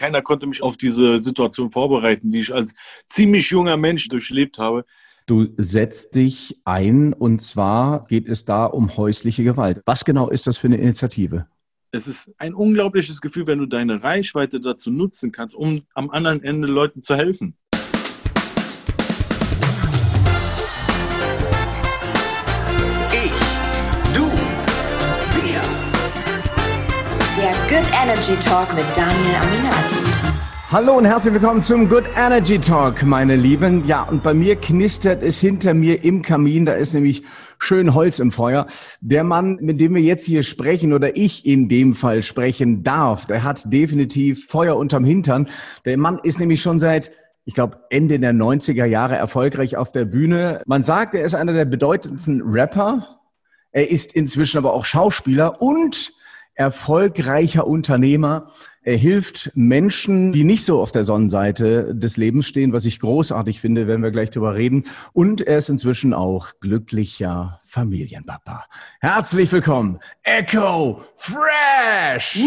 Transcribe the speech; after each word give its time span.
keiner 0.00 0.22
konnte 0.22 0.46
mich 0.46 0.62
auf 0.62 0.78
diese 0.78 1.22
Situation 1.22 1.70
vorbereiten, 1.70 2.30
die 2.32 2.38
ich 2.38 2.54
als 2.54 2.72
ziemlich 3.10 3.50
junger 3.50 3.76
Mensch 3.76 4.08
durchlebt 4.08 4.56
habe. 4.56 4.86
Du 5.26 5.48
setzt 5.58 6.14
dich 6.14 6.58
ein 6.64 7.12
und 7.12 7.42
zwar 7.42 8.06
geht 8.06 8.26
es 8.26 8.46
da 8.46 8.64
um 8.64 8.96
häusliche 8.96 9.44
Gewalt. 9.44 9.82
Was 9.84 10.06
genau 10.06 10.30
ist 10.30 10.46
das 10.46 10.56
für 10.56 10.68
eine 10.68 10.78
Initiative? 10.78 11.46
Es 11.92 12.08
ist 12.08 12.32
ein 12.38 12.54
unglaubliches 12.54 13.20
Gefühl, 13.20 13.46
wenn 13.46 13.58
du 13.58 13.66
deine 13.66 14.02
Reichweite 14.02 14.58
dazu 14.60 14.90
nutzen 14.90 15.32
kannst, 15.32 15.54
um 15.54 15.82
am 15.92 16.08
anderen 16.08 16.42
Ende 16.42 16.66
Leuten 16.66 17.02
zu 17.02 17.16
helfen. 17.16 17.58
Energy 28.20 28.38
Talk 28.38 28.74
mit 28.74 28.84
Daniel 28.94 29.34
Aminati. 29.40 29.96
Hallo 30.68 30.98
und 30.98 31.06
herzlich 31.06 31.32
willkommen 31.32 31.62
zum 31.62 31.88
Good 31.88 32.04
Energy 32.14 32.58
Talk, 32.58 33.02
meine 33.02 33.34
Lieben. 33.34 33.86
Ja, 33.86 34.02
und 34.02 34.22
bei 34.22 34.34
mir 34.34 34.56
knistert 34.56 35.22
es 35.22 35.40
hinter 35.40 35.72
mir 35.72 36.04
im 36.04 36.20
Kamin. 36.20 36.66
Da 36.66 36.74
ist 36.74 36.92
nämlich 36.92 37.22
schön 37.58 37.94
Holz 37.94 38.18
im 38.18 38.30
Feuer. 38.30 38.66
Der 39.00 39.24
Mann, 39.24 39.56
mit 39.62 39.80
dem 39.80 39.94
wir 39.94 40.02
jetzt 40.02 40.26
hier 40.26 40.42
sprechen 40.42 40.92
oder 40.92 41.16
ich 41.16 41.46
in 41.46 41.70
dem 41.70 41.94
Fall 41.94 42.22
sprechen 42.22 42.82
darf, 42.82 43.24
der 43.24 43.42
hat 43.42 43.72
definitiv 43.72 44.48
Feuer 44.48 44.76
unterm 44.76 45.04
Hintern. 45.04 45.48
Der 45.86 45.96
Mann 45.96 46.20
ist 46.22 46.40
nämlich 46.40 46.60
schon 46.60 46.78
seit 46.78 47.12
ich 47.46 47.54
glaube, 47.54 47.78
Ende 47.88 48.18
der 48.18 48.34
90er 48.34 48.84
Jahre 48.84 49.16
erfolgreich 49.16 49.78
auf 49.78 49.92
der 49.92 50.04
Bühne. 50.04 50.60
Man 50.66 50.82
sagt, 50.82 51.14
er 51.14 51.24
ist 51.24 51.34
einer 51.34 51.54
der 51.54 51.64
bedeutendsten 51.64 52.42
Rapper. 52.44 53.18
Er 53.72 53.90
ist 53.90 54.12
inzwischen 54.12 54.58
aber 54.58 54.74
auch 54.74 54.84
Schauspieler 54.84 55.62
und 55.62 56.12
erfolgreicher 56.60 57.66
Unternehmer. 57.66 58.48
Er 58.82 58.98
hilft 58.98 59.50
Menschen, 59.54 60.32
die 60.32 60.44
nicht 60.44 60.66
so 60.66 60.82
auf 60.82 60.92
der 60.92 61.04
Sonnenseite 61.04 61.94
des 61.94 62.18
Lebens 62.18 62.46
stehen, 62.46 62.74
was 62.74 62.84
ich 62.84 63.00
großartig 63.00 63.62
finde, 63.62 63.86
werden 63.86 64.02
wir 64.02 64.10
gleich 64.10 64.28
drüber 64.28 64.54
reden. 64.54 64.84
Und 65.14 65.40
er 65.40 65.56
ist 65.56 65.70
inzwischen 65.70 66.12
auch 66.12 66.50
glücklicher 66.60 67.62
Familienpapa. 67.64 68.66
Herzlich 69.00 69.50
willkommen, 69.52 70.00
Echo 70.22 71.02
Fresh! 71.16 72.36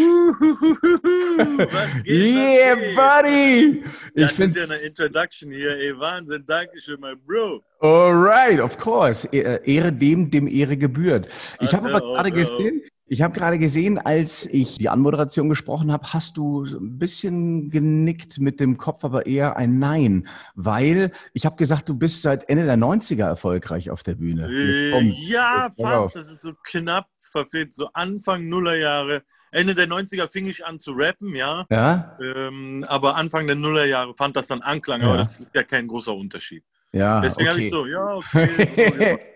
yeah, 2.05 2.75
buddy! 2.95 3.83
Ich 4.13 4.31
finde 4.31 4.59
ja 4.59 4.65
eine 4.65 4.75
Introduction 4.75 5.51
hier. 5.51 5.75
Ey, 5.75 5.99
Wahnsinn, 5.99 6.43
Dankeschön, 6.45 6.99
mein 6.99 7.17
Bro. 7.25 7.63
Alright, 7.79 8.59
of 8.59 8.77
course. 8.77 9.27
Ehre 9.31 9.91
dem, 9.91 10.29
dem 10.29 10.47
Ehre 10.47 10.77
gebührt. 10.77 11.27
Ich 11.59 11.73
habe 11.73 11.89
aber 11.89 11.99
gerade 11.99 12.31
gesehen, 12.31 12.83
ich 13.13 13.21
habe 13.21 13.37
gerade 13.37 13.59
gesehen, 13.59 13.99
als 13.99 14.47
ich 14.47 14.79
die 14.79 14.89
Anmoderation 14.89 15.47
gesprochen 15.47 15.91
habe, 15.91 16.11
hast 16.13 16.35
du 16.35 16.63
ein 16.63 16.97
bisschen 16.97 17.69
genickt 17.69 18.39
mit 18.39 18.59
dem 18.59 18.77
Kopf, 18.77 19.03
aber 19.03 19.27
eher 19.27 19.55
ein 19.55 19.77
Nein, 19.77 20.27
weil 20.55 21.11
ich 21.31 21.45
habe 21.45 21.55
gesagt, 21.55 21.87
du 21.89 21.93
bist 21.95 22.23
seit 22.23 22.49
Ende 22.49 22.65
der 22.65 22.75
90er 22.75 23.27
erfolgreich 23.27 23.91
auf 23.91 24.01
der 24.01 24.15
Bühne. 24.15 24.47
Äh, 24.47 25.09
ja, 25.09 25.69
fast. 25.79 26.15
Das 26.15 26.27
ist 26.27 26.41
so 26.41 26.53
knapp 26.63 27.07
verfehlt, 27.21 27.71
so 27.71 27.87
Anfang 27.93 28.49
Nullerjahre. 28.49 29.21
Ende 29.51 29.75
der 29.75 29.87
90er 29.87 30.31
fing 30.31 30.47
ich 30.47 30.65
an 30.65 30.79
zu 30.79 30.93
rappen, 30.93 31.35
ja. 31.35 31.67
Ja. 31.69 32.17
Ähm, 32.19 32.83
aber 32.87 33.15
Anfang 33.15 33.45
der 33.45 33.55
Nullerjahre 33.55 34.15
fand 34.15 34.35
das 34.35 34.47
dann 34.47 34.63
Anklang, 34.63 35.01
ja. 35.01 35.09
aber 35.09 35.17
das 35.17 35.39
ist 35.39 35.53
ja 35.53 35.61
kein 35.61 35.87
großer 35.87 36.15
Unterschied. 36.15 36.63
Ja, 36.91 37.21
Deswegen 37.21 37.49
okay. 37.49 37.51
habe 37.51 37.61
ich 37.61 37.69
so, 37.69 37.85
ja, 37.85 38.15
okay. 38.15 38.91
So, 38.97 39.03
ja. 39.03 39.17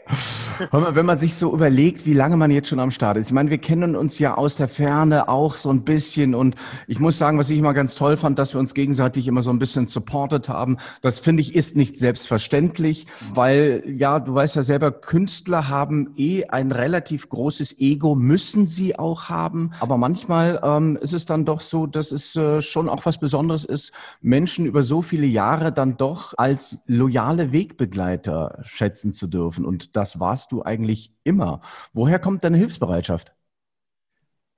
Wenn 0.72 1.06
man 1.06 1.18
sich 1.18 1.36
so 1.36 1.54
überlegt, 1.54 2.06
wie 2.06 2.14
lange 2.14 2.38
man 2.38 2.52
jetzt 2.52 2.70
schon 2.70 2.80
am 2.80 2.92
Start 2.92 3.18
ist. 3.18 3.28
Ich 3.28 3.34
meine, 3.34 3.50
wir 3.50 3.58
kennen 3.58 3.96
uns 3.96 4.20
ja 4.20 4.36
aus 4.36 4.56
der 4.56 4.68
Ferne 4.68 5.30
auch 5.30 5.58
so 5.58 5.70
ein 5.70 5.84
bisschen 5.84 6.34
und 6.34 6.56
ich 6.88 7.00
muss 7.00 7.18
sagen, 7.18 7.38
was 7.38 7.50
ich 7.50 7.60
immer 7.60 7.74
ganz 7.74 7.96
toll 7.96 8.18
fand, 8.18 8.40
dass 8.40 8.54
wir 8.54 8.60
uns 8.60 8.74
gegenseitig 8.74 9.28
immer 9.28 9.42
so 9.42 9.52
ein 9.52 9.60
bisschen 9.60 9.88
supportet 9.88 10.50
haben. 10.50 10.78
Das 11.02 11.20
finde 11.20 11.42
ich 11.42 11.56
ist 11.56 11.76
nicht 11.76 12.00
selbstverständlich, 12.00 13.08
weil 13.34 13.84
ja, 13.88 14.20
du 14.20 14.34
weißt 14.34 14.56
ja 14.56 14.64
selber, 14.64 14.92
Künstler 14.92 15.68
haben 15.68 16.14
eh 16.18 16.46
ein 16.46 16.72
relativ 16.72 17.30
großes 17.30 17.80
Ego, 17.80 18.16
müssen 18.16 18.68
sie 18.68 18.98
auch 18.98 19.30
haben. 19.30 19.72
Aber 19.80 19.98
manchmal 19.98 20.60
ähm, 20.64 20.98
ist 21.02 21.14
es 21.14 21.26
dann 21.26 21.46
doch 21.46 21.62
so, 21.62 21.86
dass 21.86 22.12
es 22.12 22.36
äh, 22.36 22.62
schon 22.62 22.90
auch 22.90 23.06
was 23.06 23.20
Besonderes 23.20 23.66
ist, 23.66 23.92
Menschen 24.22 24.66
über 24.66 24.84
so 24.84 25.02
viele 25.02 25.28
Jahre 25.28 25.72
dann 25.72 25.98
doch 25.98 26.34
als 26.38 26.80
loyale 26.86 27.52
Wegbegleiter 27.52 28.60
schätzen 28.64 29.12
zu 29.12 29.28
dürfen 29.28 29.66
und 29.66 29.97
das 29.98 30.20
warst 30.20 30.52
du 30.52 30.64
eigentlich 30.64 31.12
immer. 31.24 31.62
Woher 31.92 32.20
kommt 32.20 32.44
deine 32.44 32.58
Hilfsbereitschaft? 32.58 33.34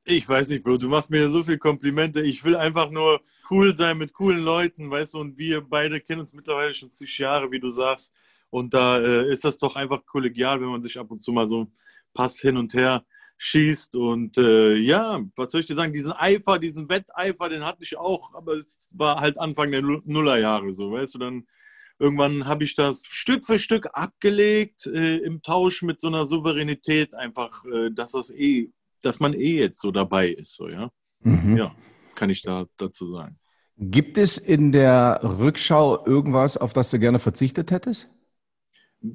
Ich 0.04 0.28
weiß 0.28 0.50
nicht, 0.50 0.64
Bro, 0.64 0.78
du 0.78 0.90
machst 0.90 1.10
mir 1.10 1.30
so 1.30 1.44
viele 1.44 1.58
Komplimente. 1.60 2.22
Ich 2.22 2.44
will 2.44 2.56
einfach 2.56 2.90
nur 2.90 3.22
cool 3.50 3.76
sein 3.76 3.98
mit 3.98 4.12
coolen 4.14 4.44
Leuten, 4.44 4.92
weißt 4.92 5.14
du, 5.14 5.20
und 5.20 5.38
wir 5.38 5.62
beide 5.62 6.02
kennen 6.02 6.22
uns 6.22 6.34
mittlerweile 6.34 6.74
schon 6.74 6.92
zig 6.92 7.18
Jahre, 7.20 7.52
wie 7.52 7.60
du 7.60 7.70
sagst. 7.70 8.14
Und 8.50 8.74
da 8.74 9.00
äh, 9.00 9.32
ist 9.32 9.46
das 9.46 9.58
doch 9.58 9.76
einfach 9.76 10.06
kollegial, 10.06 10.60
wenn 10.60 10.70
man 10.70 10.84
sich 10.84 11.00
ab 11.00 11.10
und 11.12 11.24
zu 11.24 11.32
mal 11.32 11.48
so 11.48 11.68
Pass 12.14 12.40
hin 12.40 12.58
und 12.58 12.74
her 12.74 13.06
schießt. 13.38 13.96
Und 13.96 14.38
äh, 14.38 14.76
ja, 14.76 15.22
was 15.36 15.52
soll 15.52 15.62
ich 15.62 15.68
dir 15.68 15.76
sagen, 15.76 15.94
diesen 15.94 16.12
Eifer, 16.12 16.60
diesen 16.60 16.90
Wetteifer, 16.90 17.48
den 17.48 17.66
hatte 17.66 17.84
ich 17.84 17.96
auch, 17.98 18.34
aber 18.34 18.54
es 18.54 18.92
war 18.98 19.22
halt 19.22 19.40
Anfang 19.40 19.72
der 19.72 19.84
Nullerjahre 19.84 20.74
so, 20.74 20.92
weißt 20.92 21.16
du, 21.16 21.20
dann 21.20 21.48
Irgendwann 22.00 22.46
habe 22.46 22.64
ich 22.64 22.76
das 22.76 23.04
Stück 23.06 23.46
für 23.46 23.60
Stück 23.60 23.90
abgelegt 23.92 24.88
äh, 24.88 25.18
im 25.18 25.42
Tausch 25.42 25.82
mit 25.84 26.00
so 26.00 26.08
einer 26.08 26.26
Souveränität, 26.26 27.14
einfach, 27.14 27.66
äh, 27.66 27.92
dass 27.92 28.14
das 28.14 28.30
eh, 28.32 28.72
dass 29.02 29.20
man 29.20 29.34
eh 29.34 29.60
jetzt 29.60 29.82
so 29.82 29.92
dabei 29.92 30.30
ist, 30.30 30.56
so 30.56 30.70
ja. 30.70 30.90
Mhm. 31.22 31.58
Ja, 31.58 31.76
kann 32.16 32.30
ich 32.30 32.42
da 32.42 32.66
dazu 32.78 33.12
sagen. 33.12 33.38
Gibt 33.78 34.18
es 34.18 34.38
in 34.38 34.72
der 34.72 35.20
Rückschau 35.24 36.06
irgendwas, 36.06 36.58
auf 36.58 36.74
das 36.74 36.92
du 36.92 37.00
gerne 37.00 37.20
verzichtet 37.20 37.72
hättest? 37.72 38.10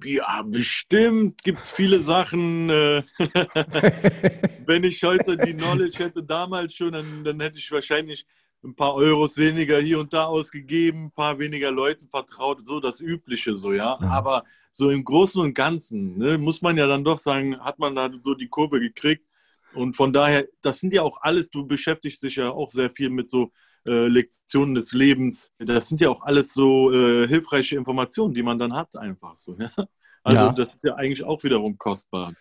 Ja, 0.05 0.43
bestimmt 0.43 1.43
gibt 1.43 1.61
es 1.61 1.71
viele 1.71 2.01
Sachen. 2.01 2.71
Äh, 2.71 3.03
wenn 4.67 4.85
ich 4.85 5.03
heute 5.03 5.37
die 5.37 5.53
Knowledge 5.53 6.05
hätte 6.05 6.23
damals 6.23 6.75
schon, 6.75 6.93
dann, 6.93 7.25
dann 7.25 7.41
hätte 7.41 7.59
ich 7.59 7.71
wahrscheinlich 7.71 8.27
ein 8.65 8.75
paar 8.75 8.95
Euros 8.95 9.37
weniger 9.37 9.79
hier 9.79 9.99
und 10.01 10.13
da 10.13 10.25
ausgegeben, 10.25 11.07
ein 11.07 11.11
paar 11.11 11.39
weniger 11.39 11.71
Leuten 11.71 12.09
vertraut, 12.09 12.65
so 12.65 12.81
das 12.81 13.01
Übliche 13.01 13.57
so, 13.57 13.73
ja. 13.73 13.99
ja. 14.01 14.09
Aber 14.09 14.45
so 14.71 14.91
im 14.91 15.05
Großen 15.05 15.41
und 15.41 15.55
Ganzen 15.55 16.19
ne, 16.19 16.39
muss 16.39 16.63
man 16.63 16.77
ja 16.77 16.87
dann 16.87 17.05
doch 17.05 17.19
sagen, 17.19 17.59
hat 17.61 17.79
man 17.79 17.95
da 17.95 18.11
so 18.21 18.35
die 18.35 18.49
Kurve 18.49 18.81
gekriegt. 18.81 19.25
Und 19.75 19.95
von 19.95 20.13
daher, 20.13 20.47
das 20.63 20.81
sind 20.81 20.93
ja 20.93 21.03
auch 21.03 21.21
alles, 21.23 21.51
du 21.51 21.67
beschäftigst 21.67 22.23
dich 22.23 22.37
ja 22.37 22.51
auch 22.51 22.71
sehr 22.71 22.91
viel 22.91 23.11
mit 23.11 23.29
so 23.29 23.53
äh, 23.87 24.07
Lektionen 24.09 24.75
des 24.75 24.93
Lebens. 24.93 25.53
Das 25.59 25.89
sind 25.89 26.01
ja 26.01 26.09
auch 26.09 26.23
alles 26.23 26.55
so 26.55 26.93
äh, 26.93 27.29
hilfreiche 27.29 27.77
Informationen, 27.77 28.35
die 28.35 28.43
man 28.43 28.59
dann 28.59 28.73
hat, 28.73 28.97
einfach 28.97 29.37
so. 29.37 29.57
Ja? 29.59 29.71
Also 30.27 30.39
ja. 30.39 30.53
das 30.53 30.75
ist 30.75 30.85
ja 30.85 30.95
eigentlich 30.95 31.23
auch 31.23 31.45
wiederum 31.45 31.77
kostbar. 31.77 32.33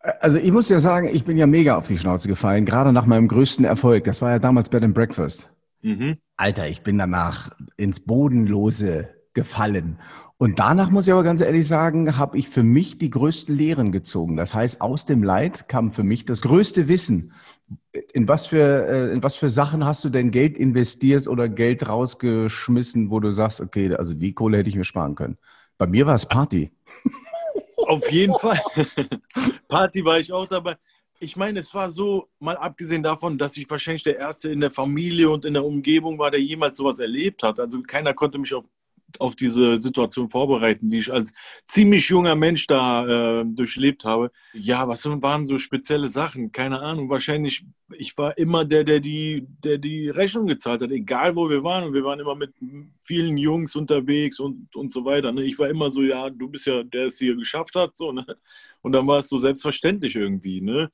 Also 0.00 0.40
ich 0.40 0.50
muss 0.50 0.68
ja 0.70 0.80
sagen, 0.80 1.08
ich 1.12 1.24
bin 1.24 1.36
ja 1.36 1.46
mega 1.46 1.76
auf 1.76 1.86
die 1.86 1.96
Schnauze 1.96 2.26
gefallen, 2.26 2.64
gerade 2.64 2.92
nach 2.92 3.06
meinem 3.06 3.28
größten 3.28 3.64
Erfolg. 3.64 4.04
Das 4.04 4.20
war 4.20 4.32
ja 4.32 4.38
damals 4.40 4.68
Bed 4.68 4.82
and 4.82 4.94
Breakfast. 4.94 5.48
Mhm. 5.82 6.18
Alter, 6.36 6.68
ich 6.68 6.82
bin 6.82 6.98
danach 6.98 7.50
ins 7.76 8.00
Bodenlose 8.00 9.08
gefallen. 9.34 9.98
Und 10.36 10.60
danach 10.60 10.90
muss 10.90 11.08
ich 11.08 11.12
aber 11.12 11.24
ganz 11.24 11.40
ehrlich 11.40 11.66
sagen, 11.66 12.16
habe 12.16 12.38
ich 12.38 12.48
für 12.48 12.62
mich 12.62 12.98
die 12.98 13.10
größten 13.10 13.56
Lehren 13.56 13.90
gezogen. 13.90 14.36
Das 14.36 14.54
heißt, 14.54 14.80
aus 14.80 15.04
dem 15.04 15.24
Leid 15.24 15.68
kam 15.68 15.92
für 15.92 16.04
mich 16.04 16.26
das 16.26 16.42
größte 16.42 16.86
Wissen. 16.86 17.32
In 18.12 18.28
was 18.28 18.46
für, 18.46 18.86
äh, 18.86 19.12
in 19.12 19.22
was 19.24 19.34
für 19.34 19.48
Sachen 19.48 19.84
hast 19.84 20.04
du 20.04 20.10
denn 20.10 20.30
Geld 20.30 20.56
investiert 20.56 21.26
oder 21.26 21.48
Geld 21.48 21.88
rausgeschmissen, 21.88 23.10
wo 23.10 23.18
du 23.18 23.32
sagst, 23.32 23.60
okay, 23.60 23.92
also 23.94 24.14
die 24.14 24.32
Kohle 24.32 24.58
hätte 24.58 24.68
ich 24.68 24.76
mir 24.76 24.84
sparen 24.84 25.16
können? 25.16 25.38
Bei 25.76 25.88
mir 25.88 26.06
war 26.06 26.14
es 26.14 26.26
Party. 26.26 26.70
Auf 27.76 28.08
jeden 28.10 28.34
Fall. 28.34 28.60
Party 29.68 30.04
war 30.04 30.20
ich 30.20 30.32
auch 30.32 30.46
dabei 30.46 30.76
ich 31.20 31.36
meine, 31.36 31.60
es 31.60 31.74
war 31.74 31.90
so, 31.90 32.28
mal 32.38 32.56
abgesehen 32.56 33.02
davon, 33.02 33.38
dass 33.38 33.56
ich 33.56 33.68
wahrscheinlich 33.68 34.04
der 34.04 34.18
Erste 34.18 34.50
in 34.50 34.60
der 34.60 34.70
Familie 34.70 35.30
und 35.30 35.44
in 35.44 35.54
der 35.54 35.64
Umgebung 35.64 36.18
war, 36.18 36.30
der 36.30 36.40
jemals 36.40 36.78
sowas 36.78 36.98
erlebt 36.98 37.42
hat. 37.42 37.58
Also 37.58 37.82
keiner 37.82 38.14
konnte 38.14 38.38
mich 38.38 38.54
auf, 38.54 38.64
auf 39.18 39.34
diese 39.34 39.80
Situation 39.80 40.28
vorbereiten, 40.28 40.90
die 40.90 40.98
ich 40.98 41.12
als 41.12 41.32
ziemlich 41.66 42.08
junger 42.08 42.36
Mensch 42.36 42.66
da 42.66 43.40
äh, 43.40 43.44
durchlebt 43.46 44.04
habe. 44.04 44.30
Ja, 44.52 44.86
was 44.86 45.04
waren 45.06 45.46
so 45.46 45.58
spezielle 45.58 46.08
Sachen? 46.08 46.52
Keine 46.52 46.80
Ahnung. 46.80 47.10
Wahrscheinlich, 47.10 47.64
ich 47.96 48.16
war 48.16 48.36
immer 48.38 48.64
der, 48.64 48.84
der 48.84 49.00
die, 49.00 49.46
der 49.64 49.78
die 49.78 50.10
Rechnung 50.10 50.46
gezahlt 50.46 50.82
hat, 50.82 50.90
egal 50.90 51.34
wo 51.34 51.50
wir 51.50 51.64
waren. 51.64 51.84
Und 51.84 51.94
wir 51.94 52.04
waren 52.04 52.20
immer 52.20 52.36
mit 52.36 52.52
vielen 53.02 53.38
Jungs 53.38 53.74
unterwegs 53.74 54.38
und, 54.38 54.74
und 54.76 54.92
so 54.92 55.04
weiter. 55.04 55.32
Ne? 55.32 55.44
Ich 55.44 55.58
war 55.58 55.68
immer 55.68 55.90
so, 55.90 56.02
ja, 56.02 56.30
du 56.30 56.48
bist 56.48 56.66
ja 56.66 56.82
der, 56.82 56.84
der 56.84 57.06
es 57.06 57.18
hier 57.18 57.34
geschafft 57.34 57.74
hat. 57.74 57.96
So, 57.96 58.12
ne? 58.12 58.24
Und 58.82 58.92
dann 58.92 59.06
war 59.06 59.18
es 59.18 59.28
so 59.28 59.38
selbstverständlich 59.38 60.16
irgendwie. 60.16 60.60
Ne? 60.60 60.90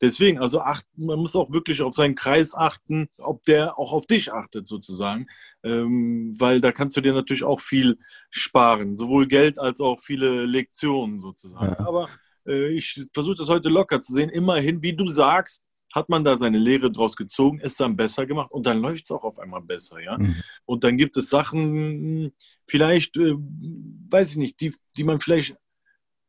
Deswegen, 0.00 0.38
also 0.38 0.60
acht, 0.60 0.84
man 0.96 1.18
muss 1.18 1.36
auch 1.36 1.52
wirklich 1.52 1.82
auf 1.82 1.94
seinen 1.94 2.14
Kreis 2.14 2.54
achten, 2.54 3.08
ob 3.18 3.42
der 3.44 3.78
auch 3.78 3.92
auf 3.92 4.06
dich 4.06 4.32
achtet 4.32 4.66
sozusagen. 4.66 5.26
Ähm, 5.62 6.34
weil 6.38 6.60
da 6.60 6.72
kannst 6.72 6.96
du 6.96 7.00
dir 7.00 7.12
natürlich 7.12 7.44
auch 7.44 7.60
viel 7.60 7.98
sparen, 8.30 8.96
sowohl 8.96 9.26
Geld 9.26 9.58
als 9.58 9.80
auch 9.80 10.00
viele 10.00 10.46
Lektionen 10.46 11.20
sozusagen. 11.20 11.76
Ja. 11.78 11.86
Aber 11.86 12.08
äh, 12.46 12.68
ich 12.68 13.06
versuche 13.12 13.36
das 13.36 13.48
heute 13.48 13.68
locker 13.68 14.00
zu 14.00 14.12
sehen. 14.12 14.30
Immerhin, 14.30 14.82
wie 14.82 14.94
du 14.94 15.08
sagst, 15.08 15.64
hat 15.94 16.08
man 16.08 16.24
da 16.24 16.36
seine 16.36 16.58
Lehre 16.58 16.90
draus 16.90 17.16
gezogen, 17.16 17.60
ist 17.60 17.80
dann 17.80 17.96
besser 17.96 18.26
gemacht 18.26 18.50
und 18.50 18.66
dann 18.66 18.80
läuft 18.80 19.04
es 19.04 19.10
auch 19.10 19.24
auf 19.24 19.38
einmal 19.38 19.62
besser, 19.62 20.00
ja. 20.00 20.18
Mhm. 20.18 20.36
Und 20.64 20.84
dann 20.84 20.96
gibt 20.96 21.16
es 21.16 21.30
Sachen, 21.30 22.32
vielleicht, 22.66 23.16
äh, 23.16 23.34
weiß 23.34 24.32
ich 24.32 24.36
nicht, 24.36 24.60
die, 24.60 24.74
die 24.96 25.04
man 25.04 25.20
vielleicht, 25.20 25.56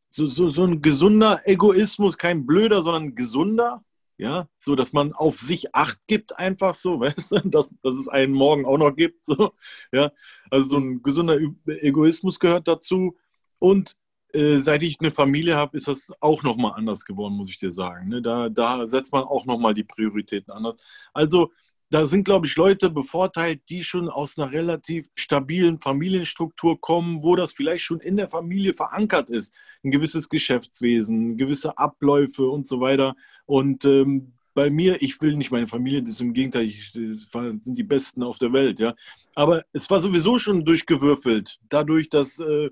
so, 0.10 0.28
so, 0.28 0.50
so 0.50 0.64
ein 0.64 0.82
gesunder 0.82 1.42
Egoismus, 1.46 2.18
kein 2.18 2.46
blöder, 2.46 2.82
sondern 2.82 3.16
gesunder, 3.16 3.84
ja, 4.18 4.50
so 4.58 4.76
dass 4.76 4.92
man 4.92 5.14
auf 5.14 5.38
sich 5.38 5.74
Acht 5.76 6.00
gibt, 6.08 6.38
einfach 6.38 6.76
so, 6.76 7.00
weißt 7.00 7.32
du, 7.32 7.40
dass, 7.50 7.70
dass 7.84 7.96
es 7.96 8.08
einen 8.08 8.34
morgen 8.34 8.66
auch 8.66 8.78
noch 8.78 8.96
gibt, 8.96 9.24
so, 9.24 9.54
ja. 9.92 10.12
Also 10.50 10.66
so 10.66 10.78
ein 10.78 11.02
gesunder 11.04 11.40
Egoismus 11.68 12.40
gehört 12.40 12.68
dazu 12.68 13.16
und 13.60 13.98
äh, 14.34 14.58
seit 14.58 14.84
ich 14.84 15.00
eine 15.00 15.12
Familie 15.12 15.56
habe, 15.56 15.78
ist 15.78 15.88
das 15.88 16.12
auch 16.20 16.44
nochmal 16.44 16.74
anders 16.76 17.06
geworden, 17.06 17.36
muss 17.36 17.50
ich 17.50 17.58
dir 17.58 17.72
sagen. 17.72 18.10
Ne? 18.10 18.22
Da, 18.22 18.50
da 18.50 18.88
setzt 18.88 19.12
man 19.12 19.24
auch 19.24 19.46
nochmal 19.46 19.74
die 19.74 19.84
Prioritäten 19.84 20.54
anders. 20.54 20.84
Also 21.14 21.52
da 21.90 22.06
sind, 22.06 22.24
glaube 22.24 22.46
ich, 22.46 22.56
Leute 22.56 22.90
bevorteilt, 22.90 23.62
die 23.70 23.84
schon 23.84 24.10
aus 24.10 24.38
einer 24.38 24.52
relativ 24.52 25.08
stabilen 25.16 25.80
Familienstruktur 25.80 26.80
kommen, 26.80 27.24
wo 27.24 27.36
das 27.36 27.54
vielleicht 27.54 27.84
schon 27.84 28.00
in 28.00 28.18
der 28.18 28.30
Familie 28.30 28.74
verankert 28.74 29.30
ist. 29.30 29.54
Ein 29.84 29.92
gewisses 29.92 30.30
Geschäftswesen, 30.30 31.38
gewisse 31.38 31.78
Abläufe 31.78 32.48
und 32.48 32.68
so 32.68 32.80
weiter. 32.80 33.16
Und 33.46 33.86
ähm, 33.86 34.34
bei 34.54 34.70
mir, 34.70 35.02
ich 35.02 35.20
will 35.22 35.36
nicht 35.36 35.52
meine 35.52 35.68
Familie, 35.68 36.02
das 36.02 36.12
ist 36.12 36.22
im 36.22 36.34
Gegenteil, 36.34 36.66
ich, 36.66 36.92
sind 36.92 37.64
die 37.66 37.84
Besten 37.84 38.24
auf 38.24 38.38
der 38.38 38.54
Welt, 38.54 38.80
ja. 38.80 38.94
Aber 39.34 39.64
es 39.74 39.90
war 39.90 40.00
sowieso 40.00 40.38
schon 40.38 40.66
durchgewürfelt, 40.66 41.60
dadurch, 41.70 42.10
dass 42.10 42.40
äh, 42.40 42.70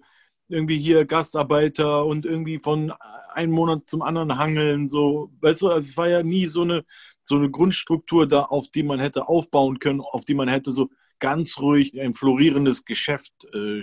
irgendwie 0.50 0.78
hier 0.78 1.06
Gastarbeiter 1.06 2.06
und 2.06 2.26
irgendwie 2.26 2.60
von 2.60 2.94
einem 3.30 3.54
Monat 3.54 3.88
zum 3.88 4.02
anderen 4.02 4.38
hangeln, 4.38 4.88
so, 4.88 5.32
weißt 5.42 5.62
du, 5.62 5.70
also 5.70 5.88
es 5.88 5.98
war 5.98 6.10
ja 6.10 6.24
nie 6.24 6.48
so 6.48 6.62
eine, 6.62 6.84
so 7.28 7.36
eine 7.36 7.52
Grundstruktur 7.52 8.26
da, 8.26 8.44
auf 8.44 8.70
die 8.70 8.84
man 8.84 9.00
hätte 9.02 9.28
aufbauen 9.28 9.80
können, 9.80 10.00
auf 10.00 10.24
die 10.24 10.34
man 10.34 10.48
hätte 10.48 10.72
so 10.72 10.90
ganz 11.20 11.58
ruhig 11.60 12.00
ein 12.00 12.14
florierendes 12.14 12.86
Geschäft 12.86 13.34
äh, 13.54 13.82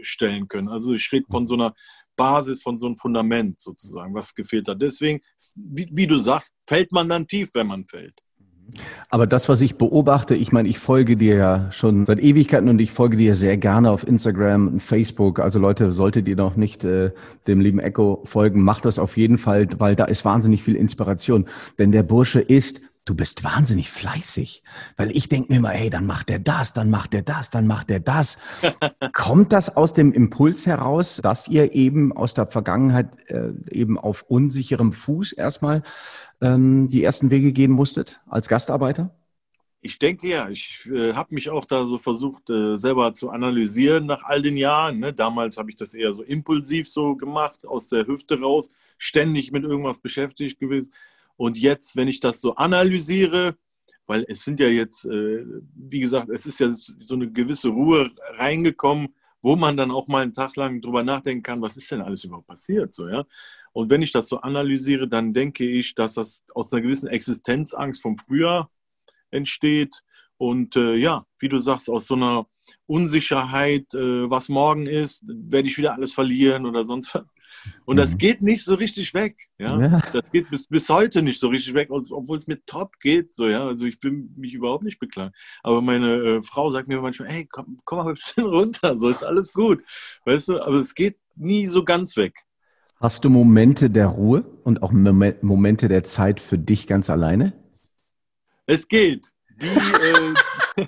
stellen 0.00 0.48
können. 0.48 0.68
Also 0.68 0.94
ich 0.94 1.12
rede 1.12 1.26
von 1.30 1.46
so 1.46 1.54
einer 1.54 1.74
Basis, 2.16 2.62
von 2.62 2.78
so 2.78 2.86
einem 2.86 2.96
Fundament 2.96 3.60
sozusagen, 3.60 4.14
was 4.14 4.34
gefehlt 4.34 4.68
hat. 4.68 4.80
Deswegen, 4.80 5.20
wie, 5.56 5.90
wie 5.92 6.06
du 6.06 6.16
sagst, 6.16 6.54
fällt 6.66 6.90
man 6.90 7.10
dann 7.10 7.28
tief, 7.28 7.50
wenn 7.52 7.66
man 7.66 7.84
fällt. 7.84 8.18
Aber 9.08 9.26
das, 9.26 9.48
was 9.48 9.60
ich 9.60 9.76
beobachte, 9.76 10.34
ich 10.34 10.52
meine, 10.52 10.68
ich 10.68 10.78
folge 10.78 11.16
dir 11.16 11.36
ja 11.36 11.70
schon 11.70 12.06
seit 12.06 12.18
Ewigkeiten 12.20 12.68
und 12.68 12.80
ich 12.80 12.92
folge 12.92 13.16
dir 13.16 13.34
sehr 13.34 13.56
gerne 13.56 13.90
auf 13.90 14.06
Instagram 14.06 14.68
und 14.68 14.80
Facebook. 14.82 15.40
Also 15.40 15.58
Leute, 15.58 15.92
solltet 15.92 16.28
ihr 16.28 16.36
noch 16.36 16.56
nicht 16.56 16.84
äh, 16.84 17.12
dem 17.46 17.60
lieben 17.60 17.78
Echo 17.78 18.22
folgen, 18.24 18.62
macht 18.62 18.84
das 18.84 18.98
auf 18.98 19.16
jeden 19.16 19.38
Fall, 19.38 19.68
weil 19.78 19.96
da 19.96 20.04
ist 20.04 20.24
wahnsinnig 20.24 20.62
viel 20.62 20.76
Inspiration. 20.76 21.46
Denn 21.78 21.92
der 21.92 22.02
Bursche 22.02 22.40
ist 22.40 22.80
du 23.06 23.14
bist 23.14 23.44
wahnsinnig 23.44 23.90
fleißig. 23.90 24.62
Weil 24.98 25.10
ich 25.16 25.30
denke 25.30 25.52
mir 25.52 25.58
immer, 25.58 25.70
hey, 25.70 25.88
dann 25.88 26.04
macht 26.04 26.28
er 26.28 26.38
das, 26.38 26.74
dann 26.74 26.90
macht 26.90 27.14
er 27.14 27.22
das, 27.22 27.50
dann 27.50 27.66
macht 27.66 27.90
er 27.90 28.00
das. 28.00 28.36
Kommt 29.14 29.52
das 29.52 29.74
aus 29.74 29.94
dem 29.94 30.12
Impuls 30.12 30.66
heraus, 30.66 31.20
dass 31.22 31.48
ihr 31.48 31.72
eben 31.74 32.12
aus 32.12 32.34
der 32.34 32.46
Vergangenheit 32.46 33.08
äh, 33.28 33.52
eben 33.70 33.98
auf 33.98 34.22
unsicherem 34.28 34.92
Fuß 34.92 35.32
erstmal 35.32 35.82
ähm, 36.42 36.88
die 36.90 37.02
ersten 37.02 37.30
Wege 37.30 37.52
gehen 37.52 37.70
musstet 37.70 38.20
als 38.28 38.48
Gastarbeiter? 38.48 39.14
Ich 39.82 40.00
denke 40.00 40.26
ja, 40.26 40.48
ich 40.48 40.84
äh, 40.92 41.12
habe 41.14 41.32
mich 41.32 41.48
auch 41.48 41.64
da 41.64 41.84
so 41.84 41.96
versucht, 41.96 42.50
äh, 42.50 42.76
selber 42.76 43.14
zu 43.14 43.30
analysieren 43.30 44.06
nach 44.06 44.24
all 44.24 44.42
den 44.42 44.56
Jahren. 44.56 44.98
Ne? 44.98 45.12
Damals 45.12 45.56
habe 45.58 45.70
ich 45.70 45.76
das 45.76 45.94
eher 45.94 46.12
so 46.12 46.24
impulsiv 46.24 46.88
so 46.88 47.14
gemacht, 47.14 47.64
aus 47.64 47.86
der 47.86 48.04
Hüfte 48.08 48.40
raus, 48.40 48.68
ständig 48.98 49.52
mit 49.52 49.62
irgendwas 49.62 50.00
beschäftigt 50.00 50.58
gewesen. 50.58 50.90
Und 51.36 51.58
jetzt, 51.58 51.96
wenn 51.96 52.08
ich 52.08 52.20
das 52.20 52.40
so 52.40 52.54
analysiere, 52.54 53.56
weil 54.06 54.24
es 54.28 54.42
sind 54.42 54.60
ja 54.60 54.68
jetzt, 54.68 55.04
äh, 55.04 55.44
wie 55.74 56.00
gesagt, 56.00 56.28
es 56.30 56.46
ist 56.46 56.60
ja 56.60 56.70
so 56.72 57.14
eine 57.14 57.30
gewisse 57.30 57.68
Ruhe 57.68 58.10
reingekommen, 58.38 59.14
wo 59.42 59.56
man 59.56 59.76
dann 59.76 59.90
auch 59.90 60.08
mal 60.08 60.22
einen 60.22 60.32
Tag 60.32 60.56
lang 60.56 60.80
drüber 60.80 61.02
nachdenken 61.02 61.42
kann, 61.42 61.62
was 61.62 61.76
ist 61.76 61.90
denn 61.90 62.00
alles 62.00 62.24
überhaupt 62.24 62.46
passiert, 62.46 62.94
so, 62.94 63.08
ja. 63.08 63.24
Und 63.72 63.90
wenn 63.90 64.00
ich 64.00 64.10
das 64.10 64.28
so 64.28 64.40
analysiere, 64.40 65.06
dann 65.06 65.34
denke 65.34 65.68
ich, 65.68 65.94
dass 65.94 66.14
das 66.14 66.44
aus 66.54 66.72
einer 66.72 66.80
gewissen 66.80 67.08
Existenzangst 67.08 68.00
vom 68.00 68.16
Frühjahr 68.16 68.70
entsteht 69.30 70.02
und 70.38 70.76
äh, 70.76 70.94
ja, 70.94 71.26
wie 71.38 71.48
du 71.48 71.58
sagst, 71.58 71.90
aus 71.90 72.06
so 72.06 72.14
einer 72.14 72.46
Unsicherheit, 72.86 73.92
äh, 73.94 74.30
was 74.30 74.48
morgen 74.48 74.86
ist, 74.86 75.24
werde 75.26 75.68
ich 75.68 75.76
wieder 75.78 75.94
alles 75.94 76.14
verlieren 76.14 76.66
oder 76.66 76.84
sonst 76.84 77.14
was. 77.14 77.24
Und 77.84 77.96
das 77.96 78.14
mhm. 78.14 78.18
geht 78.18 78.42
nicht 78.42 78.64
so 78.64 78.74
richtig 78.74 79.14
weg. 79.14 79.36
Ja? 79.58 79.80
ja. 79.80 80.02
Das 80.12 80.30
geht 80.30 80.50
bis, 80.50 80.66
bis 80.66 80.88
heute 80.88 81.22
nicht 81.22 81.40
so 81.40 81.48
richtig 81.48 81.74
weg, 81.74 81.88
obwohl 81.90 82.38
es 82.38 82.46
mir 82.46 82.64
top 82.66 82.98
geht. 83.00 83.32
So, 83.34 83.46
ja? 83.46 83.66
Also 83.66 83.86
ich 83.86 84.02
will 84.02 84.28
mich 84.36 84.54
überhaupt 84.54 84.84
nicht 84.84 84.98
beklagen. 84.98 85.32
Aber 85.62 85.80
meine 85.82 86.14
äh, 86.16 86.42
Frau 86.42 86.70
sagt 86.70 86.88
mir 86.88 87.00
manchmal, 87.00 87.28
hey, 87.28 87.46
komm, 87.50 87.78
komm 87.84 87.98
mal 87.98 88.08
ein 88.08 88.14
bisschen 88.14 88.44
runter, 88.46 88.96
so 88.96 89.08
ist 89.08 89.24
alles 89.24 89.52
gut. 89.52 89.82
Weißt 90.24 90.48
du, 90.48 90.60
aber 90.60 90.76
es 90.76 90.94
geht 90.94 91.18
nie 91.34 91.66
so 91.66 91.84
ganz 91.84 92.16
weg. 92.16 92.34
Hast 92.98 93.24
du 93.24 93.30
Momente 93.30 93.90
der 93.90 94.06
Ruhe 94.06 94.44
und 94.64 94.82
auch 94.82 94.90
Momente 94.90 95.88
der 95.88 96.04
Zeit 96.04 96.40
für 96.40 96.58
dich 96.58 96.86
ganz 96.86 97.10
alleine? 97.10 97.52
Es 98.64 98.88
geht. 98.88 99.32
Die, 99.60 99.66
äh, 99.66 100.34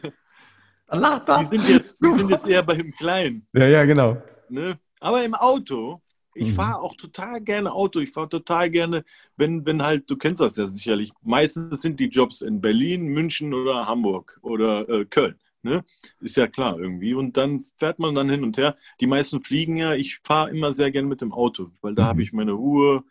die, 0.90 1.46
sind, 1.46 1.68
jetzt, 1.68 2.02
die 2.02 2.16
sind 2.16 2.30
jetzt 2.30 2.46
eher 2.46 2.62
beim 2.62 2.90
Kleinen. 2.92 3.46
Ja, 3.52 3.66
ja, 3.66 3.84
genau. 3.84 4.22
Ne? 4.48 4.78
Aber 5.00 5.22
im 5.24 5.34
Auto, 5.34 6.00
ich 6.38 6.48
mhm. 6.48 6.54
fahre 6.54 6.80
auch 6.80 6.96
total 6.96 7.40
gerne 7.40 7.72
Auto. 7.72 8.00
Ich 8.00 8.10
fahre 8.10 8.28
total 8.28 8.70
gerne, 8.70 9.04
wenn, 9.36 9.66
wenn 9.66 9.82
halt, 9.82 10.10
du 10.10 10.16
kennst 10.16 10.40
das 10.40 10.56
ja 10.56 10.66
sicherlich, 10.66 11.10
meistens 11.22 11.82
sind 11.82 11.98
die 11.98 12.08
Jobs 12.08 12.40
in 12.40 12.60
Berlin, 12.60 13.06
München 13.06 13.52
oder 13.52 13.86
Hamburg 13.86 14.38
oder 14.42 14.88
äh, 14.88 15.04
Köln. 15.04 15.36
Ne? 15.62 15.84
Ist 16.20 16.36
ja 16.36 16.46
klar 16.46 16.78
irgendwie. 16.78 17.14
Und 17.14 17.36
dann 17.36 17.60
fährt 17.76 17.98
man 17.98 18.14
dann 18.14 18.30
hin 18.30 18.44
und 18.44 18.56
her. 18.56 18.76
Die 19.00 19.08
meisten 19.08 19.42
fliegen 19.42 19.76
ja. 19.76 19.94
Ich 19.94 20.20
fahre 20.22 20.50
immer 20.50 20.72
sehr 20.72 20.90
gerne 20.92 21.08
mit 21.08 21.20
dem 21.20 21.32
Auto, 21.32 21.70
weil 21.80 21.94
da 21.94 22.04
mhm. 22.04 22.06
habe 22.06 22.22
ich 22.22 22.32
meine 22.32 22.52
Ruhe, 22.52 23.02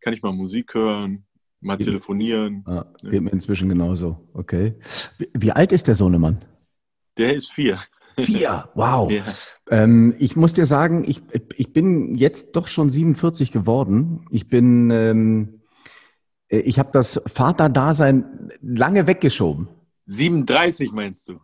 kann 0.00 0.14
ich 0.14 0.22
mal 0.22 0.32
Musik 0.32 0.74
hören, 0.74 1.24
mal 1.60 1.76
geht 1.76 1.86
telefonieren. 1.86 2.62
Ah, 2.66 2.86
ne? 3.02 3.10
Geht 3.10 3.22
mir 3.22 3.32
inzwischen 3.32 3.68
genauso. 3.68 4.28
Okay. 4.34 4.74
Wie, 5.18 5.28
wie 5.34 5.52
alt 5.52 5.72
ist 5.72 5.88
der 5.88 5.96
Sohnemann? 5.96 6.44
Der 7.18 7.34
ist 7.34 7.52
vier. 7.52 7.78
Vier, 8.18 8.68
wow. 8.74 9.10
Ja. 9.10 9.22
Ähm, 9.70 10.14
ich 10.18 10.36
muss 10.36 10.54
dir 10.54 10.64
sagen, 10.64 11.04
ich, 11.06 11.22
ich 11.56 11.72
bin 11.72 12.14
jetzt 12.14 12.56
doch 12.56 12.68
schon 12.68 12.88
47 12.88 13.52
geworden. 13.52 14.26
Ich 14.30 14.48
bin, 14.48 14.90
ähm, 14.90 15.60
äh, 16.48 16.58
ich 16.58 16.78
habe 16.78 16.90
das 16.92 17.20
Vaterdasein 17.26 18.50
lange 18.62 19.06
weggeschoben. 19.06 19.68
37 20.06 20.92
meinst 20.92 21.28
du? 21.28 21.40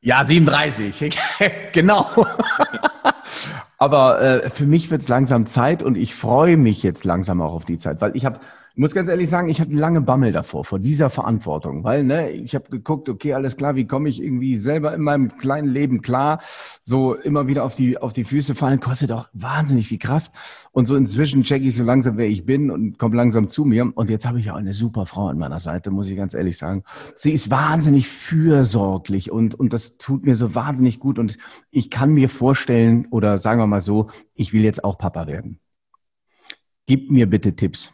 Ja, 0.00 0.24
37, 0.24 1.10
genau. 1.72 2.06
Aber 3.78 4.20
äh, 4.20 4.50
für 4.50 4.66
mich 4.66 4.90
wird 4.90 5.02
es 5.02 5.08
langsam 5.08 5.46
Zeit 5.46 5.82
und 5.82 5.96
ich 5.96 6.14
freue 6.14 6.56
mich 6.56 6.84
jetzt 6.84 7.04
langsam 7.04 7.40
auch 7.40 7.54
auf 7.54 7.64
die 7.64 7.78
Zeit, 7.78 8.00
weil 8.00 8.14
ich 8.16 8.24
habe 8.24 8.38
ich 8.74 8.78
muss 8.78 8.94
ganz 8.94 9.10
ehrlich 9.10 9.28
sagen, 9.28 9.50
ich 9.50 9.60
hatte 9.60 9.72
lange 9.72 10.00
Bammel 10.00 10.32
davor, 10.32 10.64
vor 10.64 10.78
dieser 10.78 11.10
Verantwortung, 11.10 11.84
weil 11.84 12.04
ne, 12.04 12.30
ich 12.30 12.54
habe 12.54 12.70
geguckt, 12.70 13.10
okay, 13.10 13.34
alles 13.34 13.58
klar, 13.58 13.76
wie 13.76 13.86
komme 13.86 14.08
ich 14.08 14.22
irgendwie 14.22 14.56
selber 14.56 14.94
in 14.94 15.02
meinem 15.02 15.36
kleinen 15.36 15.68
Leben 15.68 16.00
klar? 16.00 16.40
So 16.80 17.14
immer 17.14 17.46
wieder 17.46 17.64
auf 17.64 17.76
die, 17.76 17.98
auf 17.98 18.14
die 18.14 18.24
Füße 18.24 18.54
fallen, 18.54 18.80
kostet 18.80 19.12
auch 19.12 19.28
wahnsinnig 19.34 19.88
viel 19.88 19.98
Kraft. 19.98 20.32
Und 20.70 20.86
so 20.86 20.96
inzwischen 20.96 21.42
checke 21.42 21.66
ich 21.66 21.76
so 21.76 21.84
langsam, 21.84 22.16
wer 22.16 22.28
ich 22.28 22.46
bin 22.46 22.70
und 22.70 22.98
komme 22.98 23.14
langsam 23.14 23.50
zu 23.50 23.66
mir. 23.66 23.92
Und 23.94 24.08
jetzt 24.08 24.26
habe 24.26 24.40
ich 24.40 24.50
auch 24.50 24.56
eine 24.56 24.72
super 24.72 25.04
Frau 25.04 25.28
an 25.28 25.36
meiner 25.36 25.60
Seite, 25.60 25.90
muss 25.90 26.08
ich 26.08 26.16
ganz 26.16 26.32
ehrlich 26.32 26.56
sagen. 26.56 26.82
Sie 27.14 27.32
ist 27.32 27.50
wahnsinnig 27.50 28.08
fürsorglich 28.08 29.30
und, 29.30 29.54
und 29.54 29.74
das 29.74 29.98
tut 29.98 30.24
mir 30.24 30.34
so 30.34 30.54
wahnsinnig 30.54 30.98
gut. 30.98 31.18
Und 31.18 31.36
ich 31.70 31.90
kann 31.90 32.14
mir 32.14 32.30
vorstellen, 32.30 33.06
oder 33.10 33.36
sagen 33.36 33.60
wir 33.60 33.66
mal 33.66 33.82
so, 33.82 34.08
ich 34.34 34.54
will 34.54 34.62
jetzt 34.64 34.82
auch 34.82 34.96
Papa 34.96 35.26
werden. 35.26 35.58
Gib 36.86 37.10
mir 37.10 37.28
bitte 37.28 37.54
Tipps. 37.54 37.92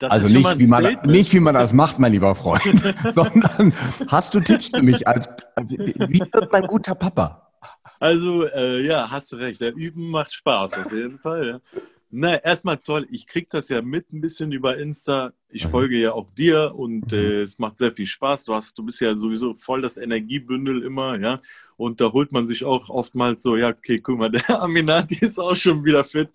Das 0.00 0.10
also 0.10 0.28
nicht 0.28 0.58
wie, 0.58 0.66
man, 0.66 0.96
nicht, 1.04 1.34
wie 1.34 1.40
man 1.40 1.52
das 1.54 1.74
macht, 1.74 1.98
mein 1.98 2.12
lieber 2.12 2.34
Freund, 2.34 2.62
sondern 3.12 3.74
hast 4.08 4.34
du 4.34 4.40
Tipps 4.40 4.68
für 4.68 4.82
mich 4.82 5.06
als, 5.06 5.28
wie 5.68 6.20
wird 6.20 6.50
mein 6.50 6.66
guter 6.66 6.94
Papa? 6.94 7.52
Also, 7.98 8.46
äh, 8.46 8.80
ja, 8.80 9.10
hast 9.10 9.30
du 9.30 9.36
recht. 9.36 9.60
Der 9.60 9.74
Üben 9.74 10.08
macht 10.08 10.32
Spaß 10.32 10.86
auf 10.86 10.92
jeden 10.92 11.18
Fall. 11.18 11.46
Ja. 11.46 11.80
Na, 12.12 12.36
erstmal 12.42 12.78
toll. 12.78 13.06
Ich 13.10 13.26
kriege 13.26 13.46
das 13.50 13.68
ja 13.68 13.82
mit 13.82 14.10
ein 14.10 14.22
bisschen 14.22 14.52
über 14.52 14.78
Insta. 14.78 15.32
Ich 15.50 15.66
mhm. 15.66 15.70
folge 15.70 15.98
ja 15.98 16.12
auch 16.12 16.30
dir 16.30 16.74
und 16.74 17.12
mhm. 17.12 17.18
äh, 17.18 17.42
es 17.42 17.58
macht 17.58 17.76
sehr 17.76 17.92
viel 17.92 18.06
Spaß. 18.06 18.46
Du 18.46 18.54
hast, 18.54 18.78
du 18.78 18.82
bist 18.82 19.02
ja 19.02 19.14
sowieso 19.14 19.52
voll 19.52 19.82
das 19.82 19.98
Energiebündel 19.98 20.82
immer, 20.82 21.18
ja. 21.18 21.42
Und 21.76 22.00
da 22.00 22.10
holt 22.10 22.32
man 22.32 22.46
sich 22.46 22.64
auch 22.64 22.88
oftmals 22.88 23.42
so, 23.42 23.54
ja, 23.54 23.68
okay, 23.68 24.00
guck 24.00 24.18
mal, 24.18 24.30
der 24.30 24.48
Aminati 24.62 25.18
ist 25.20 25.38
auch 25.38 25.54
schon 25.54 25.84
wieder 25.84 26.04
fit. 26.04 26.30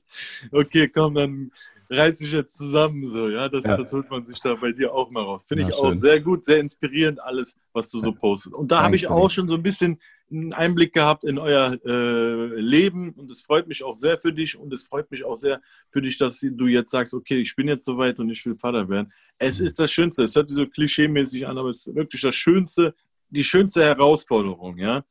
Okay, 0.52 0.88
komm, 0.88 1.16
dann 1.16 1.52
reiß 1.90 2.20
dich 2.20 2.32
jetzt 2.32 2.58
zusammen, 2.58 3.06
so, 3.06 3.30
ja, 3.30 3.50
das, 3.50 3.66
ja. 3.66 3.78
das 3.78 3.92
holt 3.94 4.10
man 4.10 4.26
sich 4.26 4.40
da 4.40 4.56
bei 4.56 4.72
dir 4.72 4.94
auch 4.94 5.10
mal 5.10 5.24
raus. 5.24 5.46
Finde 5.48 5.64
ja, 5.64 5.70
ich 5.70 5.76
schön. 5.76 5.86
auch 5.86 5.94
sehr 5.94 6.20
gut, 6.20 6.46
sehr 6.46 6.60
inspirierend, 6.60 7.22
alles, 7.22 7.56
was 7.74 7.90
du 7.90 8.00
so 8.00 8.12
postest. 8.12 8.56
Und 8.56 8.72
da 8.72 8.84
habe 8.84 8.96
ich 8.96 9.08
auch 9.08 9.30
schon 9.30 9.48
so 9.48 9.56
ein 9.56 9.64
bisschen 9.64 10.00
einen 10.32 10.54
Einblick 10.54 10.94
gehabt 10.94 11.24
in 11.24 11.38
euer 11.38 11.78
äh, 11.86 12.60
Leben 12.60 13.12
und 13.12 13.30
es 13.30 13.42
freut 13.42 13.68
mich 13.68 13.84
auch 13.84 13.94
sehr 13.94 14.18
für 14.18 14.34
dich 14.34 14.58
und 14.58 14.74
es 14.74 14.84
freut 14.84 15.10
mich 15.12 15.24
auch 15.24 15.36
sehr 15.36 15.62
für 15.92 16.02
dich, 16.02 16.18
dass 16.18 16.40
du 16.40 16.68
jetzt 16.68 16.92
sagst, 16.92 17.14
okay, 17.14 17.40
ich 17.40 17.56
bin 17.56 17.68
jetzt 17.68 17.86
soweit 17.86 18.20
und 18.20 18.30
ich 18.30 18.44
will 18.46 18.56
Vater 18.56 18.90
werden. 18.90 19.14
Es 19.38 19.60
ist 19.60 19.80
das 19.80 19.92
Schönste. 19.92 20.24
Es 20.24 20.36
hört 20.36 20.48
sich 20.48 20.58
so 20.58 20.66
klischeemäßig 20.66 21.48
an, 21.48 21.58
aber 21.58 21.70
es 21.70 21.86
ist 21.86 21.96
wirklich 21.96 22.22
das 22.22 22.36
Schönste, 22.36 22.96
die 23.30 23.44
schönste 23.44 23.84
Herausforderung, 23.84 24.78
ja. 24.78 25.04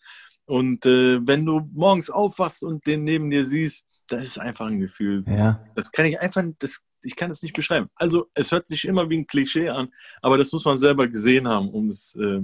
Und 0.47 0.85
äh, 0.85 1.27
wenn 1.27 1.47
du 1.47 1.69
morgens 1.73 2.11
aufwachst 2.11 2.65
und 2.65 2.87
den 2.87 3.05
neben 3.05 3.31
dir 3.31 3.47
siehst, 3.47 3.87
das 4.09 4.23
ist 4.23 4.39
einfach 4.39 4.67
ein 4.67 4.81
Gefühl. 4.81 5.25
Ja. 5.27 5.65
Das 5.75 5.93
kann 5.93 6.07
ich 6.07 6.21
einfach, 6.21 6.43
das, 6.59 6.81
ich 7.03 7.17
kann 7.17 7.31
es 7.31 7.43
nicht 7.43 7.55
beschreiben. 7.55 7.89
Also 7.95 8.27
es 8.35 8.53
hört 8.53 8.69
sich 8.69 8.85
immer 8.85 9.09
wie 9.11 9.19
ein 9.19 9.27
Klischee 9.27 9.69
an, 9.69 9.89
aber 10.23 10.39
das 10.39 10.53
muss 10.53 10.65
man 10.65 10.79
selber 10.79 11.09
gesehen 11.09 11.49
haben, 11.49 11.71
um 11.71 11.89
es, 11.89 12.15
äh, 12.17 12.41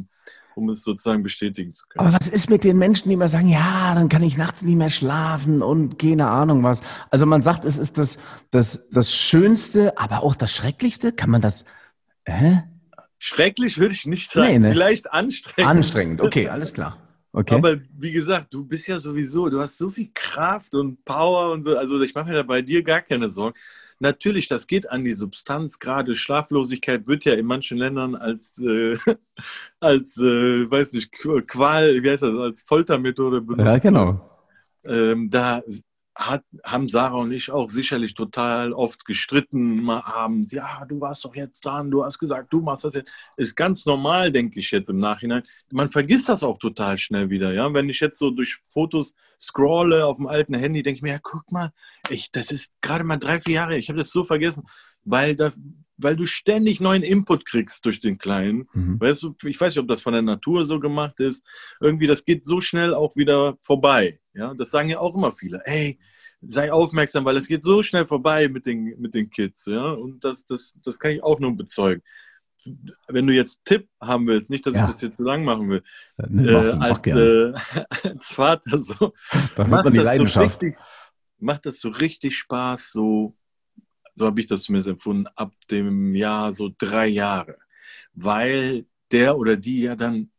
um 0.54 0.68
es 0.68 0.82
sozusagen 0.82 1.22
bestätigen 1.22 1.72
zu 1.72 1.84
können. 1.88 2.06
Aber 2.06 2.16
was 2.18 2.28
ist 2.28 2.50
mit 2.50 2.64
den 2.64 2.78
Menschen, 2.78 3.08
die 3.08 3.14
immer 3.14 3.28
sagen, 3.28 3.48
ja, 3.48 3.94
dann 3.94 4.08
kann 4.08 4.22
ich 4.22 4.36
nachts 4.36 4.62
nicht 4.62 4.76
mehr 4.76 4.90
schlafen 4.90 5.62
und 5.62 5.98
keine 5.98 6.28
Ahnung 6.28 6.62
was. 6.62 6.82
Also 7.10 7.26
man 7.26 7.42
sagt, 7.42 7.64
es 7.64 7.78
ist 7.78 7.98
das, 7.98 8.18
das, 8.50 8.88
das 8.90 9.14
Schönste, 9.14 9.98
aber 9.98 10.22
auch 10.22 10.34
das 10.34 10.52
Schrecklichste. 10.52 11.12
Kann 11.12 11.30
man 11.30 11.40
das, 11.40 11.64
hä? 12.24 12.62
Schrecklich 13.18 13.78
würde 13.78 13.94
ich 13.94 14.06
nicht 14.06 14.30
sagen. 14.30 14.48
Nee, 14.48 14.58
ne? 14.58 14.72
Vielleicht 14.72 15.12
anstrengend. 15.12 15.70
Anstrengend, 15.70 16.20
okay, 16.22 16.48
alles 16.48 16.72
klar. 16.72 16.96
Okay. 17.32 17.54
Aber 17.54 17.76
wie 17.96 18.10
gesagt, 18.10 18.52
du 18.52 18.64
bist 18.64 18.88
ja 18.88 18.98
sowieso, 18.98 19.48
du 19.48 19.60
hast 19.60 19.78
so 19.78 19.88
viel 19.88 20.10
Kraft 20.12 20.74
und 20.74 21.04
Power 21.04 21.52
und 21.52 21.64
so. 21.64 21.76
Also 21.76 22.00
ich 22.00 22.14
mache 22.14 22.30
mir 22.30 22.36
da 22.36 22.42
bei 22.42 22.60
dir 22.60 22.82
gar 22.82 23.02
keine 23.02 23.30
Sorgen. 23.30 23.56
Natürlich, 24.00 24.48
das 24.48 24.66
geht 24.66 24.90
an 24.90 25.04
die 25.04 25.14
Substanz. 25.14 25.78
Gerade 25.78 26.14
Schlaflosigkeit 26.14 27.06
wird 27.06 27.24
ja 27.26 27.34
in 27.34 27.46
manchen 27.46 27.78
Ländern 27.78 28.16
als, 28.16 28.58
äh, 28.58 28.96
als 29.80 30.16
äh, 30.16 30.70
weiß 30.70 30.94
nicht, 30.94 31.12
Qual, 31.12 32.02
wie 32.02 32.10
heißt 32.10 32.22
das, 32.22 32.34
als 32.34 32.62
Foltermethode 32.62 33.42
benutzt. 33.42 33.66
ja, 33.66 33.78
genau. 33.78 34.30
Ähm, 34.86 35.30
da 35.30 35.62
hat, 36.20 36.44
haben 36.62 36.88
Sarah 36.88 37.16
und 37.16 37.32
ich 37.32 37.50
auch 37.50 37.70
sicherlich 37.70 38.14
total 38.14 38.72
oft 38.72 39.04
gestritten, 39.04 39.82
mal 39.82 40.00
abends. 40.00 40.52
Ja, 40.52 40.84
du 40.84 41.00
warst 41.00 41.24
doch 41.24 41.34
jetzt 41.34 41.64
dran, 41.64 41.90
du 41.90 42.04
hast 42.04 42.18
gesagt, 42.18 42.52
du 42.52 42.60
machst 42.60 42.84
das 42.84 42.94
jetzt. 42.94 43.12
Ist 43.36 43.56
ganz 43.56 43.86
normal, 43.86 44.30
denke 44.30 44.60
ich 44.60 44.70
jetzt 44.70 44.90
im 44.90 44.98
Nachhinein. 44.98 45.42
Man 45.70 45.90
vergisst 45.90 46.28
das 46.28 46.42
auch 46.42 46.58
total 46.58 46.98
schnell 46.98 47.30
wieder. 47.30 47.52
Ja, 47.54 47.72
wenn 47.72 47.88
ich 47.88 48.00
jetzt 48.00 48.18
so 48.18 48.30
durch 48.30 48.58
Fotos 48.68 49.14
scrolle 49.40 50.04
auf 50.04 50.18
dem 50.18 50.26
alten 50.26 50.54
Handy, 50.54 50.82
denke 50.82 50.96
ich 50.96 51.02
mir, 51.02 51.12
ja, 51.12 51.20
guck 51.22 51.50
mal, 51.50 51.72
ich, 52.10 52.30
das 52.30 52.50
ist 52.50 52.72
gerade 52.82 53.04
mal 53.04 53.16
drei, 53.16 53.40
vier 53.40 53.54
Jahre. 53.54 53.78
Ich 53.78 53.88
habe 53.88 53.98
das 53.98 54.10
so 54.10 54.22
vergessen, 54.24 54.64
weil 55.04 55.34
das, 55.36 55.60
weil 55.96 56.16
du 56.16 56.24
ständig 56.24 56.80
neuen 56.80 57.02
Input 57.02 57.44
kriegst 57.44 57.84
durch 57.84 58.00
den 58.00 58.18
Kleinen. 58.18 58.68
Mhm. 58.72 59.00
Weißt 59.00 59.22
du, 59.22 59.34
ich 59.44 59.60
weiß 59.60 59.74
nicht, 59.74 59.82
ob 59.82 59.88
das 59.88 60.00
von 60.00 60.12
der 60.12 60.22
Natur 60.22 60.64
so 60.64 60.80
gemacht 60.80 61.20
ist. 61.20 61.44
Irgendwie, 61.80 62.06
das 62.06 62.24
geht 62.24 62.44
so 62.44 62.60
schnell 62.60 62.94
auch 62.94 63.16
wieder 63.16 63.56
vorbei. 63.60 64.20
Ja, 64.34 64.54
das 64.54 64.70
sagen 64.70 64.88
ja 64.88 64.98
auch 64.98 65.14
immer 65.16 65.32
viele. 65.32 65.60
Ey, 65.64 65.98
sei 66.40 66.72
aufmerksam, 66.72 67.24
weil 67.26 67.36
es 67.36 67.48
geht 67.48 67.62
so 67.62 67.82
schnell 67.82 68.06
vorbei 68.06 68.48
mit 68.48 68.64
den, 68.64 68.94
mit 68.98 69.12
den 69.14 69.28
Kids. 69.28 69.66
Ja, 69.66 69.92
und 69.92 70.24
das, 70.24 70.46
das, 70.46 70.72
das 70.82 70.98
kann 70.98 71.10
ich 71.12 71.22
auch 71.22 71.38
nur 71.38 71.54
bezeugen. 71.56 72.02
Wenn 73.08 73.26
du 73.26 73.32
jetzt 73.34 73.64
Tipp 73.64 73.88
haben 74.00 74.26
willst, 74.26 74.50
nicht, 74.50 74.66
dass 74.66 74.74
Ja. 74.74 74.84
ich 74.84 74.90
das 74.92 75.00
jetzt 75.02 75.16
so 75.18 75.24
lang 75.24 75.44
machen 75.44 75.68
will, 75.70 75.82
äh, 76.18 76.74
mach 76.76 76.80
als, 76.80 77.06
äh, 77.06 77.52
als 78.08 78.26
Vater 78.28 78.78
so, 78.78 79.12
macht 79.56 79.68
man 79.84 79.92
die 79.92 79.98
das, 79.98 79.98
so 79.98 80.04
Leidenschaft. 80.04 80.46
richtig, 80.62 80.76
macht 81.38 81.64
das 81.66 81.80
so 81.80 81.88
richtig 81.88 82.36
Spaß, 82.36 82.90
so, 82.92 83.34
so 84.14 84.26
habe 84.26 84.40
ich 84.40 84.46
das 84.46 84.62
zumindest 84.64 84.88
empfunden, 84.88 85.26
ab 85.36 85.52
dem 85.70 86.14
Jahr 86.14 86.52
so 86.52 86.70
drei 86.76 87.08
Jahre. 87.08 87.56
Weil 88.14 88.86
der 89.12 89.38
oder 89.38 89.56
die 89.56 89.82
ja 89.82 89.96
dann 89.96 90.30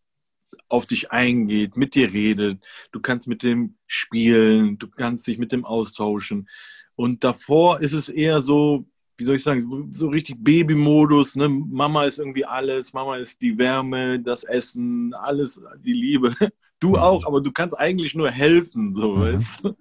auf 0.68 0.86
dich 0.86 1.12
eingeht, 1.12 1.76
mit 1.76 1.96
dir 1.96 2.14
redet, 2.14 2.64
du 2.92 3.00
kannst 3.00 3.28
mit 3.28 3.44
dem 3.44 3.76
spielen, 3.88 4.78
du 4.78 4.88
kannst 4.88 5.28
dich 5.28 5.38
mit 5.38 5.52
dem 5.52 5.66
austauschen. 5.66 6.48
Und 6.96 7.24
davor 7.24 7.82
ist 7.82 7.94
es 7.94 8.10
eher 8.10 8.42
so, 8.42 8.86
wie 9.18 9.24
soll 9.24 9.36
ich 9.36 9.44
sagen, 9.44 9.92
so 9.92 10.08
richtig 10.08 10.38
Babymodus. 10.40 11.36
Ne? 11.36 11.50
Mama 11.50 12.06
ist 12.06 12.20
irgendwie 12.20 12.46
alles, 12.46 12.94
Mama 12.94 13.18
ist 13.18 13.42
die 13.42 13.58
Wärme, 13.58 14.20
das 14.20 14.44
Essen, 14.44 15.14
alles, 15.14 15.62
die 15.84 15.94
Liebe. 15.94 16.34
Du 16.82 16.98
auch, 16.98 17.26
aber 17.26 17.42
du 17.42 17.52
kannst 17.52 17.80
eigentlich 17.80 18.16
nur 18.16 18.30
helfen, 18.32 18.94
so, 18.96 19.16
Mhm. 19.16 19.22
weißt 19.22 19.64
du? 19.64 19.76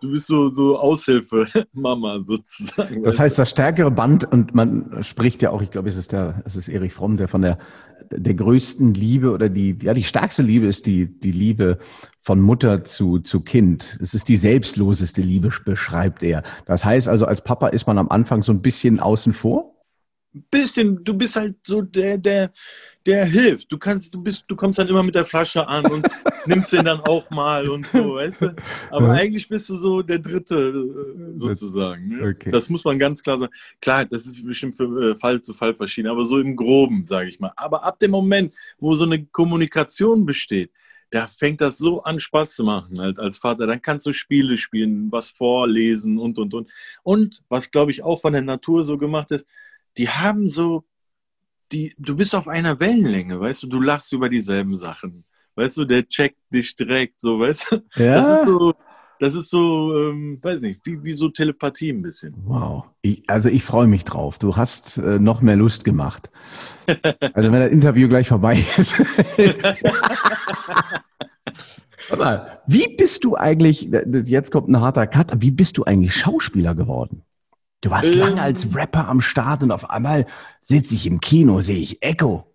Du 0.00 0.10
bist 0.12 0.28
so, 0.28 0.48
so 0.48 0.78
Aushilfe, 0.78 1.46
Mama 1.72 2.20
sozusagen. 2.24 3.02
Das 3.02 3.18
heißt, 3.18 3.38
das 3.38 3.50
stärkere 3.50 3.90
Band, 3.90 4.24
und 4.32 4.54
man 4.54 5.02
spricht 5.02 5.42
ja 5.42 5.50
auch, 5.50 5.60
ich 5.62 5.70
glaube, 5.70 5.88
es 5.88 5.96
ist 5.96 6.12
der, 6.12 6.42
es 6.46 6.56
ist 6.56 6.68
Erich 6.68 6.92
Fromm, 6.94 7.16
der 7.16 7.26
von 7.28 7.42
der, 7.42 7.58
der 8.10 8.34
größten 8.34 8.94
Liebe 8.94 9.32
oder 9.32 9.48
die, 9.48 9.76
ja, 9.82 9.94
die 9.94 10.04
stärkste 10.04 10.42
Liebe 10.42 10.66
ist 10.66 10.86
die, 10.86 11.06
die 11.06 11.32
Liebe 11.32 11.78
von 12.20 12.40
Mutter 12.40 12.84
zu, 12.84 13.18
zu 13.18 13.40
Kind. 13.40 13.98
Es 14.00 14.14
ist 14.14 14.28
die 14.28 14.36
selbstloseste 14.36 15.22
Liebe, 15.22 15.50
beschreibt 15.64 16.22
er. 16.22 16.44
Das 16.66 16.84
heißt 16.84 17.08
also, 17.08 17.26
als 17.26 17.42
Papa 17.42 17.68
ist 17.68 17.86
man 17.86 17.98
am 17.98 18.08
Anfang 18.10 18.42
so 18.42 18.52
ein 18.52 18.62
bisschen 18.62 19.00
außen 19.00 19.32
vor. 19.32 19.74
bisschen, 20.50 21.02
du 21.02 21.14
bist 21.14 21.34
halt 21.36 21.56
so 21.66 21.82
der, 21.82 22.18
der, 22.18 22.50
der 23.06 23.24
hilft. 23.26 23.70
Du 23.70 23.78
kannst, 23.78 24.14
du 24.14 24.22
bist, 24.22 24.44
du 24.48 24.56
kommst 24.56 24.78
dann 24.78 24.88
immer 24.88 25.02
mit 25.02 25.14
der 25.14 25.24
Flasche 25.24 25.66
an 25.66 25.84
und 25.86 26.06
nimmst 26.46 26.72
den 26.72 26.84
dann 26.84 27.00
auch 27.00 27.28
mal 27.30 27.68
und 27.68 27.86
so, 27.88 28.14
weißt 28.14 28.42
du? 28.42 28.56
Aber 28.90 29.08
Ja. 29.08 29.12
eigentlich 29.12 29.48
bist 29.48 29.68
du 29.68 29.76
so 29.76 30.02
der 30.02 30.18
Dritte 30.18 30.56
äh, 30.56 31.36
sozusagen. 31.36 32.08
Ne? 32.08 32.28
Okay. 32.30 32.50
Das 32.50 32.68
muss 32.68 32.84
man 32.84 32.98
ganz 32.98 33.22
klar 33.22 33.38
sagen. 33.38 33.52
Klar, 33.80 34.04
das 34.06 34.26
ist 34.26 34.44
bestimmt 34.44 34.76
für 34.76 35.10
äh, 35.10 35.14
Fall 35.16 35.42
zu 35.42 35.52
Fall 35.52 35.74
verschieden, 35.74 36.08
aber 36.08 36.24
so 36.24 36.38
im 36.38 36.56
Groben, 36.56 37.04
sage 37.04 37.28
ich 37.28 37.40
mal. 37.40 37.52
Aber 37.56 37.84
ab 37.84 37.98
dem 37.98 38.10
Moment, 38.10 38.54
wo 38.78 38.94
so 38.94 39.04
eine 39.04 39.24
Kommunikation 39.26 40.24
besteht, 40.24 40.70
da 41.10 41.26
fängt 41.28 41.60
das 41.60 41.78
so 41.78 42.02
an, 42.02 42.18
Spaß 42.18 42.56
zu 42.56 42.64
machen, 42.64 43.00
halt 43.00 43.18
als 43.20 43.38
Vater. 43.38 43.66
Dann 43.66 43.80
kannst 43.82 44.04
du 44.06 44.12
Spiele 44.12 44.56
spielen, 44.56 45.12
was 45.12 45.28
vorlesen 45.28 46.18
und, 46.18 46.38
und, 46.38 46.54
und. 46.54 46.70
Und 47.04 47.42
was, 47.48 47.70
glaube 47.70 47.92
ich, 47.92 48.02
auch 48.02 48.20
von 48.20 48.32
der 48.32 48.42
Natur 48.42 48.82
so 48.82 48.98
gemacht 48.98 49.30
ist, 49.30 49.46
die 49.96 50.08
haben 50.08 50.48
so, 50.48 50.84
die, 51.72 51.94
du 51.98 52.16
bist 52.16 52.34
auf 52.34 52.48
einer 52.48 52.80
Wellenlänge, 52.80 53.40
weißt 53.40 53.62
du, 53.62 53.66
du 53.68 53.80
lachst 53.80 54.12
über 54.12 54.28
dieselben 54.28 54.76
Sachen. 54.76 55.24
Weißt 55.56 55.76
du, 55.76 55.84
der 55.84 56.08
checkt 56.08 56.38
dich 56.52 56.74
direkt, 56.74 57.20
so, 57.20 57.38
weißt 57.38 57.66
du? 57.70 57.82
Das 57.96 58.40
ist 58.40 58.46
so, 58.46 58.74
das 59.20 59.34
ist 59.34 59.50
so, 59.50 59.96
ähm, 59.96 60.38
weiß 60.42 60.60
nicht, 60.62 60.80
wie, 60.84 61.02
wie 61.04 61.14
so 61.14 61.28
Telepathie 61.28 61.90
ein 61.90 62.02
bisschen. 62.02 62.34
Wow. 62.44 62.84
Ich, 63.02 63.22
also 63.28 63.48
ich 63.48 63.62
freue 63.62 63.86
mich 63.86 64.04
drauf. 64.04 64.38
Du 64.38 64.56
hast 64.56 64.98
äh, 64.98 65.18
noch 65.18 65.40
mehr 65.40 65.56
Lust 65.56 65.84
gemacht. 65.84 66.30
Also 67.32 67.50
wenn 67.50 67.60
das 67.60 67.72
Interview 67.72 68.08
gleich 68.08 68.28
vorbei 68.28 68.62
ist. 68.76 68.98
Warte 72.10 72.22
mal, 72.22 72.60
wie 72.66 72.94
bist 72.94 73.24
du 73.24 73.36
eigentlich, 73.38 73.88
jetzt 74.26 74.52
kommt 74.52 74.68
ein 74.68 74.78
harter 74.78 75.06
Cut, 75.06 75.32
wie 75.40 75.50
bist 75.50 75.78
du 75.78 75.84
eigentlich 75.84 76.14
Schauspieler 76.14 76.74
geworden? 76.74 77.22
Du 77.84 77.90
warst 77.90 78.14
Ähm. 78.14 78.18
lange 78.18 78.40
als 78.42 78.74
Rapper 78.74 79.08
am 79.08 79.20
Start 79.20 79.62
und 79.62 79.70
auf 79.70 79.90
einmal 79.90 80.24
sitze 80.58 80.94
ich 80.94 81.06
im 81.06 81.20
Kino, 81.20 81.60
sehe 81.60 81.76
ich 81.76 82.02
Echo. 82.02 82.50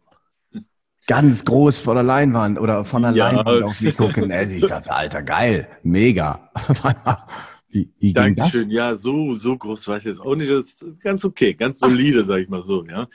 Ganz 1.05 1.45
groß 1.45 1.79
vor 1.81 1.93
der 1.93 2.01
Leinwand 2.01 2.59
oder 2.59 2.83
von 2.83 3.03
der 3.03 3.11
Ja. 3.11 3.29
Leinwand 3.29 3.63
auf 3.63 3.79
mich 3.79 3.95
gucken. 3.95 4.31
Also 4.31 4.55
ich 4.55 4.65
dachte, 4.65 4.91
Alter, 4.91 5.21
geil, 5.21 5.67
mega. 5.83 6.49
Wie, 7.71 7.93
wie? 7.99 8.13
Dankeschön. 8.13 8.71
Ja, 8.71 8.97
so, 8.97 9.33
so 9.33 9.55
groß 9.55 9.87
weiß 9.87 9.99
ich 9.99 10.05
jetzt 10.05 10.19
auch 10.21 10.33
nicht. 10.35 10.49
Das 10.49 10.81
ist 10.81 10.99
ganz 11.01 11.23
okay, 11.23 11.53
ganz 11.53 11.77
solide, 11.77 12.25
sag 12.25 12.39
ich 12.39 12.49
mal 12.49 12.63
so, 12.63 12.83
ja. 12.85 13.07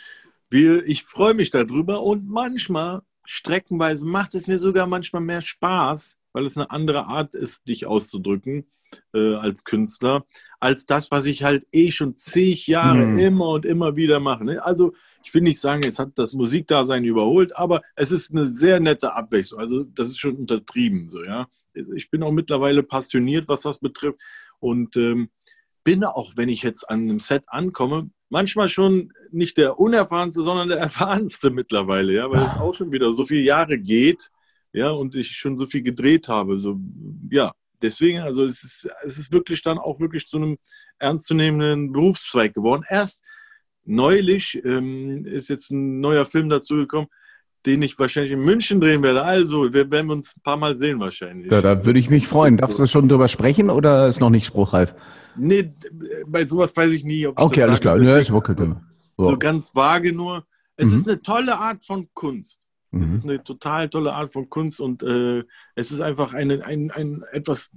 Wir, 0.49 0.87
ich 0.87 1.02
freue 1.02 1.35
mich 1.35 1.50
darüber 1.50 2.04
und 2.04 2.28
manchmal, 2.28 3.02
streckenweise, 3.25 4.04
macht 4.04 4.37
es 4.37 4.47
mir 4.47 4.61
sogar 4.61 4.87
manchmal 4.87 5.23
mehr 5.23 5.40
Spaß, 5.40 6.16
weil 6.33 6.47
es 6.47 6.56
eine 6.56 6.71
andere 6.71 7.06
Art 7.06 7.35
ist, 7.35 7.66
dich 7.66 7.87
auszudrücken 7.87 8.64
äh, 9.12 9.34
als 9.34 9.64
Künstler, 9.64 10.24
als 10.60 10.86
das, 10.86 11.10
was 11.10 11.26
ich 11.26 11.44
halt 11.44 11.66
eh 11.72 11.90
schon 11.90 12.16
zig 12.16 12.66
Jahre 12.66 13.06
Mhm. 13.06 13.18
immer 13.18 13.48
und 13.50 13.64
immer 13.66 13.96
wieder 13.96 14.20
mache. 14.20 14.44
Ne? 14.44 14.64
Also 14.64 14.92
ich 15.24 15.32
will 15.32 15.42
nicht 15.42 15.60
sagen, 15.60 15.82
jetzt 15.82 15.98
hat 15.98 16.12
das 16.16 16.34
Musikdasein 16.34 17.04
überholt, 17.04 17.56
aber 17.56 17.80
es 17.96 18.10
ist 18.12 18.30
eine 18.32 18.46
sehr 18.46 18.78
nette 18.80 19.14
Abwechslung. 19.14 19.60
Also 19.60 19.84
das 19.84 20.08
ist 20.08 20.18
schon 20.18 20.36
untertrieben 20.36 21.08
so, 21.08 21.24
ja. 21.24 21.46
Ich 21.94 22.10
bin 22.10 22.22
auch 22.22 22.32
mittlerweile 22.32 22.82
passioniert, 22.82 23.48
was 23.48 23.62
das 23.62 23.78
betrifft 23.78 24.20
und 24.60 24.96
ähm, 24.96 25.30
bin 25.82 26.04
auch, 26.04 26.32
wenn 26.36 26.48
ich 26.48 26.62
jetzt 26.62 26.88
an 26.88 27.02
einem 27.02 27.20
Set 27.20 27.44
ankomme, 27.48 28.10
manchmal 28.30 28.68
schon 28.68 29.12
nicht 29.30 29.56
der 29.58 29.78
unerfahrenste, 29.78 30.42
sondern 30.42 30.68
der 30.68 30.78
erfahrenste 30.78 31.50
mittlerweile, 31.50 32.12
ja, 32.12 32.30
weil 32.30 32.42
es 32.42 32.56
auch 32.58 32.74
schon 32.74 32.92
wieder 32.92 33.12
so 33.12 33.24
viele 33.24 33.42
Jahre 33.42 33.78
geht, 33.78 34.30
ja, 34.72 34.90
und 34.90 35.14
ich 35.14 35.36
schon 35.36 35.56
so 35.56 35.66
viel 35.66 35.82
gedreht 35.82 36.28
habe, 36.28 36.56
so, 36.58 36.80
ja, 37.30 37.52
deswegen, 37.83 38.21
also 38.21 38.45
es 38.45 38.62
ist, 38.64 38.88
es 39.04 39.19
ist 39.19 39.33
wirklich 39.33 39.62
dann 39.62 39.78
auch 39.78 40.00
wirklich 40.00 40.26
zu 40.26 40.37
einem 40.37 40.59
ernstzunehmenden 40.99 41.93
Berufszweig 41.93 42.54
geworden. 42.54 42.83
Erst 42.88 43.23
neulich 43.85 44.61
ähm, 44.64 45.26
ist 45.26 45.49
jetzt 45.49 45.71
ein 45.71 46.00
neuer 46.00 46.25
Film 46.25 46.49
dazugekommen, 46.49 47.09
den 47.66 47.83
ich 47.83 47.99
wahrscheinlich 47.99 48.33
in 48.33 48.40
München 48.45 48.81
drehen 48.81 49.02
werde. 49.02 49.23
Also, 49.23 49.73
wir 49.73 49.90
werden 49.90 50.11
uns 50.11 50.37
ein 50.37 50.43
paar 50.43 50.57
Mal 50.57 50.76
sehen 50.76 51.00
wahrscheinlich. 51.00 51.50
Ja, 51.50 51.62
da 51.62 51.85
würde 51.87 51.99
ich 51.99 52.11
mich 52.11 52.26
freuen. 52.28 52.57
Darfst 52.59 52.78
du 52.78 52.87
schon 52.87 53.09
drüber 53.09 53.28
sprechen 53.28 53.71
oder 53.71 54.07
ist 54.09 54.21
noch 54.21 54.31
nicht 54.31 54.47
spruchreif? 54.47 54.95
Nee, 55.37 55.73
bei 56.26 56.47
sowas 56.47 56.76
weiß 56.76 56.90
ich 56.93 57.04
nie, 57.04 57.26
ob 57.26 57.38
ich 57.38 57.45
Okay, 57.45 57.61
das 57.61 57.69
alles 57.69 57.81
klar. 57.81 58.00
Ja, 58.02 58.19
ist 58.19 58.31
okay. 58.31 58.54
So 59.16 59.25
So. 59.26 59.37
ganz 59.38 59.75
vage 59.75 60.12
nur. 60.12 60.47
Es 60.76 60.90
Mhm. 60.90 60.97
ist 60.99 61.09
eine 61.09 61.23
tolle 61.23 61.57
Art 61.57 61.85
von 61.85 62.09
Kunst. 62.14 62.61
Es 63.02 63.10
Mhm. 63.10 63.16
ist 63.16 63.24
eine 63.24 63.44
total 63.44 63.88
tolle 63.88 64.12
Art 64.14 64.32
von 64.32 64.48
Kunst 64.48 64.80
und 64.80 65.02
äh, 65.02 65.44
es 65.74 65.90
ist 65.90 66.00
einfach 66.00 66.32
eine, 66.34 66.64
ein, 66.64 66.90
ein 66.90 67.22
etwas 67.32 67.70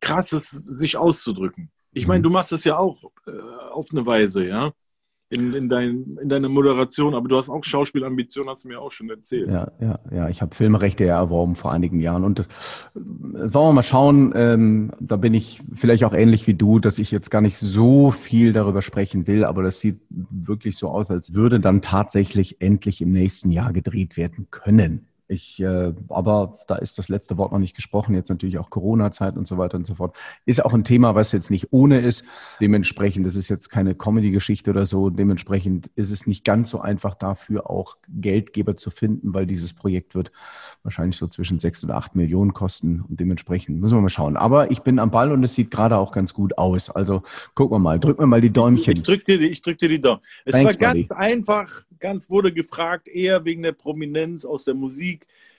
Krasses, 0.00 0.50
sich 0.50 0.96
auszudrücken. 0.96 1.70
Ich 1.92 2.06
meine, 2.06 2.20
Mhm. 2.20 2.24
du 2.24 2.30
machst 2.30 2.52
es 2.52 2.64
ja 2.64 2.76
auch 2.78 3.02
äh, 3.26 3.30
auf 3.70 3.88
eine 3.92 4.04
Weise, 4.06 4.44
ja, 4.46 4.72
in, 5.28 5.54
in, 5.54 5.68
dein, 5.68 6.18
in 6.22 6.28
deiner 6.28 6.48
Moderation, 6.48 7.14
aber 7.14 7.28
du 7.28 7.36
hast 7.36 7.48
auch 7.48 7.64
Schauspielambitionen, 7.64 8.50
hast 8.50 8.64
du 8.64 8.68
mir 8.68 8.80
auch 8.80 8.92
schon 8.92 9.10
erzählt. 9.10 9.48
Ja, 9.48 9.72
ja, 9.80 9.98
ja. 10.12 10.28
Ich 10.28 10.40
habe 10.40 10.54
Filmrechte 10.54 11.04
ja 11.04 11.18
erworben 11.18 11.56
vor 11.56 11.72
einigen 11.72 12.00
Jahren. 12.00 12.22
Und 12.22 12.40
äh, 12.40 12.44
wollen 12.94 13.52
wir 13.52 13.72
mal 13.72 13.82
schauen, 13.82 14.32
ähm, 14.36 14.92
da 15.00 15.16
bin 15.16 15.34
ich 15.34 15.62
vielleicht 15.74 16.04
auch 16.04 16.14
ähnlich 16.14 16.46
wie 16.46 16.54
du, 16.54 16.78
dass 16.78 16.98
ich 16.98 17.10
jetzt 17.10 17.30
gar 17.30 17.40
nicht 17.40 17.56
so 17.56 18.12
viel 18.12 18.52
darüber 18.52 18.82
sprechen 18.82 19.26
will, 19.26 19.44
aber 19.44 19.64
das 19.64 19.80
sieht 19.80 20.00
wirklich 20.08 20.76
so 20.76 20.88
aus, 20.88 21.10
als 21.10 21.34
würde 21.34 21.58
dann 21.58 21.82
tatsächlich 21.82 22.60
endlich 22.60 23.00
im 23.00 23.12
nächsten 23.12 23.50
Jahr 23.50 23.72
gedreht 23.72 24.16
werden 24.16 24.46
können. 24.50 25.05
Ich, 25.28 25.60
äh, 25.60 25.92
aber 26.08 26.58
da 26.68 26.76
ist 26.76 26.98
das 26.98 27.08
letzte 27.08 27.36
Wort 27.36 27.50
noch 27.52 27.58
nicht 27.58 27.74
gesprochen. 27.74 28.14
Jetzt 28.14 28.28
natürlich 28.28 28.58
auch 28.58 28.70
Corona-Zeit 28.70 29.36
und 29.36 29.46
so 29.46 29.58
weiter 29.58 29.76
und 29.76 29.86
so 29.86 29.96
fort. 29.96 30.14
Ist 30.44 30.64
auch 30.64 30.72
ein 30.72 30.84
Thema, 30.84 31.14
was 31.14 31.32
jetzt 31.32 31.50
nicht 31.50 31.72
ohne 31.72 31.98
ist. 32.00 32.24
Dementsprechend, 32.60 33.26
das 33.26 33.34
ist 33.34 33.48
jetzt 33.48 33.68
keine 33.68 33.94
Comedy-Geschichte 33.94 34.70
oder 34.70 34.84
so. 34.84 35.10
Dementsprechend 35.10 35.88
ist 35.96 36.10
es 36.12 36.26
nicht 36.26 36.44
ganz 36.44 36.70
so 36.70 36.80
einfach 36.80 37.14
dafür 37.14 37.68
auch 37.68 37.96
Geldgeber 38.08 38.76
zu 38.76 38.90
finden, 38.90 39.34
weil 39.34 39.46
dieses 39.46 39.74
Projekt 39.74 40.14
wird 40.14 40.30
wahrscheinlich 40.84 41.16
so 41.16 41.26
zwischen 41.26 41.58
sechs 41.58 41.82
und 41.82 41.90
acht 41.90 42.14
Millionen 42.14 42.52
kosten. 42.54 43.04
Und 43.08 43.18
dementsprechend 43.18 43.80
müssen 43.80 43.96
wir 43.98 44.02
mal 44.02 44.08
schauen. 44.10 44.36
Aber 44.36 44.70
ich 44.70 44.80
bin 44.82 44.98
am 45.00 45.10
Ball 45.10 45.32
und 45.32 45.42
es 45.42 45.54
sieht 45.54 45.70
gerade 45.72 45.96
auch 45.96 46.12
ganz 46.12 46.34
gut 46.34 46.56
aus. 46.56 46.88
Also 46.90 47.22
gucken 47.54 47.74
wir 47.76 47.80
mal. 47.80 47.98
Drücken 47.98 48.20
wir 48.20 48.26
mal 48.26 48.40
die 48.40 48.46
Ich 48.48 48.52
Däumchen. 48.52 49.02
drück 49.02 49.24
dir, 49.24 49.38
die- 49.38 49.46
ich 49.46 49.62
drück 49.62 49.78
dir 49.78 49.88
die 49.88 50.00
Daumen. 50.00 50.20
Es 50.44 50.52
Thanks, 50.52 50.74
war 50.74 50.92
ganz 50.92 51.10
einfach, 51.10 51.82
ganz 51.98 52.30
wurde 52.30 52.52
gefragt, 52.52 53.08
eher 53.08 53.44
wegen 53.44 53.62
der 53.62 53.72
Prominenz 53.72 54.44
aus 54.44 54.64
der 54.64 54.74
Musik 54.74 55.15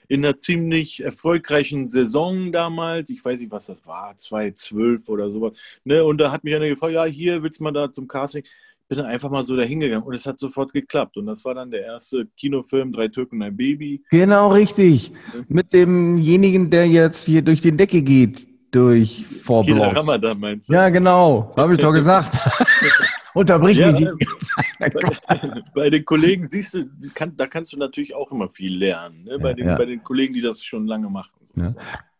in 0.08 0.24
einer 0.24 0.38
ziemlich 0.38 1.02
erfolgreichen 1.04 1.86
Saison 1.86 2.50
damals. 2.50 3.10
Ich 3.10 3.24
weiß 3.24 3.38
nicht, 3.38 3.50
was 3.50 3.66
das 3.66 3.86
war, 3.86 4.16
2012 4.16 5.08
oder 5.08 5.30
sowas. 5.30 5.58
Ne? 5.84 6.02
Und 6.02 6.18
da 6.18 6.32
hat 6.32 6.44
mich 6.44 6.54
einer 6.54 6.68
gefragt, 6.68 6.94
ja, 6.94 7.04
hier 7.04 7.42
willst 7.42 7.60
du 7.60 7.64
mal 7.64 7.72
da 7.72 7.92
zum 7.92 8.08
Casting. 8.08 8.42
Ich 8.44 8.88
bin 8.88 8.98
dann 8.98 9.06
einfach 9.06 9.28
mal 9.28 9.44
so 9.44 9.54
dahin 9.54 9.80
gegangen 9.80 10.02
und 10.02 10.14
es 10.14 10.24
hat 10.24 10.38
sofort 10.38 10.72
geklappt. 10.72 11.18
Und 11.18 11.26
das 11.26 11.44
war 11.44 11.54
dann 11.54 11.70
der 11.70 11.82
erste 11.82 12.26
Kinofilm, 12.38 12.90
Drei 12.90 13.08
Türken, 13.08 13.42
ein 13.42 13.54
Baby. 13.54 14.02
Genau 14.10 14.50
richtig. 14.50 15.12
Mit 15.46 15.74
demjenigen, 15.74 16.70
der 16.70 16.88
jetzt 16.88 17.26
hier 17.26 17.42
durch 17.42 17.60
die 17.60 17.76
Decke 17.76 18.00
geht, 18.00 18.46
durch 18.70 19.26
Kida 19.28 19.42
Vorblocks. 19.42 19.98
Ramadan 19.98 20.40
meinst 20.40 20.68
du? 20.70 20.72
Ja, 20.72 20.88
genau. 20.88 21.52
Habe 21.54 21.74
ich 21.74 21.80
doch 21.80 21.92
gesagt. 21.92 22.38
Unterbrich 23.34 23.78
Ja, 23.78 23.92
mich 23.92 24.02
äh, 24.02 24.12
nicht. 24.12 25.22
Bei 25.74 25.90
den 25.90 26.04
Kollegen 26.04 26.48
siehst 26.50 26.74
du, 26.74 26.84
kann, 27.14 27.36
da 27.36 27.46
kannst 27.46 27.72
du 27.72 27.76
natürlich 27.76 28.14
auch 28.14 28.30
immer 28.32 28.48
viel 28.48 28.76
lernen. 28.76 29.24
Ne? 29.24 29.38
Bei, 29.38 29.50
Ja, 29.50 29.54
den, 29.54 29.66
ja. 29.66 29.76
bei 29.76 29.84
den 29.84 30.02
Kollegen, 30.02 30.34
die 30.34 30.40
das 30.40 30.62
schon 30.64 30.86
lange 30.86 31.08
machen. 31.08 31.32
Ja. 31.56 31.72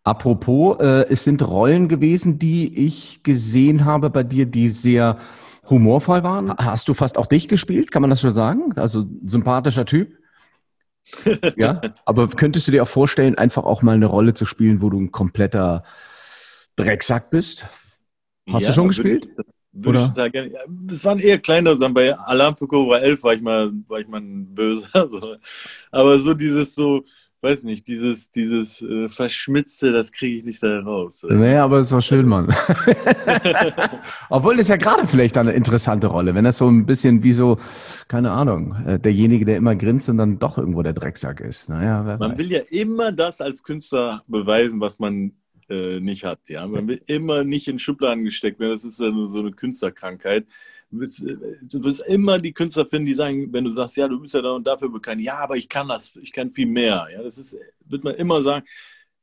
Apropos, 0.05 0.79
äh, 0.81 1.07
es 1.11 1.25
sind 1.25 1.47
Rollen 1.47 1.89
gewesen, 1.89 2.39
die 2.39 2.87
ich 2.87 3.23
gesehen 3.23 3.85
habe 3.85 4.11
bei 4.11 4.23
dir, 4.23 4.47
die 4.47 4.71
sehr 4.71 5.19
humorvoll 5.69 6.23
waren. 6.23 6.51
Hast 6.57 6.89
du 6.89 6.95
fast 6.95 7.19
auch 7.19 7.27
dich 7.27 7.49
gespielt, 7.49 7.91
kann 7.91 8.03
man 8.03 8.11
das 8.11 8.23
schon 8.23 8.33
sagen? 8.33 8.73
Also 8.77 9.07
sympathischer 9.25 9.85
Typ. 9.85 10.17
Ja, 11.57 11.81
aber 12.05 12.29
könntest 12.29 12.69
du 12.69 12.73
dir 12.73 12.83
auch 12.83 12.89
vorstellen, 12.89 13.37
einfach 13.37 13.65
auch 13.65 13.81
mal 13.81 13.95
eine 13.95 14.05
Rolle 14.05 14.35
zu 14.35 14.45
spielen, 14.45 14.83
wo 14.83 14.91
du 14.91 15.01
ein 15.01 15.11
kompletter 15.11 15.83
Drecksack 16.77 17.31
bist? 17.31 17.67
Hast 18.53 18.69
du 18.69 18.73
schon 18.75 18.89
gespielt? 18.89 19.27
Ich, 19.27 19.45
würde 19.73 19.99
Oder? 19.99 20.07
ich 20.07 20.09
total 20.09 20.31
gerne. 20.31 20.53
Das 20.87 21.05
waren 21.05 21.19
eher 21.19 21.39
kleinere 21.39 21.77
Sachen. 21.77 21.95
Bei 21.95 22.17
Alarm 22.17 22.57
für 22.57 22.67
Cobra 22.67 22.99
11 22.99 23.23
war 23.23 23.33
ich 23.35 23.41
mal, 23.41 23.73
war 23.87 24.01
ich 24.01 24.09
mal 24.09 24.21
ein 24.21 24.55
Böser. 24.55 24.89
So. 25.09 25.37
Aber 25.91 26.19
so 26.19 26.35
dieses 26.35 26.75
so, 26.75 27.05
weiß 27.41 27.63
nicht, 27.65 27.87
dieses, 27.87 28.31
dieses 28.31 28.83
äh, 28.83 29.09
Verschmitzte, 29.09 29.93
das 29.93 30.11
kriege 30.11 30.39
ich 30.39 30.45
nicht 30.45 30.63
da 30.63 30.81
raus. 30.81 31.25
Naja, 31.29 31.65
aber 31.65 31.79
es 31.79 31.93
war 31.93 32.01
schön, 32.01 32.27
Mann. 32.27 32.49
Obwohl 34.29 34.57
das 34.57 34.69
ja 34.69 34.77
gerade 34.77 35.07
vielleicht 35.07 35.37
eine 35.39 35.53
interessante 35.53 36.09
Rolle, 36.09 36.35
wenn 36.35 36.45
das 36.45 36.59
so 36.59 36.69
ein 36.69 36.85
bisschen 36.85 37.23
wie 37.23 37.33
so, 37.33 37.59
keine 38.09 38.33
Ahnung, 38.33 38.75
äh, 38.87 38.99
derjenige, 38.99 39.45
der 39.45 39.57
immer 39.57 39.77
grinst 39.77 40.09
und 40.09 40.19
dann 40.19 40.39
doch 40.39 40.59
irgendwo 40.59 40.83
der 40.83 40.95
Drecksack 40.95 41.41
ist. 41.41 41.69
Naja, 41.69 42.03
Man 42.03 42.33
weiß. 42.33 42.39
will 42.39 42.51
ja 42.51 42.61
immer 42.71 43.13
das 43.13 43.41
als 43.41 43.63
Künstler 43.63 44.23
beweisen, 44.27 44.81
was 44.81 44.99
man 44.99 45.33
äh, 45.69 46.01
nicht 46.01 46.25
hat. 46.25 46.49
Ja? 46.49 46.67
Man 46.67 46.89
will 46.89 47.03
immer 47.07 47.45
nicht 47.45 47.69
in 47.69 47.79
Schubladen 47.79 48.25
gesteckt 48.25 48.61
werden. 48.61 48.73
Das 48.73 48.85
ist 48.85 49.01
nur 49.01 49.31
so 49.31 49.41
eine 49.41 49.53
Künstlerkrankheit. 49.53 50.47
Du 50.91 51.01
wirst, 51.01 51.23
äh, 51.23 51.37
du 51.63 51.85
wirst 51.85 52.01
immer 52.07 52.39
die 52.39 52.53
Künstler 52.53 52.87
finden, 52.87 53.07
die 53.07 53.15
sagen, 53.15 53.53
wenn 53.53 53.65
du 53.65 53.71
sagst, 53.71 53.97
ja, 53.97 54.09
du 54.09 54.21
bist 54.21 54.35
ja 54.35 54.43
da 54.43 54.53
und 54.53 54.67
dafür 54.67 54.89
bekannt, 54.89 55.21
ja, 55.21 55.39
aber 55.39 55.57
ich 55.57 55.69
kann 55.69 55.89
das, 55.89 56.17
ich 56.17 56.33
kann 56.33 56.53
viel 56.53 56.67
mehr. 56.67 57.09
Ja, 57.13 57.23
das 57.23 57.39
ist, 57.39 57.57
wird 57.85 58.05
man 58.05 58.15
immer 58.15 58.43
sagen. 58.43 58.67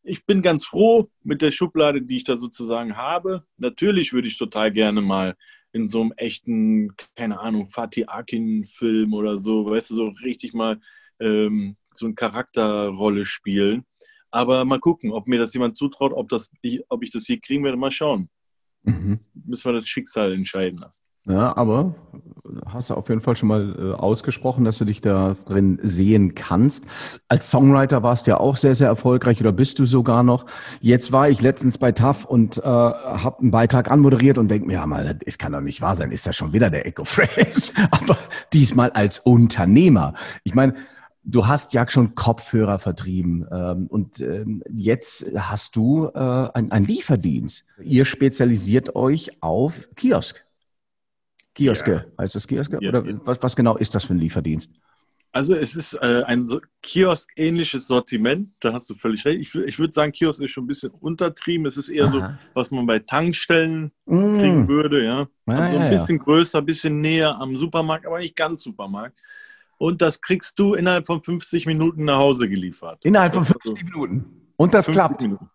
Ich 0.03 0.25
bin 0.25 0.43
ganz 0.43 0.65
froh 0.65 1.09
mit 1.23 1.41
der 1.41 1.49
Schublade, 1.49 2.01
die 2.01 2.17
ich 2.17 2.23
da 2.23 2.37
sozusagen 2.37 2.95
habe. 2.95 3.43
Natürlich 3.57 4.13
würde 4.13 4.27
ich 4.27 4.37
total 4.37 4.71
gerne 4.71 5.01
mal 5.01 5.35
in 5.71 5.89
so 5.89 6.01
einem 6.01 6.13
echten, 6.15 6.95
keine 7.15 7.39
Ahnung, 7.39 7.67
Fatih 7.67 8.05
Akin-Film 8.07 9.13
oder 9.13 9.39
so, 9.39 9.65
weißt 9.65 9.89
du, 9.89 9.95
so 9.95 10.07
richtig 10.23 10.53
mal 10.53 10.79
ähm, 11.19 11.75
so 11.91 12.05
eine 12.05 12.15
Charakterrolle 12.15 13.25
spielen. 13.25 13.85
Aber 14.35 14.65
mal 14.65 14.79
gucken, 14.79 15.13
ob 15.13 15.27
mir 15.27 15.39
das 15.39 15.53
jemand 15.53 15.77
zutraut, 15.77 16.11
ob, 16.11 16.27
das, 16.27 16.51
ich, 16.61 16.83
ob 16.89 17.03
ich 17.03 17.09
das 17.09 17.23
hier 17.23 17.39
kriegen 17.39 17.63
werde. 17.63 17.77
Mal 17.77 17.89
schauen. 17.89 18.27
Mhm. 18.83 19.21
Müssen 19.45 19.69
wir 19.69 19.73
das 19.73 19.87
Schicksal 19.87 20.33
entscheiden 20.33 20.79
lassen. 20.79 20.99
Ja, 21.25 21.55
aber 21.55 21.95
hast 22.67 22.89
du 22.89 22.95
auf 22.95 23.07
jeden 23.07 23.21
Fall 23.21 23.37
schon 23.37 23.47
mal 23.47 23.75
äh, 23.79 23.93
ausgesprochen, 23.93 24.65
dass 24.65 24.77
du 24.77 24.83
dich 24.83 24.99
da 24.99 25.35
drin 25.45 25.79
sehen 25.81 26.35
kannst. 26.35 26.85
Als 27.29 27.49
Songwriter 27.49 28.03
warst 28.03 28.27
du 28.27 28.31
ja 28.31 28.37
auch 28.37 28.57
sehr, 28.57 28.75
sehr 28.75 28.89
erfolgreich 28.89 29.39
oder 29.39 29.53
bist 29.53 29.79
du 29.79 29.85
sogar 29.85 30.21
noch. 30.21 30.45
Jetzt 30.81 31.13
war 31.13 31.29
ich 31.29 31.41
letztens 31.41 31.77
bei 31.77 31.93
TAF 31.93 32.25
und 32.25 32.57
äh, 32.57 32.61
habe 32.61 33.39
einen 33.39 33.51
Beitrag 33.51 33.89
anmoderiert 33.89 34.37
und 34.37 34.49
denke 34.49 34.67
mir, 34.67 34.73
ja 34.73 34.85
mal, 34.85 35.17
das 35.25 35.37
kann 35.37 35.53
doch 35.53 35.61
nicht 35.61 35.81
wahr 35.81 35.95
sein, 35.95 36.11
ist 36.11 36.27
das 36.27 36.35
schon 36.35 36.51
wieder 36.51 36.69
der 36.69 36.85
Echo 36.85 37.05
Fresh. 37.05 37.71
aber 37.91 38.17
diesmal 38.51 38.91
als 38.91 39.17
Unternehmer. 39.19 40.13
Ich 40.43 40.53
meine, 40.53 40.75
Du 41.27 41.47
hast 41.47 41.73
ja 41.73 41.89
schon 41.89 42.13
Kopfhörer 42.13 42.77
vertrieben 42.77 43.47
ähm, 43.51 43.87
und 43.87 44.19
ähm, 44.19 44.61
jetzt 44.71 45.25
hast 45.35 45.75
du 45.75 46.07
äh, 46.13 46.19
einen 46.19 46.85
Lieferdienst. 46.85 47.65
Ihr 47.81 48.05
spezialisiert 48.05 48.95
euch 48.95 49.41
auf 49.41 49.89
Kiosk. 49.95 50.45
Kioske, 51.55 52.05
heißt 52.19 52.35
das 52.35 52.47
Kioske? 52.47 52.77
Ja, 52.79 52.89
Oder 52.89 53.05
ja. 53.05 53.19
was, 53.25 53.41
was 53.41 53.55
genau 53.55 53.75
ist 53.77 53.95
das 53.95 54.05
für 54.05 54.13
ein 54.13 54.19
Lieferdienst? 54.19 54.71
Also 55.31 55.53
es 55.55 55.75
ist 55.75 55.93
äh, 55.95 56.23
ein 56.25 56.47
so 56.47 56.61
Kiosk-ähnliches 56.81 57.87
Sortiment, 57.87 58.51
da 58.59 58.71
hast 58.71 58.89
du 58.89 58.93
völlig 58.95 59.25
recht. 59.25 59.41
Ich, 59.41 59.53
ich 59.53 59.79
würde 59.79 59.91
sagen, 59.91 60.11
Kiosk 60.13 60.41
ist 60.41 60.51
schon 60.51 60.63
ein 60.63 60.67
bisschen 60.67 60.91
untertrieben. 60.91 61.65
Es 61.65 61.75
ist 61.75 61.89
eher 61.89 62.09
so, 62.09 62.19
Aha. 62.19 62.39
was 62.53 62.71
man 62.71 62.85
bei 62.85 62.99
Tankstellen 62.99 63.91
kriegen 64.05 64.63
Mm. 64.63 64.67
würde, 64.67 65.03
ja. 65.03 65.27
Ah, 65.45 65.53
Also 65.55 65.75
ja, 65.75 65.81
ein 65.81 65.85
ja. 65.85 65.89
bisschen 65.89 66.19
größer, 66.19 66.59
ein 66.59 66.65
bisschen 66.65 67.01
näher 67.01 67.35
am 67.37 67.57
Supermarkt, 67.57 68.05
aber 68.05 68.19
nicht 68.19 68.35
ganz 68.35 68.61
Supermarkt. 68.63 69.19
Und 69.77 70.01
das 70.01 70.21
kriegst 70.21 70.57
du 70.57 70.73
innerhalb 70.73 71.05
von 71.05 71.21
50 71.21 71.65
Minuten 71.65 72.05
nach 72.05 72.17
Hause 72.17 72.47
geliefert. 72.47 73.03
Innerhalb 73.03 73.33
von 73.33 73.43
Das 73.43 73.55
ist 73.55 73.61
50 73.63 73.83
Minuten. 73.85 74.51
Und 74.55 74.73
das 74.73 74.85
50 74.85 74.93
klappt. 74.95 75.21
Minuten. 75.21 75.49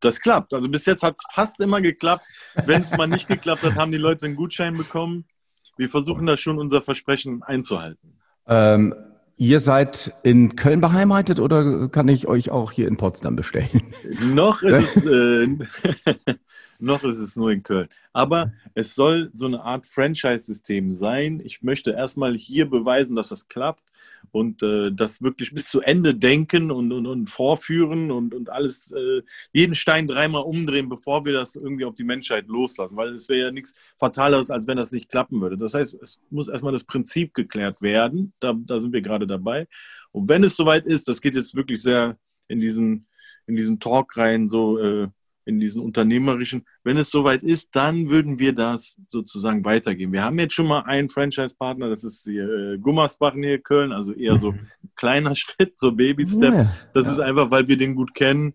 Das 0.00 0.20
klappt. 0.20 0.54
Also 0.54 0.68
bis 0.68 0.84
jetzt 0.86 1.02
hat 1.02 1.16
es 1.16 1.24
fast 1.32 1.58
immer 1.60 1.80
geklappt. 1.80 2.26
Wenn 2.66 2.82
es 2.82 2.90
mal 2.92 3.06
nicht 3.06 3.26
geklappt 3.26 3.62
hat, 3.62 3.74
haben 3.74 3.90
die 3.90 3.98
Leute 3.98 4.26
einen 4.26 4.36
Gutschein 4.36 4.76
bekommen. 4.76 5.24
Wir 5.76 5.88
versuchen 5.88 6.26
da 6.26 6.36
schon 6.36 6.58
unser 6.58 6.82
Versprechen 6.82 7.42
einzuhalten. 7.42 8.18
Ähm, 8.46 8.94
ihr 9.36 9.60
seid 9.60 10.14
in 10.22 10.56
Köln 10.56 10.80
beheimatet 10.80 11.40
oder 11.40 11.88
kann 11.88 12.08
ich 12.08 12.26
euch 12.26 12.50
auch 12.50 12.72
hier 12.72 12.88
in 12.88 12.96
Potsdam 12.96 13.36
bestellen? 13.36 13.82
Noch 14.34 14.62
ist 14.62 14.96
es, 14.96 15.06
äh, 15.06 15.46
noch 16.78 17.02
ist 17.04 17.18
es 17.18 17.36
nur 17.36 17.50
in 17.50 17.62
Köln. 17.62 17.88
Aber 18.12 18.52
es 18.74 18.94
soll 18.94 19.30
so 19.32 19.46
eine 19.46 19.62
Art 19.62 19.86
Franchise-System 19.86 20.90
sein. 20.90 21.40
Ich 21.42 21.62
möchte 21.62 21.92
erstmal 21.92 22.34
hier 22.34 22.68
beweisen, 22.68 23.14
dass 23.14 23.28
das 23.28 23.48
klappt 23.48 23.82
und 24.34 24.64
äh, 24.64 24.90
das 24.90 25.22
wirklich 25.22 25.54
bis 25.54 25.68
zu 25.68 25.80
Ende 25.80 26.12
denken 26.12 26.72
und, 26.72 26.90
und, 26.90 27.06
und 27.06 27.30
vorführen 27.30 28.10
und, 28.10 28.34
und 28.34 28.50
alles, 28.50 28.90
äh, 28.90 29.22
jeden 29.52 29.76
Stein 29.76 30.08
dreimal 30.08 30.42
umdrehen, 30.42 30.88
bevor 30.88 31.24
wir 31.24 31.32
das 31.32 31.54
irgendwie 31.54 31.84
auf 31.84 31.94
die 31.94 32.02
Menschheit 32.02 32.48
loslassen. 32.48 32.96
Weil 32.96 33.10
es 33.10 33.28
wäre 33.28 33.46
ja 33.46 33.50
nichts 33.52 33.74
Fataleres, 33.96 34.50
als 34.50 34.66
wenn 34.66 34.76
das 34.76 34.90
nicht 34.90 35.08
klappen 35.08 35.40
würde. 35.40 35.56
Das 35.56 35.74
heißt, 35.74 35.94
es 36.02 36.20
muss 36.30 36.48
erstmal 36.48 36.72
das 36.72 36.82
Prinzip 36.82 37.32
geklärt 37.32 37.80
werden. 37.80 38.32
Da, 38.40 38.54
da 38.56 38.80
sind 38.80 38.92
wir 38.92 39.02
gerade 39.02 39.28
dabei. 39.28 39.68
Und 40.10 40.28
wenn 40.28 40.42
es 40.42 40.56
soweit 40.56 40.84
ist, 40.84 41.06
das 41.06 41.20
geht 41.20 41.36
jetzt 41.36 41.54
wirklich 41.54 41.80
sehr 41.80 42.18
in 42.48 42.58
diesen, 42.58 43.06
in 43.46 43.54
diesen 43.54 43.78
Talk 43.78 44.16
rein, 44.16 44.48
so 44.48 44.78
äh, 44.78 45.08
in 45.46 45.60
diesen 45.60 45.82
unternehmerischen, 45.82 46.64
wenn 46.84 46.96
es 46.96 47.10
soweit 47.10 47.42
ist, 47.42 47.74
dann 47.76 48.08
würden 48.08 48.38
wir 48.38 48.52
das 48.54 48.96
sozusagen 49.06 49.64
weitergeben. 49.64 50.12
Wir 50.12 50.22
haben 50.22 50.38
jetzt 50.38 50.54
schon 50.54 50.66
mal 50.66 50.80
einen 50.82 51.08
Franchise-Partner, 51.10 51.88
das 51.88 52.04
ist 52.04 52.26
äh, 52.28 52.78
Gummersbach 52.78 53.34
nähe 53.34 53.58
Köln, 53.58 53.92
also 53.92 54.12
eher 54.12 54.38
so 54.38 54.50
ein 54.52 54.70
kleiner 54.96 55.34
Schritt, 55.36 55.78
so 55.78 55.92
Baby-Step. 55.92 56.66
Das 56.94 57.06
Ja. 57.06 57.12
ist 57.12 57.20
einfach, 57.20 57.50
weil 57.50 57.68
wir 57.68 57.76
den 57.76 57.94
gut 57.94 58.14
kennen 58.14 58.54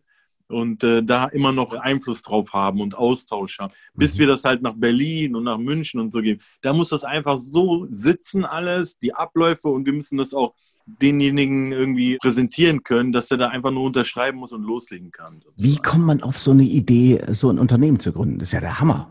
und 0.49 0.83
äh, 0.83 1.03
da 1.03 1.25
immer 1.27 1.51
noch 1.51 1.73
Einfluss 1.73 2.21
drauf 2.21 2.53
haben 2.53 2.81
und 2.81 2.95
Austausch 2.95 3.59
haben, 3.59 3.73
bis 3.93 4.15
Mhm. 4.15 4.19
wir 4.19 4.27
das 4.27 4.43
halt 4.43 4.61
nach 4.61 4.75
Berlin 4.75 5.35
und 5.35 5.43
nach 5.43 5.57
München 5.57 5.99
und 5.99 6.11
so 6.11 6.21
geben. 6.21 6.41
Da 6.61 6.73
muss 6.73 6.89
das 6.89 7.03
einfach 7.03 7.37
so 7.37 7.87
sitzen 7.89 8.45
alles, 8.45 8.97
die 8.99 9.13
Abläufe 9.13 9.69
und 9.69 9.85
wir 9.85 9.93
müssen 9.93 10.17
das 10.17 10.33
auch 10.33 10.53
denjenigen 11.01 11.71
irgendwie 11.71 12.17
präsentieren 12.17 12.81
können, 12.83 13.11
dass 13.11 13.29
er 13.29 13.37
da 13.37 13.47
einfach 13.49 13.71
nur 13.71 13.83
unterschreiben 13.83 14.39
muss 14.39 14.51
und 14.51 14.63
loslegen 14.63 15.11
kann. 15.11 15.41
Wie 15.55 15.77
kommt 15.77 16.05
man 16.05 16.23
auf 16.23 16.39
so 16.39 16.49
eine 16.51 16.63
Idee, 16.63 17.21
so 17.31 17.49
ein 17.49 17.59
Unternehmen 17.59 17.99
zu 17.99 18.11
gründen? 18.11 18.39
Das 18.39 18.47
ist 18.49 18.53
ja 18.53 18.59
der 18.59 18.79
Hammer. 18.79 19.07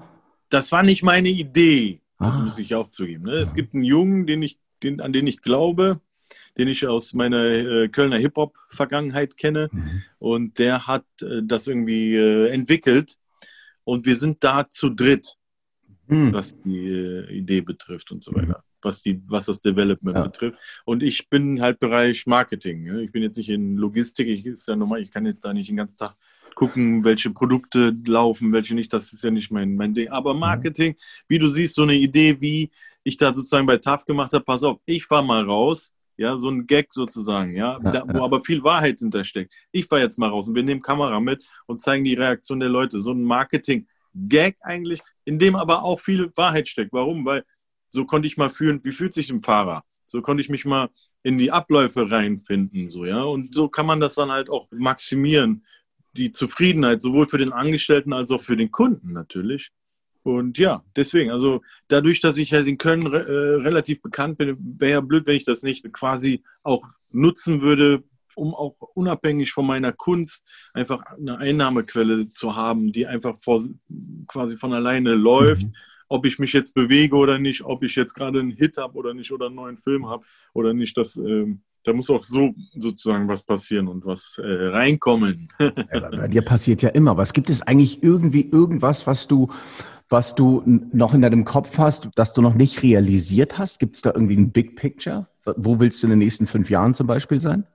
Das 0.51 0.73
war 0.73 0.83
nicht 0.83 1.03
meine 1.05 1.29
Idee. 1.29 2.01
Das 2.19 2.35
Ah. 2.35 2.41
muss 2.41 2.59
ich 2.59 2.75
auch 2.75 2.91
zugeben. 2.91 3.25
Ne? 3.27 3.35
Es 3.35 3.55
gibt 3.55 3.75
einen 3.75 3.85
Jungen, 3.85 4.27
den 4.27 4.43
ich, 4.43 4.59
den, 4.83 5.01
an 5.01 5.13
den 5.13 5.29
ich 5.29 5.41
glaube, 5.41 6.01
den 6.59 6.69
ich 6.69 6.87
aus 6.87 7.15
meiner 7.15 7.45
äh, 7.45 7.89
Kölner 7.89 8.17
Hip-Hop-Vergangenheit 8.19 9.37
kenne. 9.37 9.69
Mhm. 9.73 10.03
Und 10.19 10.59
der 10.59 10.87
hat 10.87 11.05
äh, 11.23 11.41
das 11.43 11.67
irgendwie 11.67 12.15
äh, 12.15 12.49
entwickelt. 12.49 13.17
Und 13.85 14.05
wir 14.07 14.17
sind 14.17 14.43
da 14.45 14.69
zu 14.69 14.91
dritt, 14.91 15.35
Hm. 16.09 16.33
was 16.33 16.59
die 16.63 16.89
Idee 17.31 17.61
betrifft 17.61 18.11
und 18.13 18.25
so 18.25 18.35
weiter. 18.35 18.65
Was, 18.81 19.03
die, 19.03 19.21
was 19.27 19.45
das 19.45 19.61
Development 19.61 20.17
Ja. 20.17 20.23
betrifft. 20.23 20.59
Und 20.87 21.03
ich 21.03 21.29
bin 21.29 21.61
halt 21.61 21.79
Bereich 21.81 22.27
Marketing. 22.27 22.85
Ne? 22.85 23.03
Ich 23.03 23.13
bin 23.13 23.23
jetzt 23.23 23.37
nicht 23.37 23.51
in 23.51 23.77
Logistik. 23.77 24.27
Ich, 24.27 24.47
ist 24.47 24.67
ja 24.69 24.75
normal, 24.77 25.03
ich 25.03 25.11
kann 25.11 25.27
jetzt 25.27 25.45
da 25.45 25.53
nicht 25.53 25.69
den 25.69 25.77
ganzen 25.77 25.99
Tag 25.99 26.17
gucken, 26.55 27.05
welche 27.05 27.29
Produkte 27.31 27.95
laufen, 28.07 28.53
welche 28.55 28.75
nicht. 28.75 28.91
Das 28.93 29.13
ist 29.13 29.23
ja 29.23 29.31
nicht 29.31 29.51
mein, 29.51 29.75
mein 29.77 29.93
Ding. 29.93 30.09
Aber 30.09 30.33
Marketing, 30.33 30.97
wie 31.29 31.39
du 31.39 31.47
siehst, 31.49 31.75
so 31.75 31.83
eine 31.83 31.95
Idee, 31.95 32.41
wie 32.41 32.71
ich 33.05 33.19
da 33.19 33.35
sozusagen 33.35 33.67
bei 33.67 33.77
TAF 33.77 34.07
gemacht 34.07 34.33
habe, 34.33 34.45
pass 34.45 34.63
auf, 34.63 34.81
ich 34.87 35.05
fahr 35.05 35.23
mal 35.23 35.45
raus. 35.45 35.93
Ja, 36.19 36.37
so 36.37 36.51
ein 36.51 36.67
Gag 36.67 36.93
sozusagen, 36.93 37.55
ja, 37.55 37.79
da, 37.79 38.03
wo 38.09 38.25
aber 38.25 38.43
viel 38.43 38.65
Wahrheit 38.65 38.99
hintersteckt. 38.99 39.55
Ich 39.71 39.87
fahr 39.87 40.01
jetzt 40.01 40.19
mal 40.19 40.29
raus 40.29 40.49
und 40.49 40.57
wir 40.57 40.65
nehmen 40.65 40.83
Kamera 40.83 41.21
mit 41.21 41.47
und 41.67 41.81
zeigen 41.81 42.03
die 42.03 42.15
Reaktion 42.15 42.59
der 42.59 42.69
Leute. 42.69 43.01
So 43.01 43.13
ein 43.13 43.23
Marketing-Gag 43.23 44.57
eigentlich, 44.61 45.01
in 45.25 45.39
dem 45.39 45.55
aber 45.55 45.85
auch 45.85 46.01
viel 46.01 46.33
Wahrheit 46.35 46.67
steckt. 46.67 46.93
Warum? 46.93 47.25
Weil 47.25 47.45
so 47.89 48.05
konnte 48.05 48.27
ich 48.27 48.37
mal 48.37 48.51
fühlen, 48.51 48.81
wie 48.83 48.91
fühlt 48.91 49.15
sich 49.15 49.31
ein 49.31 49.43
Fahrer? 49.43 49.85
So 50.07 50.21
konnte 50.21 50.41
ich 50.41 50.49
mich 50.49 50.65
mal 50.65 50.91
in 51.23 51.39
die 51.39 51.53
Abläufe 51.53 52.11
reinfinden, 52.11 52.89
so, 52.89 53.05
ja. 53.05 53.23
Und 53.23 53.55
so 53.55 53.69
kann 53.69 53.87
man 53.87 54.01
das 54.01 54.17
dann 54.17 54.33
halt 54.33 54.51
auch 54.51 54.67
maximieren. 54.73 55.65
Die 56.17 56.33
Zufriedenheit, 56.33 57.01
sowohl 57.01 57.29
für 57.29 57.39
den 57.39 57.53
Angestellten 57.53 58.13
als 58.13 58.33
auch 58.33 58.41
für 58.41 58.57
den 58.57 58.73
Kunden 58.73 59.13
natürlich. 59.13 59.71
Und 60.29 60.59
ja, 60.59 60.85
deswegen, 60.95 61.31
also 61.31 61.63
dadurch, 61.89 62.21
dass 62.21 62.37
ich 62.37 62.53
halt 62.53 62.67
in 62.67 62.79
Köln 62.79 63.07
re 63.07 63.27
äh, 63.27 63.63
relativ 63.63 64.03
bekannt 64.03 64.39
bin, 64.39 64.57
wäre 64.79 64.93
ja 64.93 65.01
blöd, 65.01 65.27
wenn 65.27 65.37
ich 65.37 65.45
das 65.45 65.63
nicht 65.63 65.91
quasi 65.93 66.43
auch 66.63 66.87
nutzen 67.11 67.63
würde, 67.63 68.03
um 68.35 68.55
auch 68.55 68.77
unabhängig 68.95 69.53
von 69.53 69.67
meiner 69.67 69.93
Kunst 69.93 70.45
einfach 70.73 71.03
eine 71.17 71.39
Einnahmequelle 71.39 72.31
zu 72.31 72.55
haben, 72.55 72.93
die 72.93 73.07
einfach 73.07 73.37
vor, 73.41 73.63
quasi 74.27 74.57
von 74.57 74.73
alleine 74.73 75.15
läuft. 75.15 75.65
Mhm. 75.65 75.75
Ob 76.11 76.25
ich 76.25 76.39
mich 76.39 76.53
jetzt 76.53 76.75
bewege 76.75 77.17
oder 77.17 77.39
nicht, 77.39 77.63
ob 77.65 77.83
ich 77.83 77.95
jetzt 77.97 78.15
gerade 78.15 78.41
einen 78.41 78.53
Hit 78.53 78.79
habe 78.79 78.97
oder 78.97 79.13
nicht 79.13 79.31
oder 79.33 79.47
einen 79.47 79.57
neuen 79.57 79.77
Film 79.77 80.07
habe 80.07 80.25
oder 80.55 80.73
nicht, 80.73 80.97
das, 80.97 81.17
ähm, 81.17 81.61
da 81.85 81.93
muss 81.93 82.11
auch 82.11 82.25
so 82.25 82.55
sozusagen 82.75 83.29
was 83.29 83.43
passieren 83.43 83.89
und 83.89 84.05
was 84.07 84.39
äh, 84.43 84.47
reinkommen. 84.69 85.49
Ja, 85.59 86.11
Bei 86.11 86.29
dir 86.29 86.43
passiert 86.43 86.83
ja 86.83 86.91
immer 86.91 87.17
was. 87.17 87.33
Gibt 87.33 87.51
es 87.51 87.63
eigentlich 87.63 88.03
irgendwie 88.03 88.49
irgendwas, 88.49 89.07
was 89.07 89.29
du, 89.29 89.51
was 90.09 90.35
du 90.35 90.63
noch 90.67 91.15
in 91.15 91.23
deinem 91.23 91.45
Kopf 91.45 91.79
hast, 91.79 92.09
das 92.15 92.33
du 92.33 92.43
noch 92.43 92.55
nicht 92.55 92.83
realisiert 92.83 93.59
hast? 93.59 93.79
Gibt 93.79 93.97
es 93.97 94.03
da 94.03 94.11
irgendwie 94.15 94.37
ein 94.37 94.51
Big 94.51 94.77
Picture? 94.77 95.27
Wo 95.45 95.81
willst 95.81 96.03
du 96.03 96.07
in 96.07 96.11
den 96.11 96.19
nächsten 96.21 96.47
fünf 96.47 96.71
Jahren 96.71 96.95
zum 96.95 97.07
Beispiel 97.07 97.41
sein? 97.41 97.67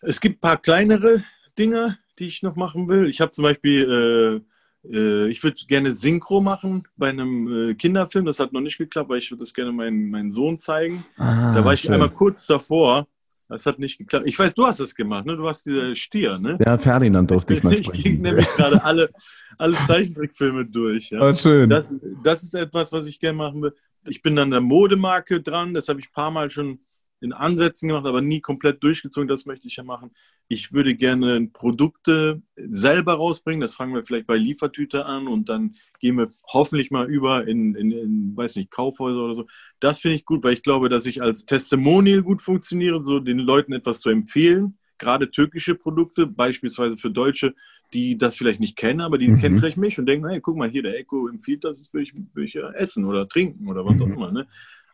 Es 0.00 0.20
gibt 0.20 0.38
ein 0.38 0.40
paar 0.40 0.56
kleinere 0.58 1.24
Dinge, 1.58 1.98
die 2.18 2.26
ich 2.26 2.42
noch 2.42 2.56
machen 2.56 2.88
will. 2.88 3.08
Ich 3.08 3.20
habe 3.20 3.32
zum 3.32 3.42
Beispiel, 3.42 4.42
äh, 4.84 4.96
äh, 4.96 5.28
ich 5.28 5.42
würde 5.42 5.58
gerne 5.66 5.92
Synchro 5.92 6.40
machen 6.40 6.84
bei 6.96 7.08
einem 7.08 7.70
äh, 7.70 7.74
Kinderfilm. 7.74 8.24
Das 8.24 8.38
hat 8.38 8.52
noch 8.52 8.60
nicht 8.60 8.78
geklappt, 8.78 9.08
weil 9.08 9.18
ich 9.18 9.30
würde 9.30 9.40
das 9.40 9.54
gerne 9.54 9.72
meinen 9.72 10.10
meinen 10.10 10.30
Sohn 10.30 10.58
zeigen. 10.58 11.04
Ah, 11.16 11.54
da 11.54 11.64
war 11.64 11.74
ich 11.74 11.80
schön. 11.80 11.92
einmal 11.92 12.10
kurz 12.10 12.46
davor. 12.46 13.08
Das 13.48 13.64
hat 13.64 13.78
nicht 13.78 13.98
geklappt. 13.98 14.26
Ich 14.26 14.38
weiß, 14.38 14.54
du 14.54 14.66
hast 14.66 14.78
das 14.80 14.94
gemacht, 14.94 15.24
ne? 15.24 15.36
Du 15.36 15.42
warst 15.42 15.64
dieser 15.64 15.94
Stier, 15.94 16.38
ne? 16.38 16.58
Ja, 16.64 16.76
Ferdinand 16.76 17.30
durfte 17.30 17.54
ich 17.54 17.62
mal 17.62 17.72
Ich 17.72 17.90
ging 17.90 17.94
sprechen. 18.02 18.20
nämlich 18.22 18.46
gerade 18.56 18.84
alle, 18.84 19.10
alle 19.56 19.74
Zeichentrickfilme 19.86 20.66
durch. 20.66 21.10
Ja? 21.10 21.20
Ah, 21.20 21.34
schön. 21.34 21.70
Das, 21.70 21.94
das 22.22 22.42
ist 22.42 22.54
etwas, 22.54 22.92
was 22.92 23.06
ich 23.06 23.18
gerne 23.18 23.38
machen 23.38 23.62
will. 23.62 23.74
Ich 24.06 24.20
bin 24.22 24.38
an 24.38 24.50
der 24.50 24.60
Modemarke 24.60 25.40
dran, 25.40 25.72
das 25.74 25.88
habe 25.88 26.00
ich 26.00 26.06
ein 26.08 26.12
paar 26.12 26.30
Mal 26.30 26.50
schon 26.50 26.80
in 27.20 27.32
Ansätzen 27.32 27.88
gemacht, 27.88 28.06
aber 28.06 28.20
nie 28.20 28.40
komplett 28.40 28.82
durchgezogen. 28.82 29.28
Das 29.28 29.46
möchte 29.46 29.66
ich 29.66 29.76
ja 29.76 29.82
machen. 29.82 30.10
Ich 30.46 30.72
würde 30.72 30.94
gerne 30.94 31.48
Produkte 31.52 32.42
selber 32.56 33.14
rausbringen. 33.14 33.60
Das 33.60 33.74
fangen 33.74 33.94
wir 33.94 34.04
vielleicht 34.04 34.26
bei 34.26 34.36
Liefertüte 34.36 35.04
an 35.04 35.26
und 35.28 35.48
dann 35.48 35.74
gehen 36.00 36.16
wir 36.16 36.32
hoffentlich 36.52 36.90
mal 36.90 37.06
über 37.10 37.46
in, 37.46 37.74
in, 37.74 37.92
in 37.92 38.36
weiß 38.36 38.56
nicht, 38.56 38.70
Kaufhäuser 38.70 39.22
oder 39.24 39.34
so. 39.34 39.46
Das 39.80 39.98
finde 39.98 40.14
ich 40.16 40.24
gut, 40.24 40.44
weil 40.44 40.54
ich 40.54 40.62
glaube, 40.62 40.88
dass 40.88 41.06
ich 41.06 41.20
als 41.22 41.44
Testimonial 41.44 42.22
gut 42.22 42.40
funktioniere, 42.42 43.02
so 43.02 43.20
den 43.20 43.38
Leuten 43.38 43.72
etwas 43.72 44.00
zu 44.00 44.10
empfehlen. 44.10 44.78
Gerade 44.98 45.30
türkische 45.30 45.74
Produkte, 45.74 46.26
beispielsweise 46.26 46.96
für 46.96 47.10
Deutsche, 47.10 47.54
die 47.92 48.18
das 48.18 48.36
vielleicht 48.36 48.60
nicht 48.60 48.76
kennen, 48.76 49.00
aber 49.00 49.16
die 49.16 49.28
Mhm. 49.28 49.38
kennen 49.38 49.56
vielleicht 49.58 49.76
mich 49.76 49.98
und 49.98 50.06
denken, 50.06 50.28
hey, 50.28 50.40
guck 50.40 50.56
mal 50.56 50.68
hier, 50.68 50.82
der 50.82 50.98
Echo 50.98 51.28
empfiehlt 51.28 51.64
das, 51.64 51.78
das 51.78 51.94
will 51.94 52.02
ich, 52.02 52.12
will 52.34 52.44
ich 52.44 52.54
ja 52.54 52.70
essen 52.72 53.04
oder 53.04 53.28
trinken 53.28 53.68
oder 53.68 53.84
was 53.86 54.00
auch 54.02 54.06
Mhm. 54.06 54.12
immer. 54.14 54.32
Ne? 54.32 54.46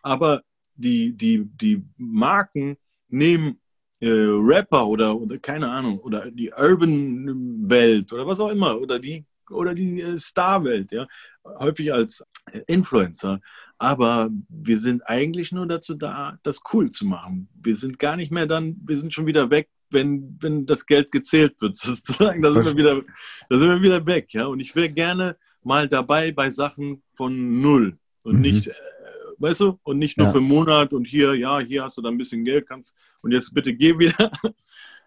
Aber 0.03 0.43
die, 0.77 1.13
die, 1.13 1.45
die 1.45 1.83
Marken 1.97 2.77
nehmen 3.09 3.59
äh, 4.01 4.09
Rapper 4.11 4.87
oder, 4.87 5.17
oder 5.17 5.39
keine 5.39 5.71
Ahnung, 5.71 5.99
oder 5.99 6.31
die 6.31 6.51
Urban-Welt 6.53 8.13
oder 8.13 8.27
was 8.27 8.41
auch 8.41 8.51
immer, 8.51 8.81
oder 8.81 8.99
die, 8.99 9.25
oder 9.51 9.75
die 9.75 10.01
äh, 10.01 10.19
Star-Welt, 10.19 10.93
ja, 10.93 11.07
häufig 11.45 11.93
als 11.93 12.23
äh, 12.53 12.61
Influencer. 12.67 13.41
Aber 13.79 14.31
wir 14.49 14.79
sind 14.79 15.03
eigentlich 15.09 15.53
nur 15.53 15.67
dazu 15.67 15.95
da, 15.95 16.39
das 16.43 16.61
cool 16.73 16.91
zu 16.91 17.07
machen. 17.07 17.49
Wir 17.55 17.75
sind 17.75 17.99
gar 17.99 18.17
nicht 18.17 18.33
mehr 18.33 18.47
dann, 18.47 18.77
wir 18.85 18.97
sind 18.97 19.13
schon 19.13 19.27
wieder 19.27 19.51
weg, 19.51 19.69
wenn, 19.91 20.39
wenn 20.41 20.67
das 20.67 20.87
Geld 20.87 21.11
gezählt 21.13 21.61
wird, 21.61 21.77
sozusagen. 21.77 22.43
Da 22.43 22.53
sind 22.53 22.65
wir 22.65 22.77
wieder, 22.77 23.03
da 23.49 23.59
sind 23.59 23.69
wir 23.69 23.83
wieder 23.83 24.07
weg, 24.07 24.33
ja. 24.33 24.47
Und 24.47 24.61
ich 24.61 24.75
wäre 24.75 24.91
gerne 24.91 25.37
mal 25.63 25.89
dabei 25.89 26.33
bei 26.33 26.51
Sachen 26.51 27.03
von 27.15 27.61
null 27.61 27.99
und 28.25 28.37
Mhm. 28.37 28.41
nicht, 28.41 28.67
äh, 28.67 28.73
weißt 29.45 29.61
du, 29.61 29.79
und 29.83 29.99
nicht 29.99 30.17
nur 30.19 30.27
Ja. 30.29 30.33
für 30.33 30.39
einen 30.39 30.49
Monat 30.49 30.93
und 30.93 31.07
hier, 31.07 31.35
ja, 31.35 31.61
hier 31.61 31.85
hast 31.85 31.97
du 31.99 32.03
dann 32.03 32.15
ein 32.15 32.19
bisschen 32.19 32.45
Geld, 32.45 32.67
kannst 32.67 32.95
und 33.23 33.33
jetzt 33.33 33.53
bitte 33.55 33.75
geh 33.75 33.99
wieder. 33.99 34.15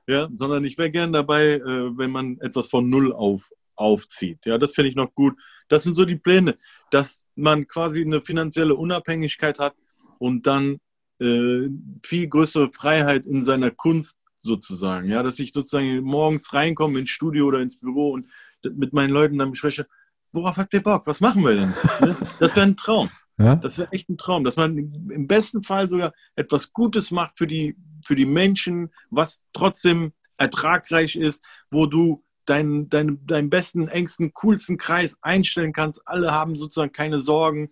ja, 0.08 0.30
sondern 0.32 0.64
ich 0.64 0.78
wäre 0.78 0.92
gern 0.92 1.12
dabei, 1.12 1.54
äh, 1.56 1.98
wenn 1.98 2.12
man 2.12 2.40
etwas 2.40 2.70
von 2.70 2.90
null 2.90 3.12
auf, 3.14 3.50
aufzieht. 3.76 4.46
Ja, 4.46 4.58
das 4.58 4.74
finde 4.74 4.90
ich 4.90 4.96
noch 4.96 5.14
gut. 5.14 5.36
Das 5.70 5.84
sind 5.84 5.96
so 5.96 6.06
die 6.06 6.16
Pläne, 6.16 6.56
dass 6.92 7.26
man 7.36 7.68
quasi 7.68 8.02
eine 8.02 8.22
finanzielle 8.22 8.76
Unabhängigkeit 8.76 9.60
hat 9.60 9.76
und 10.20 10.48
dann 10.48 10.78
äh, 11.20 11.68
viel 12.04 12.28
größere 12.28 12.72
Freiheit 12.72 13.26
in 13.26 13.44
seiner 13.44 13.72
Kunst 13.72 14.20
sozusagen. 14.40 15.10
Ja, 15.10 15.24
dass 15.24 15.40
ich 15.40 15.52
sozusagen 15.52 16.02
morgens 16.04 16.54
reinkomme 16.54 17.00
ins 17.00 17.10
Studio 17.10 17.48
oder 17.48 17.60
ins 17.60 17.80
Büro 17.80 18.12
und 18.12 18.28
mit 18.64 18.94
meinen 18.94 19.12
Leuten 19.12 19.38
dann 19.38 19.52
bespreche, 19.52 19.88
worauf 20.32 20.58
habt 20.58 20.74
ihr 20.74 20.84
Bock? 20.84 21.08
Was 21.08 21.20
machen 21.20 21.44
wir 21.44 21.56
denn? 21.56 21.74
Ne? 22.02 22.16
Das 22.40 22.56
wäre 22.56 22.66
ein 22.66 22.78
Traum. 22.78 23.10
Ja? 23.40 23.56
Das 23.56 23.78
wäre 23.78 23.92
echt 23.92 24.10
ein 24.10 24.18
Traum, 24.18 24.44
dass 24.44 24.56
man 24.56 24.76
im 24.76 25.28
besten 25.28 25.62
Fall 25.62 25.88
sogar 25.90 26.12
etwas 26.36 26.74
Gutes 26.74 27.12
macht 27.12 27.38
für 27.38 27.46
die, 27.46 27.76
für 28.04 28.16
die 28.16 28.26
Menschen, 28.26 28.92
was 29.12 29.44
trotzdem 29.54 30.14
ertragreich 30.40 31.16
ist, 31.16 31.44
wo 31.70 31.86
du 31.86 32.24
deinen, 32.46 32.90
deinen, 32.90 33.26
deinen 33.28 33.52
besten, 33.52 33.88
engsten, 33.90 34.34
coolsten 34.34 34.80
Kreis 34.80 35.18
einstellen 35.22 35.72
kannst. 35.72 36.02
Alle 36.08 36.32
haben 36.32 36.56
sozusagen 36.56 36.92
keine 36.92 37.20
Sorgen. 37.20 37.70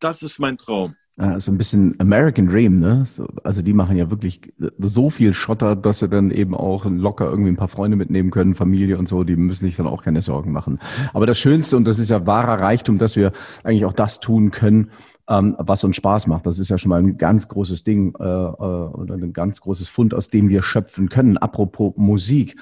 Das 0.00 0.22
ist 0.22 0.38
mein 0.38 0.58
Traum. 0.58 0.96
Ja, 1.18 1.40
so 1.40 1.50
ein 1.50 1.56
bisschen 1.56 1.94
American 1.98 2.46
Dream, 2.46 2.78
ne? 2.78 3.04
So, 3.06 3.26
also 3.42 3.62
die 3.62 3.72
machen 3.72 3.96
ja 3.96 4.10
wirklich 4.10 4.52
so 4.78 5.08
viel 5.08 5.32
Schotter, 5.32 5.74
dass 5.74 6.00
sie 6.00 6.10
dann 6.10 6.30
eben 6.30 6.54
auch 6.54 6.84
locker 6.84 7.24
irgendwie 7.24 7.50
ein 7.50 7.56
paar 7.56 7.68
Freunde 7.68 7.96
mitnehmen 7.96 8.30
können, 8.30 8.54
Familie 8.54 8.98
und 8.98 9.08
so, 9.08 9.24
die 9.24 9.34
müssen 9.34 9.64
sich 9.64 9.76
dann 9.76 9.86
auch 9.86 10.02
keine 10.02 10.20
Sorgen 10.20 10.52
machen. 10.52 10.78
Aber 11.14 11.24
das 11.24 11.38
Schönste, 11.38 11.78
und 11.78 11.86
das 11.86 11.98
ist 11.98 12.10
ja 12.10 12.26
wahrer 12.26 12.60
Reichtum, 12.60 12.98
dass 12.98 13.16
wir 13.16 13.32
eigentlich 13.64 13.86
auch 13.86 13.94
das 13.94 14.20
tun 14.20 14.50
können, 14.50 14.90
ähm, 15.26 15.56
was 15.58 15.84
uns 15.84 15.96
Spaß 15.96 16.26
macht. 16.26 16.44
Das 16.44 16.58
ist 16.58 16.68
ja 16.68 16.76
schon 16.76 16.90
mal 16.90 17.00
ein 17.00 17.16
ganz 17.16 17.48
großes 17.48 17.82
Ding 17.82 18.14
äh, 18.20 18.22
äh, 18.22 18.26
oder 18.26 19.14
ein 19.14 19.32
ganz 19.32 19.62
großes 19.62 19.88
Fund, 19.88 20.12
aus 20.12 20.28
dem 20.28 20.50
wir 20.50 20.62
schöpfen 20.62 21.08
können. 21.08 21.38
Apropos 21.38 21.94
Musik. 21.96 22.56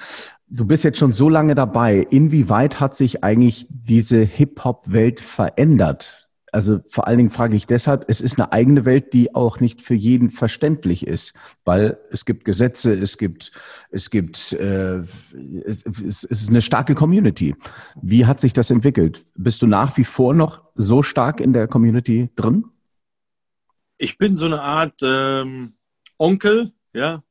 Du 0.47 0.63
bist 0.65 0.85
jetzt 0.85 0.99
schon 0.99 1.11
so 1.11 1.27
lange 1.27 1.55
dabei. 1.55 2.07
Inwieweit 2.09 2.79
hat 2.79 2.95
sich 2.95 3.21
eigentlich 3.21 3.67
diese 3.69 4.21
Hip-Hop-Welt 4.21 5.19
verändert? 5.19 6.24
Also 6.55 6.79
vor 6.87 7.05
allen 7.05 7.17
Dingen 7.17 7.31
frage 7.31 7.53
ich 7.57 7.67
deshalb, 7.67 8.05
es 8.07 8.21
ist 8.21 8.39
eine 8.39 8.53
eigene 8.53 8.85
Welt, 8.85 9.11
die 9.11 9.35
auch 9.35 9.59
nicht 9.59 9.81
für 9.81 9.93
jeden 9.93 10.29
verständlich 10.29 11.05
ist, 11.05 11.33
weil 11.65 11.97
es 12.11 12.23
gibt 12.23 12.45
Gesetze, 12.45 12.93
es 12.93 13.17
gibt, 13.17 13.51
es 13.91 14.09
gibt, 14.09 14.53
äh, 14.53 14.99
es, 15.65 15.85
es 15.85 16.23
ist 16.23 16.49
eine 16.49 16.61
starke 16.61 16.95
Community. 16.95 17.55
Wie 18.01 18.25
hat 18.25 18.39
sich 18.39 18.53
das 18.53 18.71
entwickelt? 18.71 19.25
Bist 19.35 19.63
du 19.63 19.67
nach 19.67 19.97
wie 19.97 20.05
vor 20.05 20.33
noch 20.33 20.63
so 20.75 21.03
stark 21.03 21.41
in 21.41 21.51
der 21.51 21.67
Community 21.67 22.29
drin? 22.37 22.63
Ich 23.97 24.17
bin 24.17 24.37
so 24.37 24.45
eine 24.45 24.61
Art 24.61 25.01
ähm, 25.03 25.73
Onkel, 26.17 26.71
ja, 26.93 27.21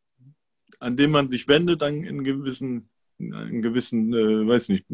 an 0.81 0.99
dem 0.99 1.13
man 1.13 1.29
sich 1.29 1.49
wendet 1.49 1.83
an, 1.83 2.05
in 2.05 2.25
gewissen 2.25 2.91
in 3.33 3.63
gewissen, 3.63 4.13
äh, 4.13 4.47
weiß 4.47 4.69
nicht, 4.69 4.87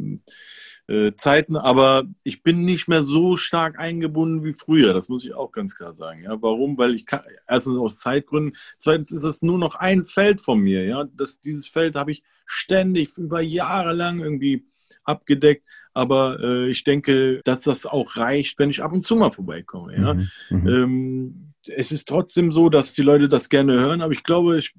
äh, 0.88 1.12
Zeiten, 1.16 1.56
aber 1.56 2.04
ich 2.24 2.42
bin 2.42 2.64
nicht 2.64 2.88
mehr 2.88 3.02
so 3.02 3.36
stark 3.36 3.78
eingebunden 3.78 4.44
wie 4.44 4.52
früher. 4.52 4.92
Das 4.92 5.08
muss 5.08 5.24
ich 5.24 5.34
auch 5.34 5.52
ganz 5.52 5.76
klar 5.76 5.94
sagen. 5.94 6.24
Ja, 6.24 6.40
warum? 6.42 6.76
Weil 6.78 6.94
ich 6.94 7.06
kann, 7.06 7.22
erstens 7.46 7.76
aus 7.76 7.98
Zeitgründen, 7.98 8.56
zweitens 8.78 9.12
ist 9.12 9.24
es 9.24 9.42
nur 9.42 9.58
noch 9.58 9.76
ein 9.76 10.04
Feld 10.04 10.40
von 10.40 10.58
mir. 10.58 10.84
Ja, 10.84 11.04
das, 11.14 11.40
dieses 11.40 11.68
Feld 11.68 11.96
habe 11.96 12.10
ich 12.10 12.22
ständig 12.44 13.16
über 13.16 13.40
Jahre 13.40 13.92
lang 13.92 14.20
irgendwie 14.20 14.66
abgedeckt. 15.04 15.66
Aber 15.92 16.38
äh, 16.40 16.70
ich 16.70 16.84
denke, 16.84 17.40
dass 17.44 17.62
das 17.62 17.86
auch 17.86 18.16
reicht, 18.16 18.58
wenn 18.58 18.70
ich 18.70 18.82
ab 18.82 18.92
und 18.92 19.04
zu 19.04 19.16
mal 19.16 19.30
vorbeikomme. 19.30 19.96
Ja? 19.96 20.14
Mhm, 20.14 20.28
mhm. 20.50 20.68
ähm, 20.68 21.52
es 21.66 21.92
ist 21.92 22.08
trotzdem 22.08 22.50
so, 22.52 22.68
dass 22.68 22.92
die 22.92 23.02
Leute 23.02 23.28
das 23.28 23.48
gerne 23.48 23.74
hören, 23.74 24.00
aber 24.00 24.12
ich 24.12 24.22
glaube, 24.22 24.58
ich, 24.58 24.74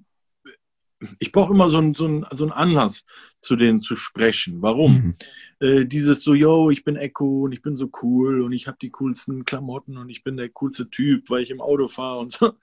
ich 1.20 1.32
brauche 1.32 1.54
immer 1.54 1.70
so 1.70 1.78
einen, 1.78 1.96
so, 1.96 2.06
einen, 2.06 2.26
so 2.32 2.44
einen 2.44 2.52
Anlass, 2.52 3.06
zu 3.42 3.56
denen 3.56 3.82
zu 3.82 3.96
sprechen. 3.96 4.62
Warum? 4.62 4.94
Mhm. 4.94 5.16
Äh, 5.60 5.86
dieses 5.86 6.24
so, 6.24 6.34
yo, 6.34 6.70
ich 6.70 6.84
bin 6.84 6.96
Echo 6.96 7.44
und 7.44 7.54
ich 7.54 7.62
bin 7.62 7.76
so 7.76 7.90
cool 8.02 8.42
und 8.42 8.52
ich 8.52 8.68
habe 8.68 8.78
die 8.82 8.92
coolsten 8.92 9.46
Klamotten 9.46 9.98
und 9.98 10.10
ich 10.10 10.24
bin 10.24 10.38
der 10.38 10.50
coolste 10.50 10.90
Typ, 10.90 11.30
weil 11.30 11.42
ich 11.42 11.52
im 11.52 11.62
Auto 11.62 11.88
fahre 11.88 12.20
und 12.20 12.32
so. 12.34 12.54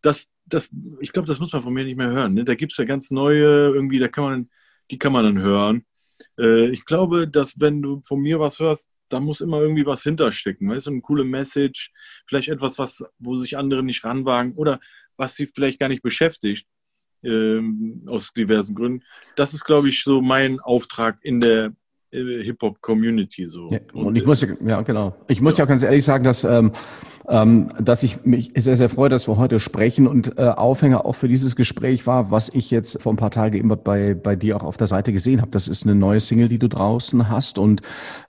Das, 0.00 0.28
das, 0.46 0.70
ich 1.00 1.12
glaube, 1.12 1.28
das 1.28 1.38
muss 1.38 1.52
man 1.52 1.62
von 1.62 1.72
mir 1.72 1.84
nicht 1.84 1.96
mehr 1.96 2.10
hören. 2.10 2.34
Ne? 2.34 2.44
Da 2.44 2.54
gibt 2.54 2.72
es 2.72 2.78
ja 2.78 2.84
ganz 2.84 3.10
neue, 3.10 3.72
irgendwie, 3.72 3.98
da 3.98 4.08
kann 4.08 4.24
man, 4.24 4.50
die 4.90 4.98
kann 4.98 5.12
man 5.12 5.24
dann 5.24 5.38
hören. 5.38 5.84
Äh, 6.38 6.68
ich 6.70 6.84
glaube, 6.84 7.28
dass 7.28 7.60
wenn 7.60 7.82
du 7.82 8.00
von 8.02 8.20
mir 8.20 8.40
was 8.40 8.58
hörst, 8.58 8.88
da 9.08 9.20
muss 9.20 9.42
immer 9.42 9.60
irgendwie 9.60 9.84
was 9.84 10.02
hinterstecken. 10.02 10.70
Weißt 10.70 10.86
du, 10.86 10.92
eine 10.92 11.02
coole 11.02 11.24
Message, 11.24 11.92
vielleicht 12.26 12.48
etwas, 12.48 12.78
was, 12.78 13.04
wo 13.18 13.36
sich 13.36 13.58
andere 13.58 13.82
nicht 13.82 14.04
ranwagen 14.04 14.54
oder 14.54 14.80
was 15.16 15.36
sie 15.36 15.46
vielleicht 15.46 15.78
gar 15.78 15.88
nicht 15.88 16.02
beschäftigt, 16.02 16.66
ähm, 17.22 18.02
aus 18.08 18.32
diversen 18.32 18.74
Gründen. 18.74 19.04
Das 19.36 19.54
ist, 19.54 19.64
glaube 19.64 19.88
ich, 19.88 20.02
so 20.02 20.20
mein 20.20 20.60
Auftrag 20.60 21.18
in 21.22 21.40
der 21.40 21.72
äh, 22.10 22.42
Hip-Hop-Community 22.42 23.46
so. 23.46 23.70
Ja, 23.70 23.78
und, 23.92 24.06
und, 24.06 24.16
ich 24.16 24.26
muss 24.26 24.42
ja, 24.42 24.48
ja 24.66 24.82
genau. 24.82 25.16
Ich 25.28 25.40
muss 25.40 25.56
ja, 25.56 25.64
ja 25.64 25.68
ganz 25.68 25.82
ehrlich 25.82 26.04
sagen, 26.04 26.24
dass, 26.24 26.44
ähm, 26.44 26.72
dass 27.24 28.02
ich 28.02 28.24
mich 28.24 28.52
sehr, 28.56 28.74
sehr 28.74 28.88
freue, 28.88 29.08
dass 29.08 29.28
wir 29.28 29.36
heute 29.36 29.60
sprechen 29.60 30.08
und 30.08 30.38
äh, 30.38 30.48
Aufhänger 30.48 31.06
auch 31.06 31.14
für 31.14 31.28
dieses 31.28 31.54
Gespräch 31.54 32.06
war, 32.06 32.30
was 32.30 32.48
ich 32.48 32.70
jetzt 32.70 33.00
vor 33.00 33.12
ein 33.12 33.16
paar 33.16 33.30
Tagen 33.30 33.58
immer 33.58 33.76
bei, 33.76 34.14
bei 34.14 34.34
dir 34.34 34.56
auch 34.56 34.64
auf 34.64 34.76
der 34.76 34.88
Seite 34.88 35.12
gesehen 35.12 35.40
habe. 35.40 35.52
Das 35.52 35.68
ist 35.68 35.84
eine 35.84 35.94
neue 35.94 36.18
Single, 36.18 36.48
die 36.48 36.58
du 36.58 36.68
draußen 36.68 37.28
hast 37.28 37.58
und 37.58 37.82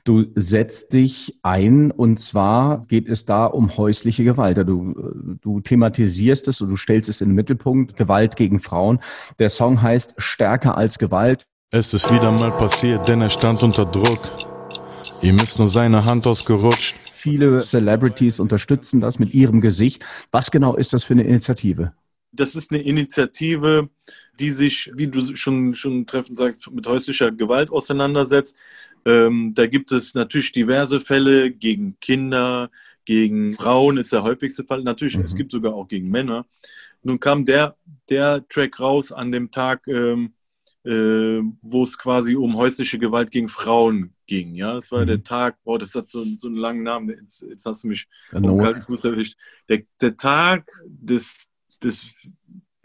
du 0.03 0.25
setzt 0.35 0.93
dich 0.93 1.39
ein 1.41 1.89
und 1.89 2.19
zwar 2.19 2.83
geht 2.87 3.07
es 3.07 3.25
da 3.25 3.45
um 3.45 3.77
häusliche 3.77 4.23
Gewalt. 4.23 4.57
Du, 4.57 4.93
du 5.41 5.59
thematisierst 5.59 6.47
es 6.47 6.61
und 6.61 6.69
du 6.69 6.77
stellst 6.77 7.09
es 7.09 7.21
in 7.21 7.29
den 7.29 7.35
Mittelpunkt, 7.35 7.95
Gewalt 7.95 8.35
gegen 8.35 8.59
Frauen. 8.59 8.99
Der 9.39 9.49
Song 9.49 9.81
heißt 9.81 10.15
Stärker 10.17 10.77
als 10.77 10.99
Gewalt. 10.99 11.45
Es 11.71 11.95
ist 11.95 12.13
wieder 12.13 12.31
mal 12.31 12.51
passiert, 12.51 13.07
denn 13.07 13.21
er 13.21 13.29
stand 13.29 13.63
unter 13.63 13.85
Druck. 13.85 14.19
Ihm 15.23 15.37
ist 15.37 15.57
nur 15.57 15.69
seine 15.69 16.05
Hand 16.05 16.27
ausgerutscht. 16.27 16.95
Viele 17.23 17.61
Celebrities 17.61 18.41
unterstützen 18.41 18.99
das 18.99 19.17
mit 19.17 19.33
ihrem 19.33 19.61
Gesicht. 19.61 20.05
Was 20.31 20.51
genau 20.51 20.75
ist 20.75 20.91
das 20.91 21.05
für 21.05 21.13
eine 21.13 21.23
Initiative? 21.23 21.93
Das 22.33 22.53
ist 22.53 22.69
eine 22.71 22.81
Initiative, 22.81 23.89
die 24.41 24.51
sich, 24.51 24.91
wie 24.93 25.07
du 25.07 25.33
schon, 25.37 25.73
schon 25.73 26.05
treffend 26.05 26.37
sagst, 26.37 26.69
mit 26.69 26.85
häuslicher 26.85 27.31
Gewalt 27.31 27.69
auseinandersetzt. 27.69 28.57
Ähm, 29.05 29.53
da 29.55 29.67
gibt 29.67 29.93
es 29.93 30.13
natürlich 30.15 30.51
diverse 30.51 30.99
Fälle 30.99 31.51
gegen 31.51 31.97
Kinder, 32.01 32.69
gegen 33.05 33.53
Frauen 33.53 33.95
ist 33.95 34.11
der 34.11 34.23
häufigste 34.23 34.65
Fall. 34.65 34.83
Natürlich, 34.83 35.17
mhm. 35.17 35.23
es 35.23 35.35
gibt 35.37 35.53
sogar 35.53 35.73
auch 35.73 35.87
gegen 35.87 36.09
Männer. 36.09 36.45
Nun 37.03 37.21
kam 37.21 37.45
der, 37.45 37.77
der 38.09 38.45
Track 38.49 38.81
raus 38.81 39.13
an 39.13 39.31
dem 39.31 39.49
Tag, 39.49 39.87
ähm, 39.87 40.33
äh, 40.85 41.41
wo 41.61 41.83
es 41.83 41.97
quasi 41.97 42.35
um 42.35 42.57
häusliche 42.57 42.99
Gewalt 42.99 43.31
gegen 43.31 43.47
Frauen 43.47 44.13
ging. 44.27 44.55
Ja, 44.55 44.77
es 44.77 44.91
war 44.91 45.01
mhm. 45.01 45.07
der 45.07 45.23
Tag, 45.23 45.55
boah, 45.63 45.79
das 45.79 45.95
hat 45.95 46.11
so, 46.11 46.25
so 46.37 46.47
einen 46.47 46.57
langen 46.57 46.83
Namen, 46.83 47.09
jetzt, 47.09 47.45
jetzt 47.49 47.65
hast 47.65 47.83
du 47.83 47.87
mich 47.87 48.07
genau. 48.31 48.57
kalten 48.57 48.81
Fuß 48.81 49.05
erwischt. 49.05 49.37
Der, 49.69 49.83
der 50.01 50.17
Tag 50.17 50.69
des, 50.85 51.47
des 51.81 52.07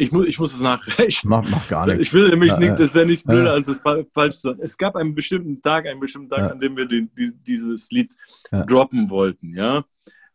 ich 0.00 0.12
muss, 0.12 0.26
ich 0.26 0.38
muss 0.38 0.54
es 0.54 0.60
nachreichen. 0.60 1.28
Mach, 1.28 1.42
mach 1.48 1.68
gar 1.68 1.86
nichts. 1.86 2.06
Ich 2.06 2.14
will 2.14 2.28
nämlich 2.28 2.52
ja, 2.52 2.58
nicht, 2.58 2.78
das 2.78 2.94
wäre 2.94 3.04
nichts 3.04 3.24
blöder, 3.24 3.46
ja. 3.46 3.52
als 3.54 3.66
es 3.66 3.80
falsch 3.80 4.36
zu 4.36 4.40
sagen. 4.42 4.60
Es 4.62 4.78
gab 4.78 4.94
einen 4.94 5.14
bestimmten 5.14 5.60
Tag, 5.60 5.86
einen 5.86 5.98
bestimmten 5.98 6.30
Tag, 6.30 6.38
ja. 6.38 6.46
an 6.48 6.60
dem 6.60 6.76
wir 6.76 6.86
den, 6.86 7.10
die, 7.18 7.32
dieses 7.34 7.90
Lied 7.90 8.14
droppen 8.50 9.10
wollten, 9.10 9.56
ja. 9.56 9.84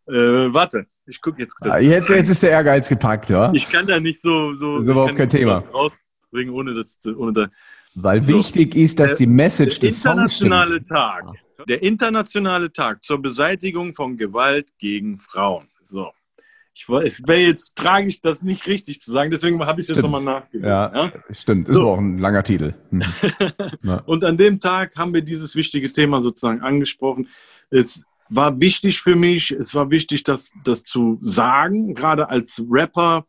Äh, 0.05 0.53
warte, 0.53 0.87
ich 1.05 1.21
gucke 1.21 1.41
jetzt. 1.41 1.55
Das 1.61 1.81
jetzt, 1.81 2.09
jetzt 2.09 2.29
ist 2.29 2.43
der 2.43 2.51
Ehrgeiz 2.51 2.89
gepackt, 2.89 3.29
ja. 3.29 3.53
Ich 3.53 3.69
kann 3.69 3.87
da 3.87 4.01
nicht 4.01 4.21
so. 4.21 4.53
so 4.53 4.79
das 4.79 4.87
ist 4.87 4.91
überhaupt 4.91 5.15
kein 5.15 5.29
Thema. 5.29 5.59
Raus, 5.73 5.97
bringen, 6.33 6.51
ohne 6.51 6.73
das 6.73 6.97
ohne 7.05 7.31
da, 7.31 7.47
Weil 7.95 8.21
so. 8.21 8.37
wichtig 8.37 8.75
ist, 8.75 8.99
dass 8.99 9.15
die 9.17 9.27
Message 9.27 9.79
der 9.79 9.89
des 9.89 10.01
Songs 10.01 10.41
internationale 10.41 10.85
Tag, 10.85 11.23
der 11.69 11.81
internationale 11.81 12.73
Tag 12.73 13.05
zur 13.05 13.21
Beseitigung 13.21 13.95
von 13.95 14.17
Gewalt 14.17 14.67
gegen 14.77 15.19
Frauen. 15.19 15.69
So. 15.83 16.11
Ich, 16.75 16.89
es 16.89 17.21
wäre 17.27 17.39
jetzt 17.39 17.75
tragisch, 17.75 18.19
das 18.19 18.41
nicht 18.41 18.65
richtig 18.65 18.99
zu 18.99 19.11
sagen, 19.11 19.29
deswegen 19.29 19.63
habe 19.63 19.79
ich 19.79 19.87
es 19.87 19.95
jetzt 19.95 20.03
nochmal 20.03 20.23
nachgedacht. 20.23 20.95
Ja, 20.95 21.05
ja, 21.05 21.11
stimmt. 21.29 21.69
Ist 21.69 21.75
so. 21.75 21.91
auch 21.91 21.99
ein 21.99 22.17
langer 22.17 22.43
Titel. 22.43 22.73
Hm. 22.89 23.03
Und 24.05 24.23
an 24.23 24.37
dem 24.37 24.59
Tag 24.59 24.95
haben 24.97 25.13
wir 25.13 25.21
dieses 25.21 25.55
wichtige 25.55 25.93
Thema 25.93 26.23
sozusagen 26.23 26.61
angesprochen. 26.61 27.27
Es 27.69 28.03
war 28.29 28.59
wichtig 28.59 28.99
für 28.99 29.15
mich, 29.15 29.51
es 29.51 29.75
war 29.75 29.91
wichtig, 29.91 30.23
das, 30.23 30.51
das 30.63 30.83
zu 30.83 31.19
sagen, 31.21 31.93
gerade 31.93 32.31
als 32.31 32.63
Rapper 32.67 33.25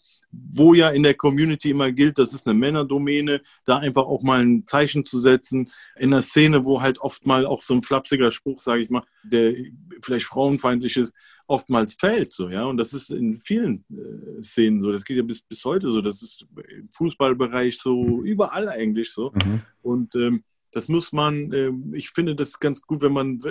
wo 0.53 0.75
ja 0.75 0.91
in 0.91 1.03
der 1.03 1.15
Community 1.15 1.71
immer 1.71 1.91
gilt, 1.93 2.19
das 2.19 2.33
ist 2.33 2.47
eine 2.47 2.59
Männerdomäne, 2.59 3.43
da 3.65 3.79
einfach 3.79 4.05
auch 4.05 4.23
mal 4.23 4.41
ein 4.41 4.67
Zeichen 4.67 5.05
zu 5.05 5.19
setzen. 5.19 5.71
In 5.97 6.11
der 6.11 6.23
Szene, 6.23 6.65
wo 6.65 6.81
halt 6.81 6.99
oft 6.99 7.27
mal 7.27 7.47
auch 7.47 7.63
so 7.63 7.75
ein 7.75 7.83
flapsiger 7.83 8.31
Spruch, 8.31 8.61
sage 8.61 8.83
ich 8.83 8.91
mal, 8.91 9.03
der 9.25 9.55
vielleicht 10.03 10.27
frauenfeindlich 10.27 10.97
ist, 10.97 11.15
oftmals 11.47 11.95
fällt 11.95 12.33
so, 12.33 12.49
ja. 12.49 12.65
Und 12.65 12.77
das 12.77 12.95
ist 12.95 13.11
in 13.11 13.37
vielen 13.37 13.85
äh, 13.91 14.43
Szenen 14.43 14.81
so. 14.81 14.93
Das 14.93 15.05
geht 15.05 15.17
ja 15.17 15.23
bis, 15.23 15.43
bis 15.43 15.65
heute 15.65 15.89
so. 15.89 16.01
Das 16.01 16.23
ist 16.23 16.47
im 16.69 16.89
Fußballbereich 16.93 17.79
so, 17.79 18.23
überall 18.23 18.69
eigentlich 18.69 19.13
so. 19.13 19.33
Mhm. 19.33 19.63
Und 19.83 20.15
ähm, 20.17 20.45
das 20.71 20.89
muss 20.89 21.13
man, 21.13 21.53
äh, 21.53 21.73
ich 21.93 22.11
finde 22.11 22.35
das 22.35 22.59
ganz 22.59 22.83
gut, 22.83 23.03
wenn 23.03 23.13
man, 23.13 23.43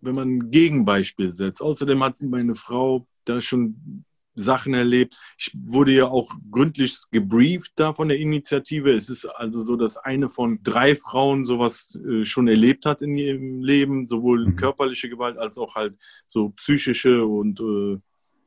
wenn 0.00 0.14
man 0.14 0.28
ein 0.28 0.50
Gegenbeispiel 0.50 1.34
setzt. 1.34 1.62
Außerdem 1.62 2.02
hat 2.02 2.20
meine 2.22 2.54
Frau 2.54 3.06
da 3.24 3.40
schon 3.40 4.04
Sachen 4.34 4.74
erlebt. 4.74 5.18
Ich 5.36 5.52
wurde 5.54 5.92
ja 5.92 6.06
auch 6.06 6.32
gründlich 6.50 6.96
gebrieft 7.10 7.72
da 7.76 7.92
von 7.94 8.08
der 8.08 8.18
Initiative. 8.18 8.92
Es 8.92 9.08
ist 9.08 9.26
also 9.26 9.62
so, 9.62 9.76
dass 9.76 9.96
eine 9.96 10.28
von 10.28 10.60
drei 10.62 10.94
Frauen 10.94 11.44
sowas 11.44 11.98
äh, 12.06 12.24
schon 12.24 12.48
erlebt 12.48 12.86
hat 12.86 13.02
in 13.02 13.16
ihrem 13.16 13.62
Leben, 13.62 14.06
sowohl 14.06 14.46
mhm. 14.46 14.56
körperliche 14.56 15.08
Gewalt 15.08 15.36
als 15.36 15.58
auch 15.58 15.74
halt 15.74 15.96
so 16.26 16.50
psychische 16.50 17.26
und 17.26 17.60
äh, 17.60 17.98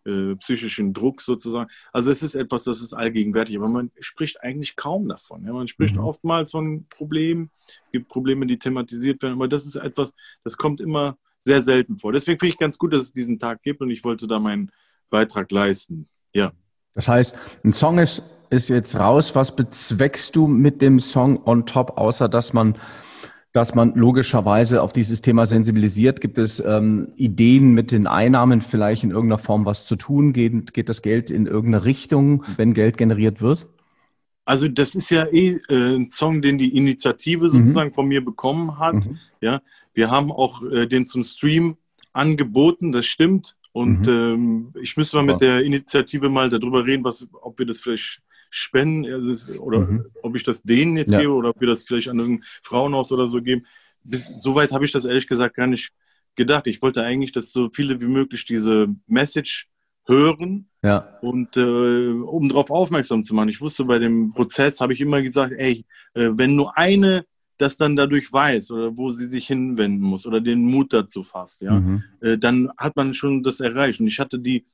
äh, 0.08 0.36
psychischen 0.36 0.94
Druck 0.94 1.22
sozusagen. 1.22 1.70
Also 1.92 2.12
es 2.12 2.22
ist 2.22 2.36
etwas, 2.36 2.64
das 2.64 2.82
ist 2.82 2.94
allgegenwärtig, 2.94 3.58
aber 3.58 3.70
man 3.70 3.92
spricht 4.00 4.42
eigentlich 4.42 4.76
kaum 4.76 5.08
davon. 5.08 5.44
Ja? 5.46 5.54
Man 5.54 5.68
spricht 5.68 5.96
mhm. 5.96 6.04
oftmals 6.04 6.52
von 6.52 6.86
Problemen. 6.90 7.50
Es 7.84 7.92
gibt 7.92 8.08
Probleme, 8.08 8.46
die 8.46 8.60
thematisiert 8.60 9.24
werden, 9.24 9.34
aber 9.34 9.48
das 9.48 9.66
ist 9.66 9.76
etwas, 9.76 10.14
das 10.44 10.58
kommt 10.58 10.80
immer 10.80 11.18
sehr 11.40 11.62
selten 11.62 11.98
vor. 11.98 12.12
Deswegen 12.12 12.40
finde 12.40 12.50
ich 12.54 12.60
ganz 12.60 12.78
gut, 12.78 12.94
dass 12.94 13.02
es 13.04 13.14
diesen 13.14 13.40
Tag 13.40 13.62
gibt 13.64 13.82
und 13.82 13.90
ich 13.90 14.04
wollte 14.04 14.28
da 14.28 14.40
meinen 14.40 14.72
Beitrag 15.10 15.52
leisten. 15.52 16.08
Ja. 16.34 16.52
Das 16.94 17.08
heißt, 17.08 17.36
ein 17.64 17.74
Song 17.74 18.00
ist, 18.00 18.24
ist 18.50 18.70
jetzt 18.70 18.96
raus. 18.98 19.36
Was 19.36 19.56
bezweckst 19.56 20.36
du 20.36 20.48
mit 20.48 20.82
dem 20.82 21.00
Song 21.00 21.42
on 21.46 21.66
top, 21.66 21.98
außer 21.98 22.30
dass 22.30 22.54
man, 22.54 22.78
dass 23.52 23.76
man 23.76 23.94
logischerweise 23.96 24.82
auf 24.82 24.94
dieses 24.94 25.22
Thema 25.22 25.46
sensibilisiert? 25.46 26.22
Gibt 26.22 26.38
es 26.38 26.60
ähm, 26.60 27.12
Ideen 27.16 27.74
mit 27.74 27.92
den 27.92 28.08
Einnahmen 28.08 28.62
vielleicht 28.62 29.04
in 29.04 29.12
irgendeiner 29.12 29.40
Form 29.40 29.66
was 29.66 29.86
zu 29.86 29.96
tun? 29.96 30.34
Geht, 30.34 30.74
geht 30.74 30.90
das 30.90 31.02
Geld 31.02 31.30
in 31.30 31.48
irgendeine 31.48 31.86
Richtung, 31.86 32.44
wenn 32.58 32.74
Geld 32.74 32.98
generiert 32.98 33.42
wird? 33.42 33.68
Also 34.46 34.68
das 34.68 34.94
ist 34.94 35.10
ja 35.10 35.26
eh 35.26 35.60
äh, 35.70 35.96
ein 35.96 36.06
Song, 36.06 36.42
den 36.42 36.58
die 36.58 36.78
Initiative 36.78 37.46
mhm. 37.46 37.50
sozusagen 37.50 37.90
mhm. 37.90 37.96
von 37.96 38.08
mir 38.08 38.24
bekommen 38.24 38.78
hat. 38.80 39.08
Mhm. 39.08 39.18
Ja, 39.42 39.62
wir 39.94 40.12
haben 40.12 40.32
auch 40.32 40.64
äh, 40.64 40.86
den 40.86 41.08
zum 41.08 41.24
Stream 41.24 41.78
angeboten, 42.14 42.92
das 42.92 43.08
stimmt. 43.08 43.58
Und 43.76 44.08
mhm. 44.08 44.14
ähm, 44.14 44.74
ich 44.82 44.96
müsste 44.96 45.18
mal 45.18 45.34
mit 45.34 45.42
der 45.42 45.60
Initiative 45.60 46.30
mal 46.30 46.48
darüber 46.48 46.86
reden, 46.86 47.04
was, 47.04 47.28
ob 47.34 47.60
wir 47.60 47.66
das 47.66 47.82
vielleicht 47.82 48.22
spenden 48.50 49.06
also, 49.06 49.60
oder 49.60 49.80
mhm. 49.80 50.06
ob 50.24 50.34
ich 50.38 50.44
das 50.44 50.64
denen 50.64 50.96
jetzt 50.96 51.12
ja. 51.12 51.20
gebe 51.20 51.34
oder 51.34 51.50
ob 51.50 51.60
wir 51.60 51.68
das 51.68 51.84
vielleicht 51.84 52.08
an 52.08 52.22
ein 52.22 52.44
Frauenhaus 52.64 53.12
oder 53.12 53.28
so 53.28 53.42
geben. 53.42 53.66
Bis, 54.02 54.28
Soweit 54.38 54.72
habe 54.72 54.86
ich 54.86 54.94
das 54.94 55.04
ehrlich 55.04 55.28
gesagt 55.28 55.58
gar 55.58 55.68
nicht 55.68 55.92
gedacht. 56.38 56.68
Ich 56.68 56.82
wollte 56.82 57.04
eigentlich, 57.04 57.34
dass 57.34 57.52
so 57.52 57.70
viele 57.70 58.00
wie 58.00 58.08
möglich 58.08 58.46
diese 58.46 58.88
Message 59.08 59.68
hören 60.08 60.70
ja. 60.82 61.18
und 61.20 61.58
äh, 61.58 62.12
um 62.12 62.48
darauf 62.48 62.72
aufmerksam 62.72 63.26
zu 63.26 63.36
machen. 63.36 63.50
Ich 63.50 63.60
wusste 63.60 63.84
bei 63.84 64.00
dem 64.00 64.32
Prozess, 64.32 64.80
habe 64.80 64.94
ich 64.94 65.02
immer 65.02 65.22
gesagt, 65.22 65.54
ey, 65.58 65.84
äh, 66.14 66.30
wenn 66.32 66.56
nur 66.56 66.78
eine 66.78 67.26
das 67.58 67.78
dann 67.78 67.96
dadurch 67.96 68.32
weiß 68.32 68.72
oder 68.72 68.98
wo 68.98 69.12
sie 69.12 69.28
sich 69.28 69.48
hinwenden 69.48 70.02
muss 70.02 70.26
oder 70.26 70.42
den 70.42 70.60
Mut 70.66 70.94
dazu 70.94 71.24
fasst, 71.24 71.62
ja, 71.62 71.80
mhm. 71.80 72.04
äh, 72.22 72.38
dann 72.38 72.70
hat 72.78 72.96
man 72.96 73.14
schon 73.14 73.44
das 73.44 73.60
erreicht. 73.60 74.00
Und 74.00 74.08
ich 74.08 74.20
hatte 74.20 74.40
die, 74.40 74.66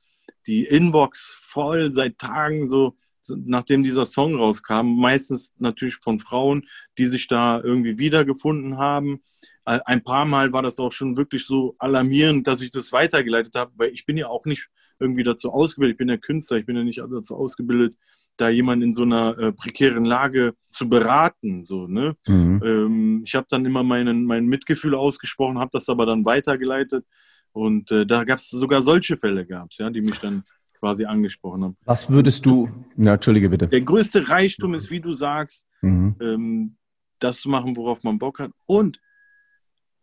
die 0.46 0.64
Inbox 0.64 1.36
voll 1.40 1.92
seit 1.92 2.18
Tagen 2.18 2.68
so, 2.68 2.96
nachdem 3.28 3.84
dieser 3.84 4.04
Song 4.04 4.34
rauskam, 4.34 4.96
meistens 4.96 5.54
natürlich 5.58 5.96
von 5.96 6.18
Frauen, 6.18 6.66
die 6.98 7.06
sich 7.06 7.28
da 7.28 7.60
irgendwie 7.60 7.98
wiedergefunden 7.98 8.78
haben. 8.78 9.22
Äh, 9.64 9.78
ein 9.84 10.02
paar 10.02 10.24
Mal 10.24 10.52
war 10.52 10.62
das 10.62 10.78
auch 10.78 10.92
schon 10.92 11.16
wirklich 11.16 11.46
so 11.46 11.76
alarmierend, 11.78 12.46
dass 12.46 12.62
ich 12.62 12.70
das 12.70 12.92
weitergeleitet 12.92 13.54
habe, 13.54 13.72
weil 13.76 13.90
ich 13.90 14.06
bin 14.06 14.16
ja 14.16 14.26
auch 14.26 14.44
nicht 14.44 14.68
irgendwie 14.98 15.24
dazu 15.24 15.52
ausgebildet, 15.52 15.94
ich 15.94 15.98
bin 15.98 16.08
ja 16.08 16.16
Künstler, 16.16 16.58
ich 16.58 16.66
bin 16.66 16.76
ja 16.76 16.84
nicht 16.84 16.98
dazu 16.98 17.36
ausgebildet, 17.36 17.96
da 18.36 18.48
jemanden 18.48 18.86
in 18.86 18.92
so 18.92 19.02
einer 19.02 19.38
äh, 19.38 19.52
prekären 19.52 20.04
Lage 20.04 20.54
zu 20.70 20.88
beraten. 20.88 21.64
So, 21.64 21.86
ne? 21.86 22.16
Mhm. 22.26 22.62
Ähm, 22.64 23.22
ich 23.24 23.34
habe 23.34 23.46
dann 23.48 23.64
immer 23.64 23.82
meinen, 23.82 24.24
mein 24.24 24.46
Mitgefühl 24.46 24.94
ausgesprochen, 24.94 25.58
habe 25.58 25.70
das 25.72 25.88
aber 25.88 26.06
dann 26.06 26.24
weitergeleitet. 26.24 27.04
Und 27.52 27.90
äh, 27.92 28.06
da 28.06 28.24
gab 28.24 28.38
es 28.38 28.48
sogar 28.48 28.82
solche 28.82 29.16
Fälle, 29.16 29.46
gab's, 29.46 29.78
ja, 29.78 29.90
die 29.90 30.00
mich 30.00 30.18
dann 30.18 30.42
quasi 30.78 31.04
angesprochen 31.04 31.62
haben. 31.62 31.76
Was 31.84 32.10
würdest 32.10 32.44
du, 32.44 32.68
na, 32.96 33.14
entschuldige 33.14 33.48
bitte. 33.50 33.68
Der 33.68 33.82
größte 33.82 34.28
Reichtum 34.28 34.74
ist, 34.74 34.90
wie 34.90 35.00
du 35.00 35.12
sagst, 35.12 35.64
mhm. 35.80 36.16
ähm, 36.20 36.76
das 37.20 37.40
zu 37.40 37.48
machen, 37.48 37.76
worauf 37.76 38.02
man 38.02 38.18
Bock 38.18 38.40
hat. 38.40 38.50
Und 38.66 39.00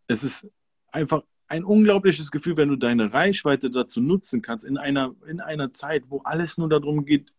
es 0.06 0.24
ist 0.24 0.48
einfach 0.90 1.22
ein 1.48 1.64
unglaubliches 1.64 2.30
Gefühl, 2.30 2.56
wenn 2.56 2.68
du 2.68 2.76
deine 2.76 3.12
Reichweite 3.12 3.70
dazu 3.70 4.00
nutzen 4.00 4.40
kannst, 4.40 4.64
in 4.64 4.78
einer, 4.78 5.14
in 5.28 5.40
einer 5.40 5.72
Zeit, 5.72 6.04
wo 6.08 6.20
alles 6.24 6.58
nur 6.58 6.68
darum 6.68 7.04
geht, 7.04 7.32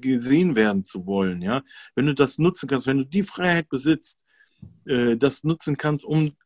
gesehen 0.00 0.56
werden 0.56 0.84
zu 0.84 1.06
wollen. 1.06 1.42
Ja? 1.42 1.62
Wenn 1.94 2.06
du 2.06 2.14
das 2.14 2.38
nutzen 2.38 2.68
kannst, 2.68 2.86
wenn 2.86 2.98
du 2.98 3.04
die 3.04 3.22
Freiheit 3.22 3.68
besitzt, 3.68 4.18
äh, 4.86 5.16
das 5.16 5.44
nutzen 5.44 5.76
kannst, 5.76 6.04
um 6.04 6.36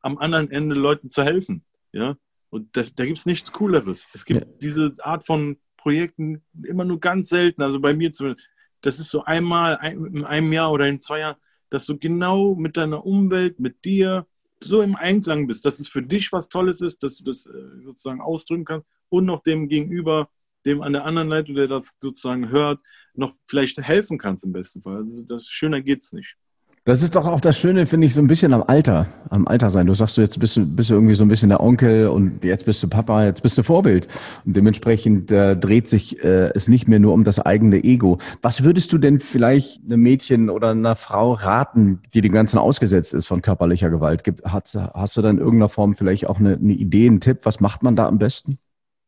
am 0.00 0.18
anderen 0.18 0.50
Ende 0.50 0.74
Leuten 0.74 1.10
zu 1.10 1.22
helfen. 1.22 1.64
Ja? 1.92 2.16
Und 2.50 2.76
das, 2.76 2.94
da 2.94 3.04
gibt 3.04 3.18
es 3.18 3.26
nichts 3.26 3.52
Cooleres. 3.52 4.06
Es 4.12 4.24
gibt 4.24 4.40
ja. 4.40 4.46
diese 4.60 4.92
Art 5.00 5.24
von 5.24 5.58
Projekten 5.76 6.42
immer 6.64 6.84
nur 6.84 7.00
ganz 7.00 7.28
selten, 7.28 7.62
also 7.62 7.80
bei 7.80 7.94
mir 7.94 8.12
zumindest. 8.12 8.48
Das 8.82 8.98
ist 8.98 9.10
so 9.10 9.24
einmal 9.24 9.76
ein, 9.76 10.04
in 10.06 10.24
einem 10.24 10.52
Jahr 10.52 10.72
oder 10.72 10.88
in 10.88 11.00
zwei 11.00 11.20
Jahren, 11.20 11.36
dass 11.68 11.86
du 11.86 11.98
genau 11.98 12.54
mit 12.54 12.76
deiner 12.76 13.04
Umwelt, 13.04 13.60
mit 13.60 13.84
dir, 13.84 14.26
so 14.62 14.82
im 14.82 14.96
Einklang 14.96 15.46
bist, 15.46 15.64
dass 15.64 15.80
es 15.80 15.88
für 15.88 16.02
dich 16.02 16.32
was 16.32 16.48
Tolles 16.48 16.80
ist, 16.80 17.02
dass 17.02 17.16
du 17.16 17.24
das 17.24 17.46
äh, 17.46 17.80
sozusagen 17.80 18.20
ausdrücken 18.20 18.64
kannst 18.64 18.86
und 19.08 19.24
noch 19.24 19.42
dem 19.42 19.68
Gegenüber, 19.68 20.28
dem 20.66 20.82
an 20.82 20.92
der 20.92 21.04
anderen 21.04 21.28
Seite, 21.30 21.52
der 21.52 21.68
das 21.68 21.96
sozusagen 21.98 22.50
hört, 22.50 22.80
noch 23.14 23.32
vielleicht 23.46 23.78
helfen 23.78 24.18
kannst 24.18 24.44
im 24.44 24.52
besten 24.52 24.82
Fall. 24.82 24.98
Also 24.98 25.22
das 25.22 25.46
schöner 25.46 25.80
geht's 25.80 26.12
nicht. 26.12 26.36
Das 26.84 27.02
ist 27.02 27.14
doch 27.14 27.26
auch 27.26 27.42
das 27.42 27.58
Schöne, 27.58 27.84
finde 27.86 28.06
ich, 28.06 28.14
so 28.14 28.22
ein 28.22 28.26
bisschen 28.26 28.54
am 28.54 28.62
Alter, 28.66 29.06
am 29.28 29.46
Alter 29.46 29.68
sein. 29.68 29.86
Du 29.86 29.92
sagst 29.92 30.16
du, 30.16 30.22
jetzt 30.22 30.40
bist 30.40 30.56
du, 30.56 30.64
bist 30.64 30.88
du 30.88 30.94
irgendwie 30.94 31.14
so 31.14 31.24
ein 31.24 31.28
bisschen 31.28 31.50
der 31.50 31.60
Onkel 31.60 32.08
und 32.08 32.42
jetzt 32.42 32.64
bist 32.64 32.82
du 32.82 32.88
Papa, 32.88 33.26
jetzt 33.26 33.42
bist 33.42 33.58
du 33.58 33.62
Vorbild. 33.62 34.08
Und 34.46 34.56
dementsprechend 34.56 35.30
äh, 35.30 35.56
dreht 35.56 35.88
sich 35.88 36.24
äh, 36.24 36.50
es 36.54 36.68
nicht 36.68 36.88
mehr 36.88 36.98
nur 36.98 37.12
um 37.12 37.22
das 37.22 37.38
eigene 37.38 37.84
Ego. 37.84 38.16
Was 38.40 38.64
würdest 38.64 38.94
du 38.94 38.98
denn 38.98 39.20
vielleicht 39.20 39.84
einem 39.84 40.00
Mädchen 40.00 40.48
oder 40.48 40.70
einer 40.70 40.96
Frau 40.96 41.34
raten, 41.34 42.00
die 42.14 42.22
dem 42.22 42.32
Ganzen 42.32 42.56
ausgesetzt 42.56 43.12
ist 43.12 43.26
von 43.26 43.42
körperlicher 43.42 43.90
Gewalt? 43.90 44.24
Gibt, 44.24 44.42
hast, 44.46 44.74
hast 44.74 45.18
du 45.18 45.22
da 45.22 45.28
in 45.28 45.38
irgendeiner 45.38 45.68
Form 45.68 45.94
vielleicht 45.94 46.26
auch 46.28 46.40
eine, 46.40 46.54
eine 46.54 46.72
Idee, 46.72 47.08
einen 47.08 47.20
Tipp? 47.20 47.40
Was 47.42 47.60
macht 47.60 47.82
man 47.82 47.94
da 47.94 48.08
am 48.08 48.18
besten? 48.18 48.58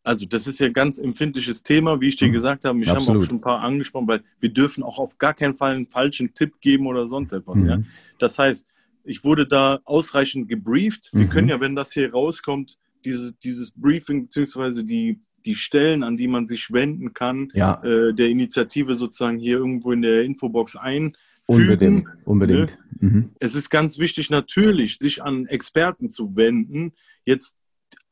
Also 0.05 0.27
das 0.27 0.47
ist 0.47 0.59
ja 0.59 0.67
ein 0.67 0.73
ganz 0.73 0.99
empfindliches 0.99 1.63
Thema, 1.63 2.01
wie 2.01 2.09
ich 2.09 2.17
dir 2.17 2.29
mhm. 2.29 2.33
gesagt 2.33 2.65
habe. 2.65 2.81
Ich 2.81 2.89
habe 2.89 3.01
auch 3.01 3.05
schon 3.05 3.37
ein 3.37 3.41
paar 3.41 3.61
angesprochen, 3.61 4.09
weil 4.09 4.23
wir 4.41 4.49
dürfen 4.49 4.83
auch 4.83 4.99
auf 4.99 5.19
gar 5.19 5.35
keinen 5.35 5.55
Fall 5.55 5.75
einen 5.75 5.87
falschen 5.87 6.35
Tipp 6.35 6.61
geben 6.61 6.87
oder 6.87 7.07
sonst 7.07 7.33
etwas. 7.33 7.57
Mhm. 7.57 7.69
Ja? 7.69 7.83
Das 8.19 8.39
heißt, 8.39 8.73
ich 9.05 9.25
wurde 9.25 9.47
da 9.47 9.81
ausreichend 9.85 10.49
gebrieft. 10.49 11.11
Wir 11.13 11.27
mhm. 11.27 11.31
können 11.31 11.49
ja, 11.49 11.61
wenn 11.61 11.77
das 11.77 11.93
hier 11.93 12.13
rauskommt, 12.13 12.79
diese, 13.05 13.33
dieses 13.45 13.73
Briefing 13.73 14.25
beziehungsweise 14.25 14.85
die, 14.85 15.21
die 15.45 15.55
Stellen, 15.55 16.03
an 16.03 16.17
die 16.17 16.29
man 16.29 16.47
sich 16.47 16.73
wenden 16.73 17.15
kann, 17.15 17.51
ja. 17.55 17.83
äh, 17.83 18.15
der 18.15 18.29
Initiative 18.29 18.95
sozusagen 18.95 19.39
hier 19.39 19.59
irgendwo 19.59 19.93
in 19.93 20.03
der 20.03 20.23
Infobox 20.23 20.77
ein. 20.77 21.17
Unbedingt, 21.47 22.07
unbedingt. 22.25 22.79
Ne? 23.01 23.11
Mhm. 23.11 23.31
Es 23.41 23.55
ist 23.55 23.71
ganz 23.71 23.99
wichtig, 23.99 24.31
natürlich, 24.31 24.99
sich 25.01 25.23
an 25.23 25.47
Experten 25.47 26.09
zu 26.09 26.37
wenden. 26.37 26.93
Jetzt 27.25 27.57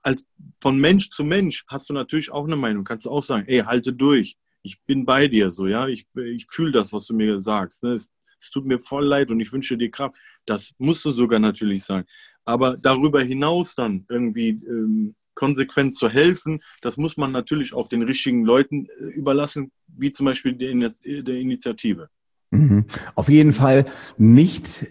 als 0.03 0.25
von 0.61 0.79
Mensch 0.79 1.11
zu 1.11 1.25
Mensch 1.25 1.65
hast 1.69 1.89
du 1.89 1.95
natürlich 1.95 2.31
auch 2.31 2.47
eine 2.47 2.57
Meinung. 2.57 2.85
Kannst 2.85 3.07
du 3.07 3.11
auch 3.11 3.23
sagen, 3.23 3.47
ey, 3.47 3.61
halte 3.61 3.93
durch. 3.93 4.37
Ich 4.63 4.83
bin 4.83 5.05
bei 5.05 5.29
dir 5.29 5.51
so, 5.51 5.67
ja. 5.67 5.89
Ich, 5.89 6.07
ich 6.17 6.47
fühle 6.51 6.73
das, 6.73 6.93
was 6.93 7.07
du 7.07 7.15
mir 7.15 7.41
sagst. 7.41 7.83
Ne? 7.83 7.93
Es, 7.93 8.11
es, 8.39 8.51
tut 8.51 8.67
mir 8.67 8.79
voll 8.79 9.05
leid 9.05 9.31
und 9.31 9.41
ich 9.41 9.53
wünsche 9.53 9.77
dir 9.77 9.91
Kraft. 9.91 10.17
Das 10.47 10.73
musst 10.79 11.05
du 11.05 11.11
sogar 11.11 11.39
natürlich 11.39 11.85
sagen. 11.85 12.07
Aber 12.45 12.77
darüber 12.77 13.23
hinaus 13.23 13.75
dann 13.75 14.07
irgendwie 14.09 14.49
ähm, 14.49 15.15
konsequent 15.35 15.95
zu 15.95 16.09
helfen, 16.09 16.61
das 16.83 16.97
muss 16.97 17.17
man 17.17 17.33
natürlich 17.33 17.73
auch 17.73 17.89
den 17.89 18.03
richtigen 18.03 18.45
Leuten 18.45 18.87
äh, 18.87 19.05
überlassen, 19.05 19.71
wie 19.87 20.13
zum 20.13 20.27
Beispiel 20.27 20.55
der, 20.55 20.93
der 21.05 21.35
Initiative. 21.37 22.09
Mhm. 22.51 22.87
Auf 23.15 23.29
jeden 23.29 23.53
Fall 23.53 23.87
nicht 24.19 24.87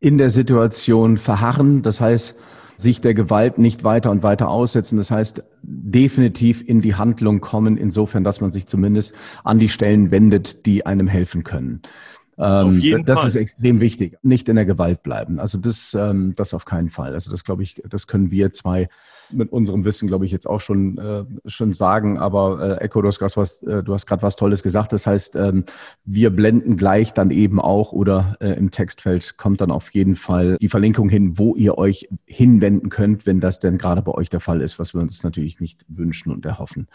in 0.00 0.18
der 0.18 0.30
Situation 0.30 1.16
verharren. 1.16 1.82
Das 1.82 2.00
heißt, 2.00 2.36
sich 2.82 3.00
der 3.00 3.14
Gewalt 3.14 3.58
nicht 3.58 3.84
weiter 3.84 4.10
und 4.10 4.22
weiter 4.22 4.48
aussetzen. 4.48 4.96
Das 4.96 5.10
heißt, 5.10 5.42
definitiv 5.62 6.66
in 6.66 6.80
die 6.82 6.94
Handlung 6.94 7.40
kommen, 7.40 7.76
insofern, 7.76 8.24
dass 8.24 8.40
man 8.40 8.50
sich 8.50 8.66
zumindest 8.66 9.14
an 9.44 9.58
die 9.58 9.68
Stellen 9.68 10.10
wendet, 10.10 10.66
die 10.66 10.84
einem 10.84 11.06
helfen 11.06 11.44
können. 11.44 11.82
Ähm, 12.38 12.66
auf 12.66 12.78
jeden 12.78 13.04
das 13.04 13.20
Fall. 13.20 13.28
ist 13.28 13.36
extrem 13.36 13.80
wichtig. 13.80 14.16
Nicht 14.22 14.48
in 14.48 14.56
der 14.56 14.64
Gewalt 14.64 15.02
bleiben. 15.02 15.38
Also 15.38 15.58
das, 15.58 15.94
ähm, 15.94 16.32
das 16.36 16.54
auf 16.54 16.64
keinen 16.64 16.88
Fall. 16.88 17.12
Also 17.12 17.30
das 17.30 17.44
glaube 17.44 17.62
ich, 17.62 17.82
das 17.88 18.06
können 18.06 18.30
wir 18.30 18.52
zwei 18.52 18.88
mit 19.32 19.52
unserem 19.52 19.84
Wissen, 19.84 20.08
glaube 20.08 20.24
ich, 20.24 20.30
jetzt 20.30 20.46
auch 20.46 20.60
schon, 20.60 20.98
äh, 20.98 21.24
schon 21.46 21.72
sagen. 21.72 22.18
Aber 22.18 22.78
äh, 22.80 22.84
Echo, 22.84 23.02
du 23.02 23.08
hast 23.08 23.18
gerade 23.18 23.36
was, 23.36 23.62
äh, 23.62 23.82
du 23.82 23.94
hast 23.94 24.06
gerade 24.06 24.22
was 24.22 24.36
Tolles 24.36 24.62
gesagt. 24.62 24.92
Das 24.92 25.06
heißt, 25.06 25.36
ähm, 25.36 25.64
wir 26.04 26.30
blenden 26.30 26.76
gleich 26.76 27.12
dann 27.12 27.30
eben 27.30 27.60
auch 27.60 27.92
oder 27.92 28.36
äh, 28.40 28.52
im 28.52 28.70
Textfeld 28.70 29.36
kommt 29.36 29.60
dann 29.60 29.70
auf 29.70 29.90
jeden 29.94 30.16
Fall 30.16 30.56
die 30.60 30.68
Verlinkung 30.68 31.08
hin, 31.08 31.38
wo 31.38 31.54
ihr 31.54 31.78
euch 31.78 32.08
hinwenden 32.26 32.88
könnt, 32.90 33.26
wenn 33.26 33.40
das 33.40 33.58
denn 33.58 33.78
gerade 33.78 34.02
bei 34.02 34.12
euch 34.12 34.30
der 34.30 34.40
Fall 34.40 34.60
ist, 34.60 34.78
was 34.78 34.94
wir 34.94 35.00
uns 35.00 35.22
natürlich 35.22 35.60
nicht 35.60 35.84
wünschen 35.88 36.32
und 36.32 36.44
erhoffen. 36.44 36.88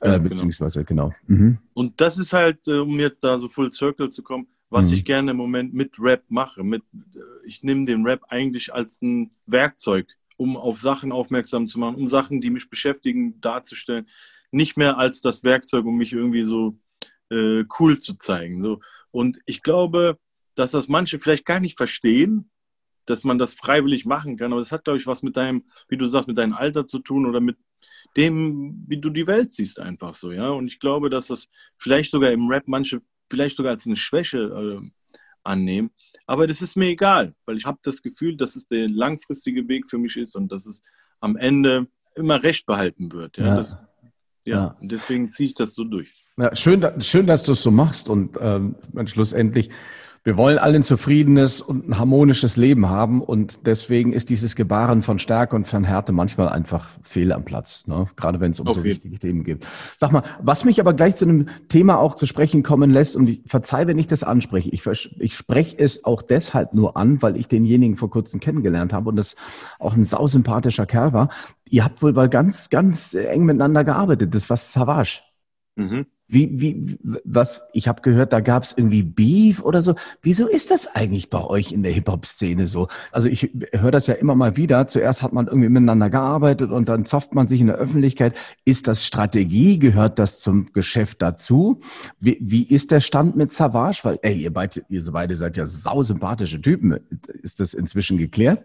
Äh, 0.00 0.18
genau. 0.18 0.28
beziehungsweise, 0.28 0.84
genau. 0.84 1.12
genau. 1.26 1.40
Mhm. 1.40 1.58
Und 1.74 2.00
das 2.00 2.18
ist 2.18 2.32
halt, 2.32 2.66
äh, 2.68 2.78
um 2.78 2.98
jetzt 2.98 3.24
da 3.24 3.38
so 3.38 3.48
full 3.48 3.72
circle 3.72 4.10
zu 4.10 4.22
kommen, 4.22 4.46
was 4.74 4.88
mhm. 4.88 4.94
ich 4.94 5.04
gerne 5.04 5.30
im 5.30 5.36
Moment 5.36 5.72
mit 5.72 6.00
Rap 6.00 6.24
mache. 6.28 6.64
Mit, 6.64 6.82
äh, 7.14 7.20
ich 7.46 7.62
nehme 7.62 7.84
den 7.84 8.04
Rap 8.04 8.24
eigentlich 8.28 8.74
als 8.74 9.00
ein 9.02 9.30
Werkzeug, 9.46 10.08
um 10.36 10.56
auf 10.56 10.80
Sachen 10.80 11.12
aufmerksam 11.12 11.68
zu 11.68 11.78
machen, 11.78 11.94
um 11.94 12.08
Sachen, 12.08 12.40
die 12.40 12.50
mich 12.50 12.68
beschäftigen, 12.68 13.40
darzustellen. 13.40 14.08
Nicht 14.50 14.76
mehr 14.76 14.98
als 14.98 15.20
das 15.20 15.44
Werkzeug, 15.44 15.84
um 15.86 15.96
mich 15.96 16.12
irgendwie 16.12 16.42
so 16.42 16.76
äh, 17.30 17.64
cool 17.78 18.00
zu 18.00 18.14
zeigen. 18.14 18.62
So. 18.62 18.80
Und 19.12 19.38
ich 19.46 19.62
glaube, 19.62 20.18
dass 20.56 20.72
das 20.72 20.88
manche 20.88 21.20
vielleicht 21.20 21.46
gar 21.46 21.60
nicht 21.60 21.76
verstehen, 21.76 22.50
dass 23.06 23.22
man 23.22 23.38
das 23.38 23.54
freiwillig 23.54 24.06
machen 24.06 24.36
kann. 24.36 24.52
Aber 24.52 24.60
das 24.60 24.72
hat, 24.72 24.84
glaube 24.84 24.98
ich, 24.98 25.06
was 25.06 25.22
mit 25.22 25.36
deinem, 25.36 25.64
wie 25.88 25.96
du 25.96 26.06
sagst, 26.06 26.26
mit 26.26 26.36
deinem 26.36 26.54
Alter 26.54 26.88
zu 26.88 26.98
tun 26.98 27.26
oder 27.26 27.38
mit 27.40 27.58
dem, 28.16 28.84
wie 28.88 28.98
du 28.98 29.10
die 29.10 29.28
Welt 29.28 29.52
siehst, 29.52 29.78
einfach 29.78 30.14
so, 30.14 30.32
ja. 30.32 30.48
Und 30.48 30.66
ich 30.66 30.80
glaube, 30.80 31.10
dass 31.10 31.28
das 31.28 31.48
vielleicht 31.76 32.10
sogar 32.10 32.32
im 32.32 32.48
Rap 32.48 32.64
manche 32.66 33.02
vielleicht 33.34 33.56
sogar 33.56 33.72
als 33.72 33.86
eine 33.86 33.96
Schwäche 33.96 34.38
äh, 34.38 34.90
annehmen. 35.42 35.90
Aber 36.26 36.46
das 36.46 36.62
ist 36.62 36.76
mir 36.76 36.86
egal, 36.86 37.34
weil 37.44 37.56
ich 37.56 37.66
habe 37.66 37.78
das 37.82 38.00
Gefühl, 38.00 38.36
dass 38.36 38.56
es 38.56 38.66
der 38.66 38.88
langfristige 38.88 39.68
Weg 39.68 39.88
für 39.88 39.98
mich 39.98 40.16
ist 40.16 40.36
und 40.36 40.50
dass 40.52 40.66
es 40.66 40.82
am 41.20 41.36
Ende 41.36 41.86
immer 42.14 42.42
recht 42.42 42.64
behalten 42.64 43.12
wird. 43.12 43.36
Ja, 43.36 43.46
ja. 43.46 43.56
Das, 43.56 43.76
ja. 44.44 44.56
ja. 44.56 44.76
deswegen 44.80 45.30
ziehe 45.30 45.48
ich 45.50 45.54
das 45.54 45.74
so 45.74 45.84
durch. 45.84 46.08
Schön, 46.54 46.84
schön, 47.00 47.26
dass 47.26 47.42
du 47.42 47.52
es 47.52 47.62
so 47.62 47.70
machst 47.70 48.08
und 48.08 48.36
ähm, 48.40 48.76
schlussendlich 49.06 49.70
wir 50.24 50.38
wollen 50.38 50.56
alle 50.56 50.76
ein 50.76 50.82
zufriedenes 50.82 51.60
und 51.60 51.86
ein 51.86 51.98
harmonisches 51.98 52.56
Leben 52.56 52.88
haben 52.88 53.20
und 53.20 53.66
deswegen 53.66 54.14
ist 54.14 54.30
dieses 54.30 54.56
Gebaren 54.56 55.02
von 55.02 55.18
Stärke 55.18 55.54
und 55.54 55.66
von 55.66 55.84
Härte 55.84 56.12
manchmal 56.12 56.48
einfach 56.48 56.88
fehl 57.02 57.30
am 57.30 57.44
Platz, 57.44 57.86
ne? 57.86 58.06
gerade 58.16 58.40
wenn 58.40 58.52
es 58.52 58.58
um 58.58 58.66
Auf 58.66 58.76
so 58.76 58.84
wichtige 58.84 59.18
Themen 59.18 59.44
geht. 59.44 59.66
Sag 59.98 60.12
mal, 60.12 60.22
was 60.40 60.64
mich 60.64 60.80
aber 60.80 60.94
gleich 60.94 61.16
zu 61.16 61.26
einem 61.26 61.48
Thema 61.68 61.98
auch 61.98 62.14
zu 62.14 62.24
sprechen 62.24 62.62
kommen 62.62 62.90
lässt 62.90 63.16
und 63.16 63.28
ich 63.28 63.42
verzeih, 63.46 63.86
wenn 63.86 63.98
ich 63.98 64.06
das 64.06 64.24
anspreche. 64.24 64.70
Ich, 64.70 64.86
ich 64.86 65.36
spreche 65.36 65.78
es 65.78 66.06
auch 66.06 66.22
deshalb 66.22 66.72
nur 66.72 66.96
an, 66.96 67.20
weil 67.20 67.36
ich 67.36 67.46
denjenigen 67.46 67.98
vor 67.98 68.08
kurzem 68.08 68.40
kennengelernt 68.40 68.94
habe 68.94 69.10
und 69.10 69.16
das 69.16 69.36
auch 69.78 69.94
ein 69.94 70.04
sausympathischer 70.04 70.86
Kerl 70.86 71.12
war. 71.12 71.28
Ihr 71.68 71.84
habt 71.84 72.02
wohl 72.02 72.14
mal 72.14 72.30
ganz, 72.30 72.70
ganz 72.70 73.12
eng 73.12 73.44
miteinander 73.44 73.84
gearbeitet. 73.84 74.34
Das 74.34 74.48
war 74.48 74.56
Savage. 74.56 75.20
Mhm. 75.76 76.06
Wie, 76.26 76.58
wie, 76.58 76.98
was, 77.24 77.60
ich 77.74 77.86
habe 77.86 78.00
gehört, 78.00 78.32
da 78.32 78.40
gab 78.40 78.62
es 78.62 78.72
irgendwie 78.76 79.02
Beef 79.02 79.62
oder 79.62 79.82
so. 79.82 79.94
Wieso 80.22 80.48
ist 80.48 80.70
das 80.70 80.86
eigentlich 80.86 81.28
bei 81.28 81.44
euch 81.44 81.72
in 81.72 81.82
der 81.82 81.92
Hip-Hop-Szene 81.92 82.66
so? 82.66 82.88
Also 83.12 83.28
ich 83.28 83.50
höre 83.72 83.90
das 83.90 84.06
ja 84.06 84.14
immer 84.14 84.34
mal 84.34 84.56
wieder. 84.56 84.86
Zuerst 84.86 85.22
hat 85.22 85.34
man 85.34 85.48
irgendwie 85.48 85.68
miteinander 85.68 86.08
gearbeitet 86.08 86.70
und 86.70 86.88
dann 86.88 87.04
zofft 87.04 87.34
man 87.34 87.46
sich 87.46 87.60
in 87.60 87.66
der 87.66 87.76
Öffentlichkeit. 87.76 88.34
Ist 88.64 88.88
das 88.88 89.06
Strategie? 89.06 89.78
Gehört 89.78 90.18
das 90.18 90.40
zum 90.40 90.72
Geschäft 90.72 91.20
dazu? 91.20 91.80
Wie, 92.20 92.38
wie 92.40 92.62
ist 92.62 92.90
der 92.90 93.00
Stand 93.00 93.36
mit 93.36 93.52
Savage? 93.52 94.00
Weil, 94.04 94.18
ey, 94.22 94.36
ihr 94.38 94.52
beide, 94.52 94.82
ihr 94.88 95.04
beide 95.12 95.36
seid 95.36 95.58
ja 95.58 95.66
sausympathische 95.66 96.60
Typen. 96.60 96.98
Ist 97.42 97.60
das 97.60 97.74
inzwischen 97.74 98.16
geklärt? 98.16 98.64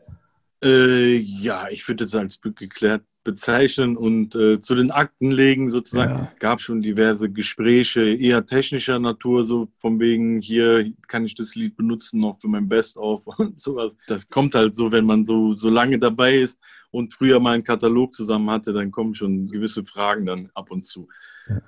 Äh, 0.64 1.18
ja, 1.18 1.68
ich 1.70 1.88
würde 1.88 2.08
sagen, 2.08 2.28
es 2.28 2.40
geklärt. 2.42 3.04
Bezeichnen 3.24 3.98
und 3.98 4.36
äh, 4.36 4.60
zu 4.60 4.76
den 4.76 4.92
Akten 4.92 5.32
legen 5.32 5.70
sozusagen. 5.70 6.12
Ja. 6.12 6.32
Gab 6.40 6.62
schon 6.62 6.82
diverse 6.82 7.30
Gespräche 7.30 8.02
eher 8.02 8.46
technischer 8.46 9.00
Natur, 9.00 9.44
so 9.44 9.68
von 9.80 10.00
wegen 10.00 10.42
hier 10.42 10.92
kann 11.08 11.26
ich 11.26 11.36
das 11.36 11.56
Lied 11.56 11.76
benutzen 11.76 12.20
noch 12.20 12.40
für 12.40 12.48
mein 12.48 12.70
Best-of 12.70 13.28
und 13.38 13.60
sowas. 13.60 13.98
Das 14.08 14.30
kommt 14.30 14.56
halt 14.56 14.76
so, 14.76 14.92
wenn 14.92 15.06
man 15.06 15.26
so, 15.26 15.54
so 15.54 15.70
lange 15.70 16.00
dabei 16.00 16.38
ist 16.38 16.60
und 16.92 17.14
früher 17.14 17.40
mal 17.40 17.54
einen 17.54 17.64
Katalog 17.64 18.16
zusammen 18.16 18.50
hatte, 18.50 18.74
dann 18.74 18.92
kommen 18.92 19.14
schon 19.14 19.48
gewisse 19.48 19.86
Fragen 19.86 20.26
dann 20.26 20.50
ab 20.54 20.72
und 20.72 20.86
zu. 20.86 21.08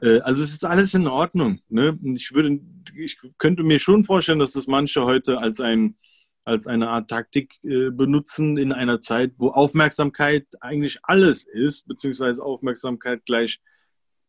Äh, 0.01 0.19
also 0.21 0.43
es 0.43 0.53
ist 0.53 0.65
alles 0.65 0.93
in 0.93 1.07
Ordnung. 1.07 1.59
Ne? 1.69 1.97
Ich 2.15 2.33
würde, 2.33 2.59
ich 2.95 3.17
könnte 3.37 3.63
mir 3.63 3.79
schon 3.79 4.03
vorstellen, 4.03 4.39
dass 4.39 4.53
das 4.53 4.67
manche 4.67 5.03
heute 5.03 5.37
als 5.37 5.59
ein 5.59 5.95
als 6.43 6.67
eine 6.67 6.89
Art 6.89 7.09
Taktik 7.09 7.55
äh, 7.63 7.89
benutzen 7.91 8.57
in 8.57 8.71
einer 8.71 9.01
Zeit, 9.01 9.33
wo 9.37 9.49
Aufmerksamkeit 9.49 10.45
eigentlich 10.59 10.99
alles 11.03 11.43
ist, 11.43 11.87
beziehungsweise 11.87 12.43
Aufmerksamkeit 12.43 13.25
gleich 13.25 13.61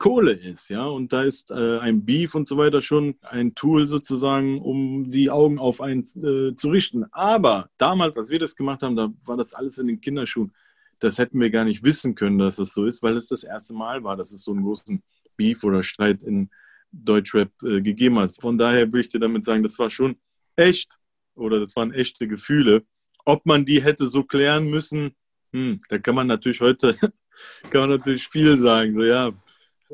Kohle 0.02 0.32
ist, 0.32 0.68
ja. 0.68 0.84
Und 0.84 1.12
da 1.12 1.22
ist 1.22 1.52
äh, 1.52 1.78
ein 1.78 2.04
Beef 2.04 2.34
und 2.34 2.48
so 2.48 2.56
weiter 2.56 2.82
schon 2.82 3.14
ein 3.22 3.54
Tool 3.54 3.86
sozusagen, 3.86 4.60
um 4.60 5.12
die 5.12 5.30
Augen 5.30 5.60
auf 5.60 5.80
einen 5.80 6.02
äh, 6.02 6.56
zu 6.56 6.70
richten. 6.70 7.04
Aber 7.12 7.70
damals, 7.78 8.16
als 8.16 8.28
wir 8.28 8.40
das 8.40 8.56
gemacht 8.56 8.82
haben, 8.82 8.96
da 8.96 9.12
war 9.24 9.36
das 9.36 9.54
alles 9.54 9.78
in 9.78 9.86
den 9.86 10.00
Kinderschuhen. 10.00 10.52
Das 10.98 11.18
hätten 11.18 11.38
wir 11.38 11.50
gar 11.50 11.64
nicht 11.64 11.84
wissen 11.84 12.16
können, 12.16 12.38
dass 12.38 12.58
es 12.58 12.74
so 12.74 12.84
ist, 12.84 13.00
weil 13.04 13.16
es 13.16 13.28
das 13.28 13.44
erste 13.44 13.74
Mal 13.74 14.02
war, 14.02 14.16
dass 14.16 14.32
es 14.32 14.42
so 14.42 14.50
einen 14.50 14.64
großen 14.64 15.00
Beef 15.36 15.62
oder 15.62 15.84
Streit 15.84 16.24
in 16.24 16.50
Deutschrap 16.90 17.52
äh, 17.62 17.80
gegeben 17.80 18.18
hat. 18.18 18.32
Von 18.40 18.58
daher 18.58 18.88
würde 18.88 19.02
ich 19.02 19.08
dir 19.08 19.20
damit 19.20 19.44
sagen, 19.44 19.62
das 19.62 19.78
war 19.78 19.88
schon 19.88 20.16
echt 20.56 20.98
oder 21.34 21.60
das 21.60 21.76
waren 21.76 21.92
echte 21.92 22.28
Gefühle. 22.28 22.84
Ob 23.24 23.46
man 23.46 23.64
die 23.64 23.82
hätte 23.82 24.08
so 24.08 24.24
klären 24.24 24.68
müssen, 24.68 25.14
hm, 25.52 25.78
da 25.88 25.98
kann 25.98 26.14
man 26.14 26.26
natürlich 26.26 26.60
heute, 26.60 26.94
kann 27.70 27.80
man 27.82 27.90
natürlich 27.90 28.28
viel 28.28 28.56
sagen. 28.56 28.96
So, 28.96 29.04
ja, 29.04 29.32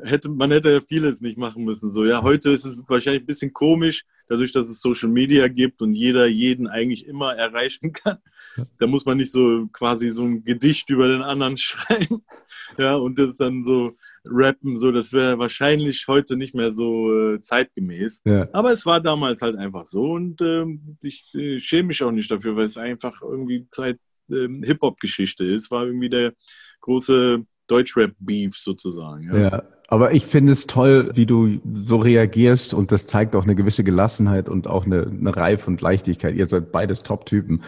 hätte, 0.03 0.29
man 0.29 0.51
hätte 0.51 0.71
ja 0.71 0.81
vieles 0.81 1.21
nicht 1.21 1.37
machen 1.37 1.63
müssen. 1.63 1.89
So, 1.89 2.05
ja, 2.05 2.21
heute 2.21 2.51
ist 2.51 2.65
es 2.65 2.81
wahrscheinlich 2.87 3.23
ein 3.23 3.27
bisschen 3.27 3.53
komisch, 3.53 4.03
dadurch, 4.27 4.51
dass 4.51 4.69
es 4.69 4.79
Social 4.79 5.09
Media 5.09 5.47
gibt 5.47 5.81
und 5.81 5.93
jeder 5.93 6.27
jeden 6.27 6.67
eigentlich 6.67 7.05
immer 7.05 7.35
erreichen 7.35 7.91
kann. 7.93 8.19
Da 8.77 8.87
muss 8.87 9.05
man 9.05 9.17
nicht 9.17 9.31
so 9.31 9.67
quasi 9.73 10.11
so 10.11 10.23
ein 10.23 10.43
Gedicht 10.43 10.89
über 10.89 11.07
den 11.07 11.21
anderen 11.21 11.57
schreiben. 11.57 12.23
Ja, 12.77 12.95
und 12.95 13.19
das 13.19 13.37
dann 13.37 13.63
so 13.63 13.97
rappen, 14.27 14.77
so, 14.77 14.91
das 14.91 15.13
wäre 15.13 15.39
wahrscheinlich 15.39 16.07
heute 16.07 16.37
nicht 16.37 16.55
mehr 16.55 16.71
so 16.71 17.33
äh, 17.33 17.39
zeitgemäß. 17.39 18.21
Ja. 18.25 18.47
Aber 18.53 18.71
es 18.71 18.85
war 18.85 19.01
damals 19.01 19.41
halt 19.41 19.55
einfach 19.57 19.85
so 19.85 20.11
und 20.11 20.41
ähm, 20.41 20.97
ich 21.01 21.33
äh, 21.35 21.59
schäme 21.59 21.87
mich 21.87 22.03
auch 22.03 22.11
nicht 22.11 22.29
dafür, 22.31 22.55
weil 22.55 22.65
es 22.65 22.77
einfach 22.77 23.21
irgendwie 23.21 23.67
Zeit 23.69 23.99
ähm, 24.31 24.63
Hip-Hop-Geschichte 24.63 25.45
ist. 25.45 25.71
War 25.71 25.85
irgendwie 25.85 26.09
der 26.09 26.33
große 26.81 27.43
Deutschrap-Beef 27.67 28.57
sozusagen. 28.57 29.23
Ja. 29.23 29.37
Ja, 29.37 29.63
aber 29.87 30.13
ich 30.13 30.25
finde 30.25 30.53
es 30.53 30.67
toll, 30.67 31.11
wie 31.15 31.25
du 31.25 31.59
so 31.81 31.97
reagierst 31.97 32.73
und 32.73 32.91
das 32.91 33.07
zeigt 33.07 33.35
auch 33.35 33.43
eine 33.43 33.55
gewisse 33.55 33.83
Gelassenheit 33.83 34.47
und 34.47 34.67
auch 34.67 34.85
eine, 34.85 35.07
eine 35.07 35.35
Reife 35.35 35.69
und 35.69 35.81
Leichtigkeit. 35.81 36.35
Ihr 36.35 36.45
seid 36.45 36.71
beides 36.71 37.03
Top-Typen. 37.03 37.63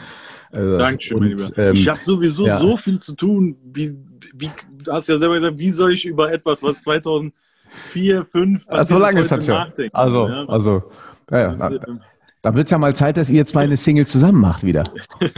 Äh, 0.51 0.77
Dankeschön, 0.77 1.17
und, 1.17 1.23
mein 1.23 1.37
Lieber. 1.37 1.57
ähm, 1.57 1.73
ich 1.75 1.87
habe 1.87 1.99
sowieso 2.01 2.45
ja. 2.45 2.57
so 2.57 2.75
viel 2.77 2.99
zu 2.99 3.15
tun. 3.15 3.55
Wie, 3.63 3.95
wie, 4.35 4.49
du 4.83 4.91
hast 4.91 5.07
ja 5.09 5.17
selber 5.17 5.35
gesagt, 5.35 5.57
wie 5.57 5.71
soll 5.71 5.93
ich 5.93 6.05
über 6.05 6.31
etwas, 6.31 6.61
was 6.63 6.81
2004, 6.81 7.33
2005 8.31 8.65
Ah, 8.67 8.83
so 8.83 8.97
lange 8.97 9.19
ist 9.21 9.31
das 9.31 9.45
schon. 9.45 9.55
nachdenken? 9.55 9.95
Also, 9.95 10.27
ja, 10.27 10.45
also, 10.47 10.83
ja, 11.29 11.39
ja. 11.39 11.47
ist, 11.51 11.59
Da, 11.59 11.69
ähm, 11.87 12.01
da 12.41 12.55
wird 12.55 12.65
es 12.65 12.71
ja 12.71 12.77
mal 12.77 12.95
Zeit, 12.95 13.17
dass 13.17 13.29
ihr 13.29 13.45
zwei 13.45 13.61
eine 13.61 13.77
Single 13.77 14.05
zusammen 14.05 14.41
macht 14.41 14.63
wieder. 14.63 14.83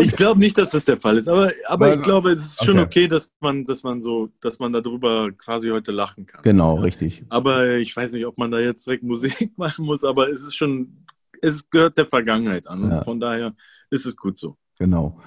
Ich 0.00 0.14
glaube 0.14 0.38
nicht, 0.38 0.56
dass 0.58 0.70
das 0.70 0.84
der 0.84 0.96
Fall 1.00 1.16
ist, 1.18 1.28
aber, 1.28 1.50
aber 1.66 1.86
Also, 1.86 1.98
ich 1.98 2.04
glaube, 2.04 2.30
es 2.30 2.44
ist 2.44 2.64
schon 2.64 2.78
okay. 2.78 2.84
okay, 3.00 3.08
dass 3.08 3.32
man, 3.40 3.64
dass 3.64 3.82
man 3.82 4.00
so, 4.00 4.28
dass 4.40 4.60
man 4.60 4.72
darüber 4.72 5.32
quasi 5.32 5.70
heute 5.70 5.90
lachen 5.90 6.24
kann. 6.24 6.40
Genau, 6.42 6.76
Ja. 6.76 6.82
richtig. 6.82 7.24
Aber 7.30 7.70
ich 7.74 7.96
weiß 7.96 8.12
nicht, 8.12 8.24
ob 8.26 8.38
man 8.38 8.52
da 8.52 8.60
jetzt 8.60 8.86
direkt 8.86 9.02
Musik 9.02 9.50
machen 9.58 9.84
muss, 9.84 10.04
aber 10.04 10.30
es 10.30 10.44
ist 10.44 10.54
schon, 10.54 10.98
es 11.42 11.68
gehört 11.70 11.98
der 11.98 12.06
Vergangenheit 12.06 12.66
an. 12.66 12.88
Ja. 12.88 12.98
Und 12.98 13.04
von 13.04 13.20
daher 13.20 13.54
ist 13.90 14.06
es 14.06 14.16
gut 14.16 14.38
so. 14.38 14.56
Genau. 14.78 15.20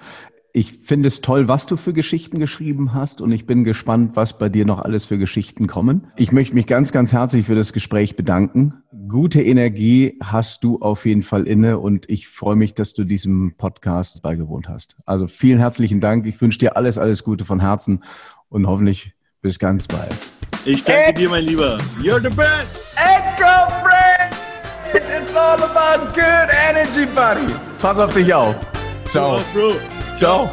Ich 0.52 0.74
finde 0.74 1.08
es 1.08 1.22
toll, 1.22 1.48
was 1.48 1.68
du 1.68 1.76
für 1.76 1.94
Geschichten 1.94 2.40
geschrieben 2.40 2.94
hast 2.94 3.22
und 3.22 3.32
ich 3.32 3.46
bin 3.46 3.64
gespannt, 3.64 4.16
was 4.16 4.40
bei 4.40 4.50
dir 4.50 4.66
noch 4.66 4.80
alles 4.80 5.06
für 5.06 5.20
Geschichten 5.20 5.68
kommen. 5.68 6.08
Ich 6.16 6.32
möchte 6.32 6.56
mich 6.56 6.66
ganz, 6.66 6.92
ganz 6.92 7.14
herzlich 7.14 7.46
für 7.46 7.54
das 7.54 7.72
Gespräch 7.72 8.16
bedanken. 8.16 8.82
Gute 9.08 9.44
Energie 9.44 10.18
hast 10.24 10.64
du 10.64 10.80
auf 10.80 11.06
jeden 11.06 11.22
Fall 11.22 11.46
inne 11.46 11.78
und 11.78 12.10
ich 12.10 12.28
freue 12.28 12.56
mich, 12.56 12.74
dass 12.74 12.94
du 12.94 13.04
diesem 13.04 13.54
Podcast 13.58 14.24
beigewohnt 14.24 14.68
hast. 14.70 14.96
Also 15.06 15.28
vielen 15.28 15.60
herzlichen 15.60 16.02
Dank. 16.02 16.26
Ich 16.26 16.42
wünsche 16.42 16.58
dir 16.58 16.76
alles, 16.76 16.98
alles 16.98 17.24
Gute 17.24 17.46
von 17.46 17.60
Herzen 17.60 18.04
und 18.50 18.66
hoffentlich 18.66 19.14
bis 19.42 19.60
ganz 19.60 19.88
bald. 19.88 20.18
Ich 20.66 20.84
danke 20.84 21.14
dir, 21.14 21.30
mein 21.30 21.46
Lieber. 21.46 21.78
You're 22.02 22.22
the 22.22 22.36
best! 22.36 22.80
It's 22.98 23.19
all 25.40 25.64
about 25.64 26.14
good 26.14 26.50
energy, 26.70 27.06
buddy. 27.06 27.54
Pass 27.82 28.00
auf 28.00 28.14
dich 28.14 28.34
auf. 28.34 28.56
Ciao. 29.10 29.40
Ciao. 30.20 30.50